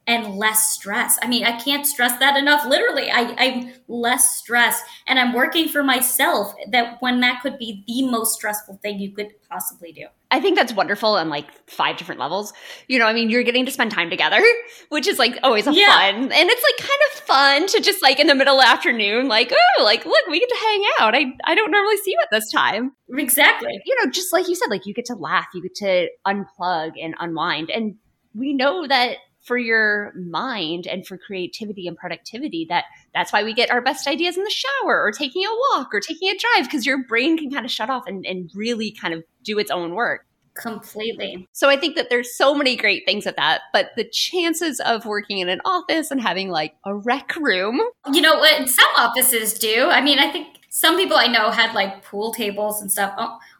and 0.07 0.35
less 0.35 0.71
stress. 0.71 1.19
I 1.21 1.27
mean, 1.27 1.43
I 1.43 1.59
can't 1.59 1.85
stress 1.85 2.17
that 2.19 2.37
enough. 2.37 2.65
Literally, 2.65 3.11
I, 3.11 3.35
I'm 3.37 3.73
less 3.89 4.37
stressed 4.37 4.83
and 5.05 5.19
I'm 5.19 5.33
working 5.33 5.67
for 5.67 5.83
myself 5.83 6.55
that 6.71 7.01
when 7.01 7.19
that 7.19 7.41
could 7.41 7.57
be 7.57 7.83
the 7.85 8.09
most 8.09 8.33
stressful 8.35 8.79
thing 8.81 8.99
you 8.99 9.11
could 9.11 9.33
possibly 9.49 9.91
do. 9.91 10.05
I 10.31 10.39
think 10.39 10.57
that's 10.57 10.73
wonderful 10.73 11.15
on 11.15 11.29
like 11.29 11.45
five 11.69 11.97
different 11.97 12.19
levels. 12.19 12.53
You 12.87 12.99
know, 12.99 13.05
I 13.05 13.13
mean, 13.13 13.29
you're 13.29 13.43
getting 13.43 13.65
to 13.65 13.71
spend 13.71 13.91
time 13.91 14.09
together, 14.09 14.41
which 14.89 15.07
is 15.07 15.19
like 15.19 15.37
always 15.43 15.67
a 15.67 15.73
yeah. 15.73 15.87
fun. 15.87 16.15
And 16.15 16.49
it's 16.49 16.63
like 16.63 16.89
kind 16.89 17.01
of 17.11 17.19
fun 17.19 17.67
to 17.67 17.81
just 17.81 18.01
like 18.01 18.19
in 18.19 18.27
the 18.27 18.35
middle 18.35 18.59
of 18.59 18.63
the 18.63 18.69
afternoon, 18.69 19.27
like, 19.27 19.53
oh, 19.53 19.83
like, 19.83 20.05
look, 20.05 20.27
we 20.29 20.39
get 20.39 20.49
to 20.49 20.55
hang 20.55 20.83
out. 20.99 21.15
I, 21.15 21.25
I 21.43 21.53
don't 21.53 21.71
normally 21.71 21.97
see 21.97 22.11
you 22.11 22.19
at 22.23 22.29
this 22.31 22.49
time. 22.49 22.93
Exactly. 23.13 23.81
You 23.85 23.95
know, 24.01 24.09
just 24.09 24.31
like 24.31 24.47
you 24.47 24.55
said, 24.55 24.69
like 24.69 24.85
you 24.85 24.93
get 24.93 25.05
to 25.05 25.15
laugh, 25.15 25.47
you 25.53 25.61
get 25.61 25.75
to 25.75 26.07
unplug 26.25 26.91
and 27.01 27.13
unwind. 27.19 27.69
And 27.69 27.95
we 28.33 28.53
know 28.53 28.87
that 28.87 29.17
for 29.47 29.57
your 29.57 30.13
mind 30.15 30.85
and 30.85 31.07
for 31.07 31.17
creativity 31.17 31.87
and 31.87 31.95
productivity 31.95 32.65
that 32.67 32.83
that's 33.13 33.31
why 33.31 33.43
we 33.43 33.53
get 33.53 33.71
our 33.71 33.81
best 33.81 34.05
ideas 34.05 34.35
in 34.35 34.43
the 34.43 34.49
shower 34.49 35.01
or 35.01 35.11
taking 35.11 35.43
a 35.45 35.49
walk 35.71 35.93
or 35.93 36.01
taking 36.01 36.29
a 36.29 36.37
drive 36.37 36.65
because 36.65 36.85
your 36.85 37.01
brain 37.05 37.37
can 37.37 37.49
kind 37.49 37.65
of 37.65 37.71
shut 37.71 37.89
off 37.89 38.03
and, 38.07 38.25
and 38.25 38.51
really 38.53 38.91
kind 38.91 39.13
of 39.13 39.23
do 39.43 39.57
its 39.57 39.71
own 39.71 39.95
work. 39.95 40.25
Completely. 40.53 41.47
So 41.53 41.69
i 41.69 41.77
think 41.77 41.95
that 41.95 42.09
there's 42.09 42.35
so 42.35 42.53
many 42.53 42.75
great 42.75 43.03
things 43.05 43.27
at 43.27 43.35
that 43.35 43.61
but 43.71 43.91
the 43.95 44.03
chances 44.03 44.79
of 44.81 45.05
working 45.05 45.37
in 45.37 45.49
an 45.49 45.61
office 45.63 46.09
and 46.11 46.19
having 46.19 46.49
like 46.49 46.73
a 46.83 46.95
rec 46.95 47.35
room 47.35 47.79
you 48.11 48.21
know 48.21 48.37
what? 48.37 48.67
Some 48.67 48.89
offices 48.97 49.57
do. 49.59 49.87
I 49.89 50.01
mean 50.01 50.19
i 50.19 50.31
think 50.31 50.57
some 50.69 50.97
people 50.97 51.15
i 51.15 51.27
know 51.27 51.51
had 51.51 51.73
like 51.75 52.03
pool 52.03 52.33
tables 52.33 52.81
and 52.81 52.91
stuff. 52.91 53.13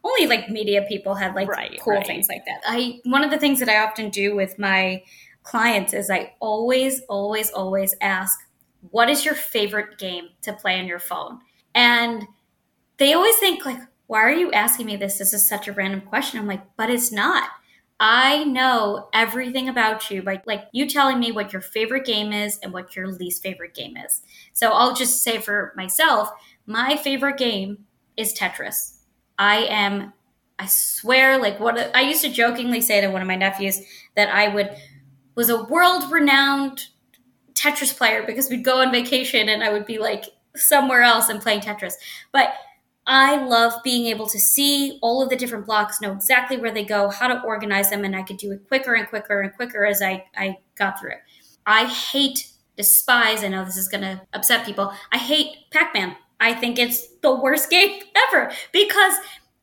Only 0.03 0.27
like 0.27 0.49
media 0.49 0.85
people 0.87 1.13
had 1.13 1.35
like 1.35 1.47
right, 1.47 1.79
cool 1.79 1.93
right. 1.93 2.07
things 2.07 2.27
like 2.27 2.43
that. 2.45 2.61
I 2.65 2.99
one 3.05 3.23
of 3.23 3.29
the 3.29 3.37
things 3.37 3.59
that 3.59 3.69
i 3.69 3.77
often 3.77 4.09
do 4.09 4.35
with 4.35 4.57
my 4.57 5.03
clients 5.47 5.93
is 5.93 6.09
I 6.09 6.33
always, 6.41 7.01
always, 7.07 7.51
always 7.51 7.95
ask, 8.01 8.37
what 8.91 9.09
is 9.09 9.23
your 9.23 9.33
favorite 9.33 9.97
game 9.97 10.29
to 10.41 10.51
play 10.51 10.77
on 10.77 10.87
your 10.87 10.99
phone? 10.99 11.39
And 11.73 12.25
they 12.97 13.13
always 13.13 13.37
think 13.37 13.65
like, 13.65 13.79
why 14.07 14.19
are 14.19 14.31
you 14.31 14.51
asking 14.51 14.87
me 14.87 14.97
this? 14.97 15.17
This 15.17 15.33
is 15.33 15.47
such 15.47 15.67
a 15.67 15.73
random 15.73 16.01
question. 16.01 16.39
I'm 16.39 16.47
like, 16.47 16.63
but 16.75 16.89
it's 16.89 17.11
not. 17.11 17.49
I 17.99 18.43
know 18.43 19.07
everything 19.13 19.69
about 19.69 20.11
you 20.11 20.21
by 20.21 20.41
like 20.45 20.67
you 20.71 20.87
telling 20.87 21.19
me 21.19 21.31
what 21.31 21.51
your 21.53 21.61
favorite 21.61 22.05
game 22.05 22.31
is 22.31 22.59
and 22.61 22.73
what 22.73 22.95
your 22.95 23.07
least 23.07 23.41
favorite 23.41 23.73
game 23.73 23.97
is. 23.97 24.21
So 24.53 24.71
I'll 24.71 24.93
just 24.93 25.23
say 25.23 25.39
for 25.39 25.73
myself, 25.75 26.29
my 26.65 26.97
favorite 26.97 27.37
game 27.37 27.85
is 28.17 28.33
Tetris. 28.33 28.97
I 29.39 29.59
am 29.69 30.13
I 30.59 30.65
swear 30.65 31.37
like 31.37 31.59
what 31.59 31.95
I 31.95 32.01
used 32.01 32.23
to 32.23 32.29
jokingly 32.29 32.81
say 32.81 33.01
to 33.01 33.07
one 33.09 33.21
of 33.21 33.27
my 33.27 33.35
nephews 33.35 33.81
that 34.15 34.29
I 34.29 34.47
would 34.47 34.75
was 35.37 35.49
a 35.49 35.63
world 35.65 36.11
renowned 36.11 36.87
Tetris 37.53 37.95
player 37.95 38.23
because 38.25 38.49
we'd 38.49 38.65
go 38.65 38.81
on 38.81 38.91
vacation 38.91 39.47
and 39.47 39.63
I 39.63 39.71
would 39.71 39.85
be 39.85 39.99
like 39.99 40.25
somewhere 40.55 41.03
else 41.03 41.29
and 41.29 41.39
playing 41.39 41.61
Tetris. 41.61 41.93
But 42.33 42.53
I 43.05 43.45
love 43.45 43.73
being 43.83 44.07
able 44.07 44.27
to 44.27 44.39
see 44.39 44.99
all 45.01 45.21
of 45.21 45.29
the 45.29 45.35
different 45.37 45.65
blocks, 45.65 46.01
know 46.01 46.11
exactly 46.11 46.57
where 46.57 46.73
they 46.73 46.83
go, 46.83 47.09
how 47.09 47.27
to 47.27 47.41
organize 47.43 47.89
them, 47.89 48.03
and 48.03 48.15
I 48.15 48.23
could 48.23 48.37
do 48.37 48.51
it 48.51 48.67
quicker 48.67 48.95
and 48.95 49.07
quicker 49.07 49.39
and 49.39 49.55
quicker 49.55 49.85
as 49.85 50.01
I, 50.01 50.25
I 50.35 50.57
got 50.75 50.99
through 50.99 51.11
it. 51.11 51.19
I 51.65 51.85
hate, 51.85 52.49
despise, 52.75 53.43
I 53.43 53.47
know 53.47 53.63
this 53.63 53.77
is 53.77 53.87
going 53.87 54.01
to 54.01 54.21
upset 54.33 54.65
people, 54.65 54.91
I 55.13 55.17
hate 55.17 55.55
Pac 55.71 55.93
Man. 55.93 56.17
I 56.39 56.53
think 56.53 56.77
it's 56.77 57.07
the 57.21 57.33
worst 57.33 57.69
game 57.71 58.01
ever 58.27 58.51
because 58.73 59.13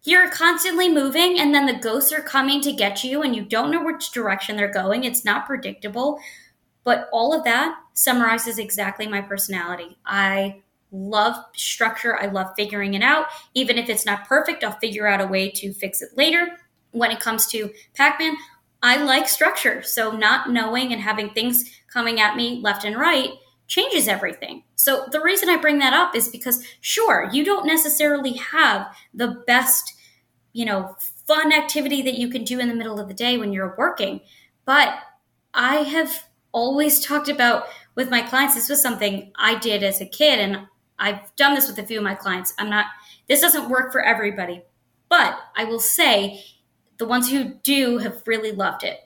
you're 0.04 0.30
constantly 0.30 0.88
moving 0.88 1.38
and 1.38 1.54
then 1.54 1.66
the 1.66 1.78
ghosts 1.78 2.12
are 2.12 2.22
coming 2.22 2.60
to 2.62 2.72
get 2.72 3.02
you 3.02 3.22
and 3.22 3.34
you 3.34 3.42
don't 3.44 3.70
know 3.70 3.82
which 3.82 4.12
direction 4.12 4.56
they're 4.56 4.72
going. 4.72 5.04
It's 5.04 5.24
not 5.24 5.46
predictable. 5.46 6.20
But 6.84 7.08
all 7.12 7.32
of 7.32 7.44
that 7.44 7.76
summarizes 7.94 8.58
exactly 8.58 9.06
my 9.06 9.22
personality. 9.22 9.96
I 10.04 10.62
love 10.92 11.36
structure. 11.56 12.16
I 12.16 12.26
love 12.26 12.48
figuring 12.56 12.94
it 12.94 13.02
out. 13.02 13.26
Even 13.54 13.78
if 13.78 13.88
it's 13.88 14.06
not 14.06 14.28
perfect, 14.28 14.62
I'll 14.62 14.78
figure 14.78 15.06
out 15.06 15.20
a 15.20 15.26
way 15.26 15.50
to 15.50 15.72
fix 15.72 16.02
it 16.02 16.16
later. 16.16 16.58
When 16.92 17.10
it 17.10 17.20
comes 17.20 17.46
to 17.48 17.72
Pac 17.94 18.20
Man, 18.20 18.36
I 18.82 19.02
like 19.02 19.28
structure. 19.28 19.82
So, 19.82 20.12
not 20.12 20.50
knowing 20.50 20.92
and 20.92 21.00
having 21.00 21.30
things 21.30 21.80
coming 21.88 22.20
at 22.20 22.36
me 22.36 22.60
left 22.62 22.84
and 22.84 22.96
right 22.96 23.30
changes 23.66 24.06
everything. 24.06 24.62
So, 24.76 25.06
the 25.10 25.22
reason 25.22 25.48
I 25.48 25.56
bring 25.56 25.78
that 25.78 25.94
up 25.94 26.14
is 26.14 26.28
because, 26.28 26.64
sure, 26.82 27.28
you 27.32 27.44
don't 27.44 27.66
necessarily 27.66 28.34
have 28.34 28.94
the 29.14 29.42
best, 29.46 29.93
you 30.54 30.64
know, 30.64 30.96
fun 31.26 31.52
activity 31.52 32.00
that 32.00 32.14
you 32.14 32.30
can 32.30 32.44
do 32.44 32.58
in 32.58 32.68
the 32.68 32.74
middle 32.74 32.98
of 32.98 33.08
the 33.08 33.14
day 33.14 33.36
when 33.36 33.52
you're 33.52 33.74
working. 33.76 34.20
But 34.64 34.94
I 35.52 35.78
have 35.78 36.28
always 36.52 37.04
talked 37.04 37.28
about 37.28 37.64
with 37.96 38.08
my 38.08 38.22
clients, 38.22 38.54
this 38.54 38.70
was 38.70 38.80
something 38.80 39.32
I 39.36 39.58
did 39.58 39.82
as 39.82 40.00
a 40.00 40.06
kid, 40.06 40.38
and 40.38 40.66
I've 40.98 41.34
done 41.36 41.54
this 41.54 41.68
with 41.68 41.78
a 41.78 41.82
few 41.82 41.98
of 41.98 42.04
my 42.04 42.14
clients. 42.14 42.54
I'm 42.58 42.70
not, 42.70 42.86
this 43.28 43.40
doesn't 43.40 43.68
work 43.68 43.92
for 43.92 44.00
everybody, 44.02 44.62
but 45.08 45.38
I 45.56 45.64
will 45.64 45.80
say 45.80 46.42
the 46.98 47.06
ones 47.06 47.30
who 47.30 47.54
do 47.62 47.98
have 47.98 48.22
really 48.26 48.52
loved 48.52 48.84
it. 48.84 49.00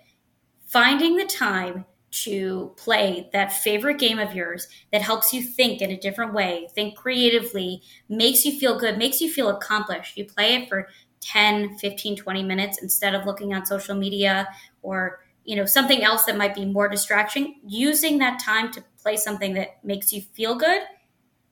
Finding 0.66 1.16
the 1.16 1.24
time 1.24 1.86
to 2.11 2.72
play 2.76 3.28
that 3.32 3.53
favorite 3.53 3.99
game 3.99 4.18
of 4.18 4.34
yours 4.34 4.68
that 4.92 5.03
helps 5.03 5.32
you 5.32 5.42
think 5.42 5.80
in 5.80 5.90
a 5.90 6.01
different 6.01 6.32
way, 6.32 6.68
think 6.74 6.96
creatively, 6.96 7.82
makes 8.09 8.44
you 8.44 8.59
feel 8.59 8.78
good, 8.78 8.99
makes 8.99 9.20
you 9.20 9.30
feel 9.30 9.49
accomplished. 9.49 10.16
You 10.16 10.24
play 10.24 10.55
it 10.55 10.68
for 10.68 10.88
10, 11.20 11.78
15, 11.78 12.16
20 12.16 12.42
minutes 12.42 12.78
instead 12.82 13.14
of 13.14 13.26
looking 13.26 13.54
on 13.54 13.66
social 13.66 13.94
media 13.94 14.48
or 14.82 15.20
you 15.44 15.56
know 15.56 15.64
something 15.64 16.02
else 16.02 16.24
that 16.24 16.36
might 16.36 16.54
be 16.54 16.64
more 16.64 16.88
distraction 16.88 17.54
using 17.66 18.18
that 18.18 18.40
time 18.40 18.70
to 18.72 18.84
play 19.02 19.16
something 19.16 19.54
that 19.54 19.82
makes 19.82 20.12
you 20.12 20.20
feel 20.20 20.54
good 20.54 20.82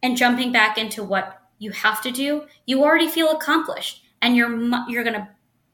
and 0.02 0.16
jumping 0.16 0.52
back 0.52 0.76
into 0.76 1.02
what 1.02 1.40
you 1.58 1.70
have 1.70 2.02
to 2.02 2.10
do 2.10 2.42
you 2.66 2.84
already 2.84 3.08
feel 3.08 3.30
accomplished 3.30 4.02
and 4.20 4.36
you're 4.36 4.50
you're 4.88 5.02
going 5.02 5.14
to 5.14 5.26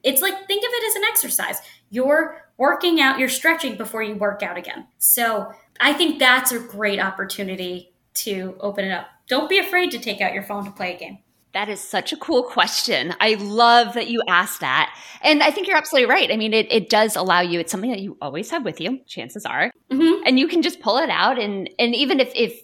it's 0.05 0.23
like 0.23 0.47
think 0.47 0.65
of 0.65 0.71
it 0.73 0.87
as 0.89 0.95
an 0.97 1.03
exercise 1.11 1.61
you're 1.93 2.43
working 2.57 3.01
out, 3.03 3.19
you're 3.19 3.29
stretching 3.29 3.77
before 3.77 4.03
you 4.03 4.17
work 4.17 4.43
out 4.43 4.57
again. 4.57 4.87
So 4.97 5.53
I 5.79 5.93
think 5.93 6.19
that's 6.19 6.53
a 6.53 6.59
great 6.59 6.99
opportunity 6.99 7.93
to 8.15 8.57
open 8.61 8.87
it 8.87 8.93
up. 8.93 9.09
Don't 9.29 9.49
be 9.49 9.59
afraid 9.59 9.91
to 9.91 9.99
take 9.99 10.23
out 10.23 10.33
your 10.33 10.43
phone 10.43 10.65
to 10.65 10.71
play 10.71 10.95
a 10.95 10.99
game. 10.99 11.19
That 11.55 11.69
is 11.69 11.81
such 11.81 12.13
a 12.13 12.17
cool 12.17 12.43
question. 12.43 13.15
I 13.21 13.35
love 13.35 13.95
that 13.95 14.09
you 14.09 14.23
asked 14.27 14.61
that. 14.61 14.97
And 15.23 15.43
I 15.43 15.51
think 15.51 15.67
you're 15.67 15.77
absolutely 15.77 16.09
right. 16.09 16.33
I 16.33 16.37
mean, 16.37 16.55
it, 16.55 16.73
it 16.73 16.89
does 16.89 17.15
allow 17.15 17.41
you, 17.41 17.61
it's 17.61 17.71
something 17.71 17.91
that 17.91 18.01
you 18.01 18.17
always 18.23 18.51
have 18.51 18.65
with 18.65 18.81
you, 18.81 19.01
chances 19.07 19.45
are. 19.45 19.71
Mm-hmm. 19.91 20.23
And 20.27 20.39
you 20.39 20.49
can 20.49 20.63
just 20.63 20.81
pull 20.81 20.97
it 20.97 21.11
out. 21.11 21.39
And, 21.39 21.69
and 21.79 21.95
even 21.95 22.21
if, 22.21 22.33
if 22.35 22.59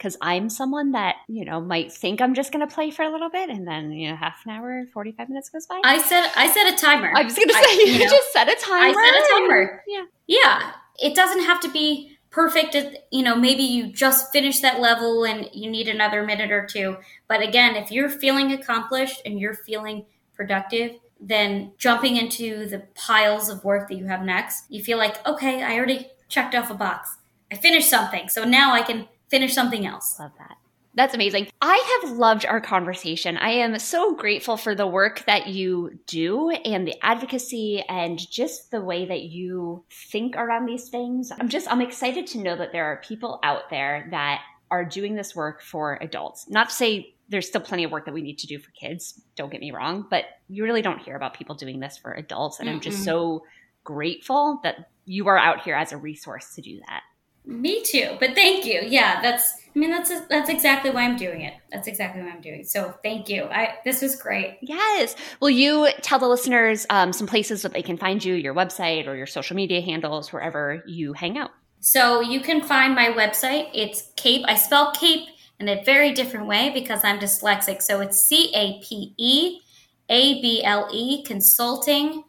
because 0.00 0.16
I'm 0.22 0.48
someone 0.48 0.92
that, 0.92 1.16
you 1.28 1.44
know, 1.44 1.60
might 1.60 1.92
think 1.92 2.22
I'm 2.22 2.32
just 2.32 2.52
going 2.52 2.66
to 2.66 2.74
play 2.74 2.90
for 2.90 3.02
a 3.02 3.12
little 3.12 3.28
bit 3.28 3.50
and 3.50 3.68
then, 3.68 3.92
you 3.92 4.08
know, 4.08 4.16
half 4.16 4.40
an 4.46 4.52
hour, 4.52 4.86
45 4.94 5.28
minutes 5.28 5.50
goes 5.50 5.66
by. 5.66 5.78
I 5.84 5.98
set, 6.00 6.32
I 6.34 6.50
set 6.50 6.72
a 6.72 6.76
timer. 6.78 7.12
I 7.14 7.22
was 7.22 7.34
going 7.34 7.48
to 7.48 7.52
say, 7.52 7.60
I, 7.60 7.82
you, 7.84 7.92
you 7.92 7.98
know, 7.98 8.10
just 8.10 8.32
set 8.32 8.48
a 8.48 8.56
timer. 8.58 8.98
I 8.98 9.12
set 9.12 9.14
a 9.14 9.40
timer. 9.42 9.82
Yeah. 9.86 10.04
Yeah. 10.26 10.72
It 11.02 11.14
doesn't 11.14 11.42
have 11.44 11.60
to 11.60 11.70
be 11.70 12.16
perfect. 12.30 12.76
You 13.10 13.22
know, 13.22 13.36
maybe 13.36 13.62
you 13.62 13.92
just 13.92 14.32
finished 14.32 14.62
that 14.62 14.80
level 14.80 15.24
and 15.24 15.48
you 15.52 15.70
need 15.70 15.88
another 15.88 16.24
minute 16.24 16.50
or 16.50 16.66
two. 16.66 16.96
But 17.28 17.42
again, 17.42 17.76
if 17.76 17.90
you're 17.90 18.08
feeling 18.08 18.52
accomplished 18.52 19.22
and 19.24 19.38
you're 19.38 19.54
feeling 19.54 20.06
productive, 20.34 20.96
then 21.20 21.72
jumping 21.76 22.16
into 22.16 22.66
the 22.66 22.80
piles 22.94 23.48
of 23.48 23.64
work 23.64 23.88
that 23.88 23.96
you 23.96 24.06
have 24.06 24.22
next, 24.22 24.64
you 24.68 24.82
feel 24.82 24.96
like, 24.96 25.24
okay, 25.26 25.62
I 25.62 25.76
already 25.76 26.08
checked 26.28 26.54
off 26.54 26.70
a 26.70 26.74
box. 26.74 27.18
I 27.52 27.56
finished 27.56 27.90
something. 27.90 28.28
So 28.28 28.44
now 28.44 28.72
I 28.72 28.82
can 28.82 29.08
finish 29.28 29.52
something 29.52 29.84
else. 29.86 30.16
Love 30.18 30.32
that. 30.38 30.56
That's 30.94 31.14
amazing. 31.14 31.48
I 31.60 32.00
have 32.02 32.16
loved 32.16 32.44
our 32.46 32.60
conversation. 32.60 33.36
I 33.36 33.50
am 33.50 33.78
so 33.78 34.14
grateful 34.14 34.56
for 34.56 34.74
the 34.74 34.86
work 34.86 35.24
that 35.26 35.46
you 35.46 35.98
do 36.06 36.50
and 36.50 36.86
the 36.86 36.94
advocacy 37.02 37.84
and 37.88 38.18
just 38.18 38.70
the 38.70 38.80
way 38.80 39.06
that 39.06 39.22
you 39.22 39.84
think 40.10 40.34
around 40.36 40.66
these 40.66 40.88
things. 40.88 41.30
I'm 41.38 41.48
just, 41.48 41.70
I'm 41.70 41.80
excited 41.80 42.26
to 42.28 42.38
know 42.38 42.56
that 42.56 42.72
there 42.72 42.86
are 42.86 43.00
people 43.02 43.38
out 43.44 43.70
there 43.70 44.08
that 44.10 44.40
are 44.70 44.84
doing 44.84 45.14
this 45.14 45.34
work 45.34 45.62
for 45.62 45.98
adults. 46.00 46.48
Not 46.48 46.70
to 46.70 46.74
say 46.74 47.14
there's 47.28 47.46
still 47.46 47.60
plenty 47.60 47.84
of 47.84 47.92
work 47.92 48.04
that 48.06 48.14
we 48.14 48.22
need 48.22 48.38
to 48.38 48.46
do 48.46 48.58
for 48.58 48.70
kids, 48.72 49.20
don't 49.36 49.50
get 49.50 49.60
me 49.60 49.70
wrong, 49.70 50.06
but 50.10 50.24
you 50.48 50.64
really 50.64 50.82
don't 50.82 51.00
hear 51.00 51.16
about 51.16 51.34
people 51.34 51.54
doing 51.54 51.78
this 51.78 51.96
for 51.96 52.12
adults. 52.12 52.58
And 52.58 52.68
mm 52.68 52.72
I'm 52.72 52.80
just 52.80 53.04
so 53.04 53.44
grateful 53.84 54.60
that 54.62 54.90
you 55.04 55.28
are 55.28 55.38
out 55.38 55.62
here 55.62 55.74
as 55.74 55.92
a 55.92 55.96
resource 55.96 56.54
to 56.54 56.62
do 56.62 56.80
that. 56.86 57.02
Me 57.44 57.82
too, 57.82 58.16
but 58.20 58.34
thank 58.34 58.64
you. 58.64 58.82
Yeah, 58.86 59.20
that's. 59.20 59.54
I 59.74 59.78
mean, 59.78 59.90
that's 59.90 60.10
that's 60.26 60.50
exactly 60.50 60.90
why 60.90 61.04
I'm 61.04 61.16
doing 61.16 61.42
it. 61.42 61.54
That's 61.70 61.86
exactly 61.86 62.22
why 62.22 62.30
I'm 62.30 62.40
doing. 62.40 62.60
It. 62.60 62.68
So 62.68 62.92
thank 63.04 63.28
you. 63.28 63.44
I 63.44 63.76
this 63.84 64.02
was 64.02 64.16
great. 64.16 64.58
Yes. 64.60 65.14
Will 65.40 65.50
you 65.50 65.88
tell 66.02 66.18
the 66.18 66.28
listeners 66.28 66.86
um, 66.90 67.12
some 67.12 67.26
places 67.26 67.62
that 67.62 67.72
they 67.72 67.82
can 67.82 67.96
find 67.96 68.24
you, 68.24 68.34
your 68.34 68.52
website 68.52 69.06
or 69.06 69.14
your 69.14 69.26
social 69.26 69.54
media 69.54 69.80
handles, 69.80 70.32
wherever 70.32 70.82
you 70.86 71.12
hang 71.12 71.38
out? 71.38 71.50
So 71.80 72.20
you 72.20 72.40
can 72.40 72.62
find 72.62 72.94
my 72.94 73.08
website. 73.08 73.70
It's 73.72 74.10
Cape. 74.16 74.44
I 74.46 74.56
spell 74.56 74.92
Cape 74.92 75.28
in 75.60 75.68
a 75.68 75.82
very 75.84 76.12
different 76.12 76.46
way 76.46 76.70
because 76.74 77.04
I'm 77.04 77.18
dyslexic. 77.18 77.80
So 77.80 78.00
it's 78.00 78.20
C 78.20 78.52
A 78.54 78.80
P 78.82 79.14
E 79.16 79.60
A 80.08 80.40
B 80.42 80.62
L 80.64 80.88
E 80.92 81.22
consulting.com 81.22 82.24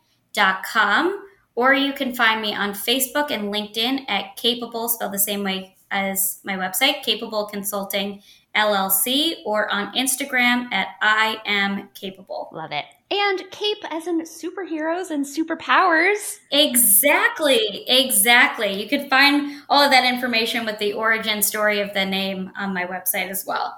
or 1.56 1.74
you 1.74 1.94
can 1.94 2.16
find 2.16 2.42
me 2.42 2.56
on 2.56 2.74
Facebook 2.74 3.32
and 3.32 3.54
LinkedIn 3.54 4.06
at 4.10 4.38
Capeable, 4.38 4.90
spelled 4.90 5.14
the 5.14 5.20
same 5.20 5.44
way 5.44 5.76
as 5.92 6.40
my 6.44 6.54
website, 6.54 7.04
Capeable 7.04 7.52
Consulting 7.52 8.22
LLC, 8.56 9.36
or 9.46 9.72
on 9.72 9.94
Instagram 9.94 10.72
at 10.74 10.88
I 11.02 11.38
am 11.46 11.90
capable. 11.94 12.50
Love 12.52 12.72
it. 12.72 12.86
And 13.10 13.44
cape 13.52 13.84
as 13.90 14.08
in 14.08 14.22
superheroes 14.22 15.12
and 15.12 15.26
superpowers. 15.26 16.38
Exactly, 16.52 17.84
exactly. 17.88 18.82
You 18.82 18.88
can 18.88 19.10
find 19.10 19.62
all 19.70 19.82
of 19.82 19.92
that 19.92 20.06
information 20.06 20.66
with 20.66 20.80
the 20.80 20.94
origin 20.94 21.42
story 21.42 21.80
of 21.80 21.94
the 21.94 22.06
name 22.06 22.52
on 22.58 22.74
my 22.74 22.86
website 22.86 23.30
as 23.30 23.46
well. 23.46 23.78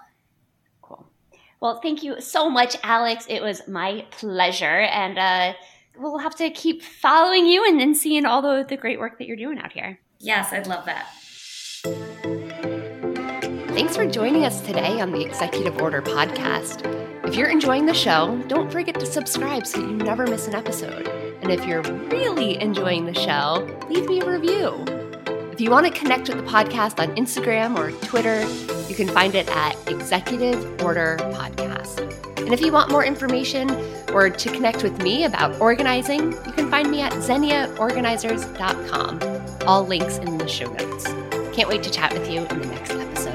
Cool. 0.82 1.08
Well, 1.60 1.80
thank 1.82 2.04
you 2.04 2.22
so 2.22 2.48
much, 2.48 2.78
Alex. 2.84 3.26
It 3.28 3.42
was 3.42 3.68
my 3.68 4.06
pleasure. 4.12 4.82
And 4.82 5.18
uh, 5.18 5.54
we'll 5.98 6.20
have 6.20 6.36
to 6.36 6.50
keep 6.50 6.82
following 6.82 7.46
you 7.46 7.66
and 7.68 7.80
then 7.80 7.96
seeing 7.96 8.26
all 8.26 8.42
the, 8.42 8.66
the 8.68 8.78
great 8.78 9.00
work 9.00 9.18
that 9.18 9.28
you're 9.28 9.38
doing 9.38 9.58
out 9.58 9.72
here. 9.72 10.00
Yes, 10.20 10.54
I'd 10.54 10.68
love 10.68 10.86
that. 10.86 11.08
Thanks 13.74 13.96
for 13.96 14.06
joining 14.06 14.46
us 14.46 14.62
today 14.62 15.02
on 15.02 15.12
the 15.12 15.22
Executive 15.22 15.82
Order 15.82 16.02
podcast. 16.02 16.90
If 17.28 17.36
you're 17.36 17.50
enjoying 17.50 17.86
the 17.86 17.94
show, 17.94 18.42
don't 18.48 18.72
forget 18.72 19.00
to 19.00 19.06
subscribe 19.06 19.66
so 19.66 19.80
you 19.80 19.94
never 19.96 20.28
miss 20.28 20.48
an 20.48 20.56
episode. 20.56 21.08
And 21.42 21.52
if 21.52 21.66
you're 21.66 21.82
really 21.82 22.62
enjoying 22.62 23.06
the 23.06 23.14
show, 23.14 23.68
leave 23.90 24.08
me 24.08 24.22
a 24.22 24.30
review. 24.30 25.03
You 25.64 25.72
want 25.72 25.86
to 25.86 25.92
connect 25.98 26.28
with 26.28 26.40
the 26.40 26.44
podcast 26.44 27.00
on 27.00 27.16
Instagram 27.16 27.78
or 27.78 27.92
Twitter, 28.06 28.42
you 28.90 28.96
can 28.96 29.08
find 29.08 29.34
it 29.34 29.48
at 29.48 29.78
Executive 29.88 30.62
Order 30.84 31.16
Podcast. 31.32 32.02
And 32.40 32.54
if 32.54 32.60
you 32.60 32.74
want 32.74 32.92
more 32.92 33.06
information 33.06 33.72
or 34.12 34.30
to 34.30 34.52
connect 34.52 34.84
with 34.84 35.02
me 35.02 35.24
about 35.24 35.62
organizing, 35.62 36.34
you 36.34 36.52
can 36.52 36.70
find 36.70 36.92
me 36.92 37.00
at 37.00 37.14
xeniaorganizers.com. 37.14 39.66
All 39.66 39.88
links 39.88 40.18
in 40.18 40.38
the 40.38 40.50
show 40.50 40.70
notes. 40.70 41.06
Can't 41.56 41.70
wait 41.70 41.82
to 41.84 41.90
chat 41.90 42.12
with 42.12 42.30
you 42.30 42.42
in 42.42 42.60
the 42.60 42.68
next 42.68 42.92
episode. 42.92 43.33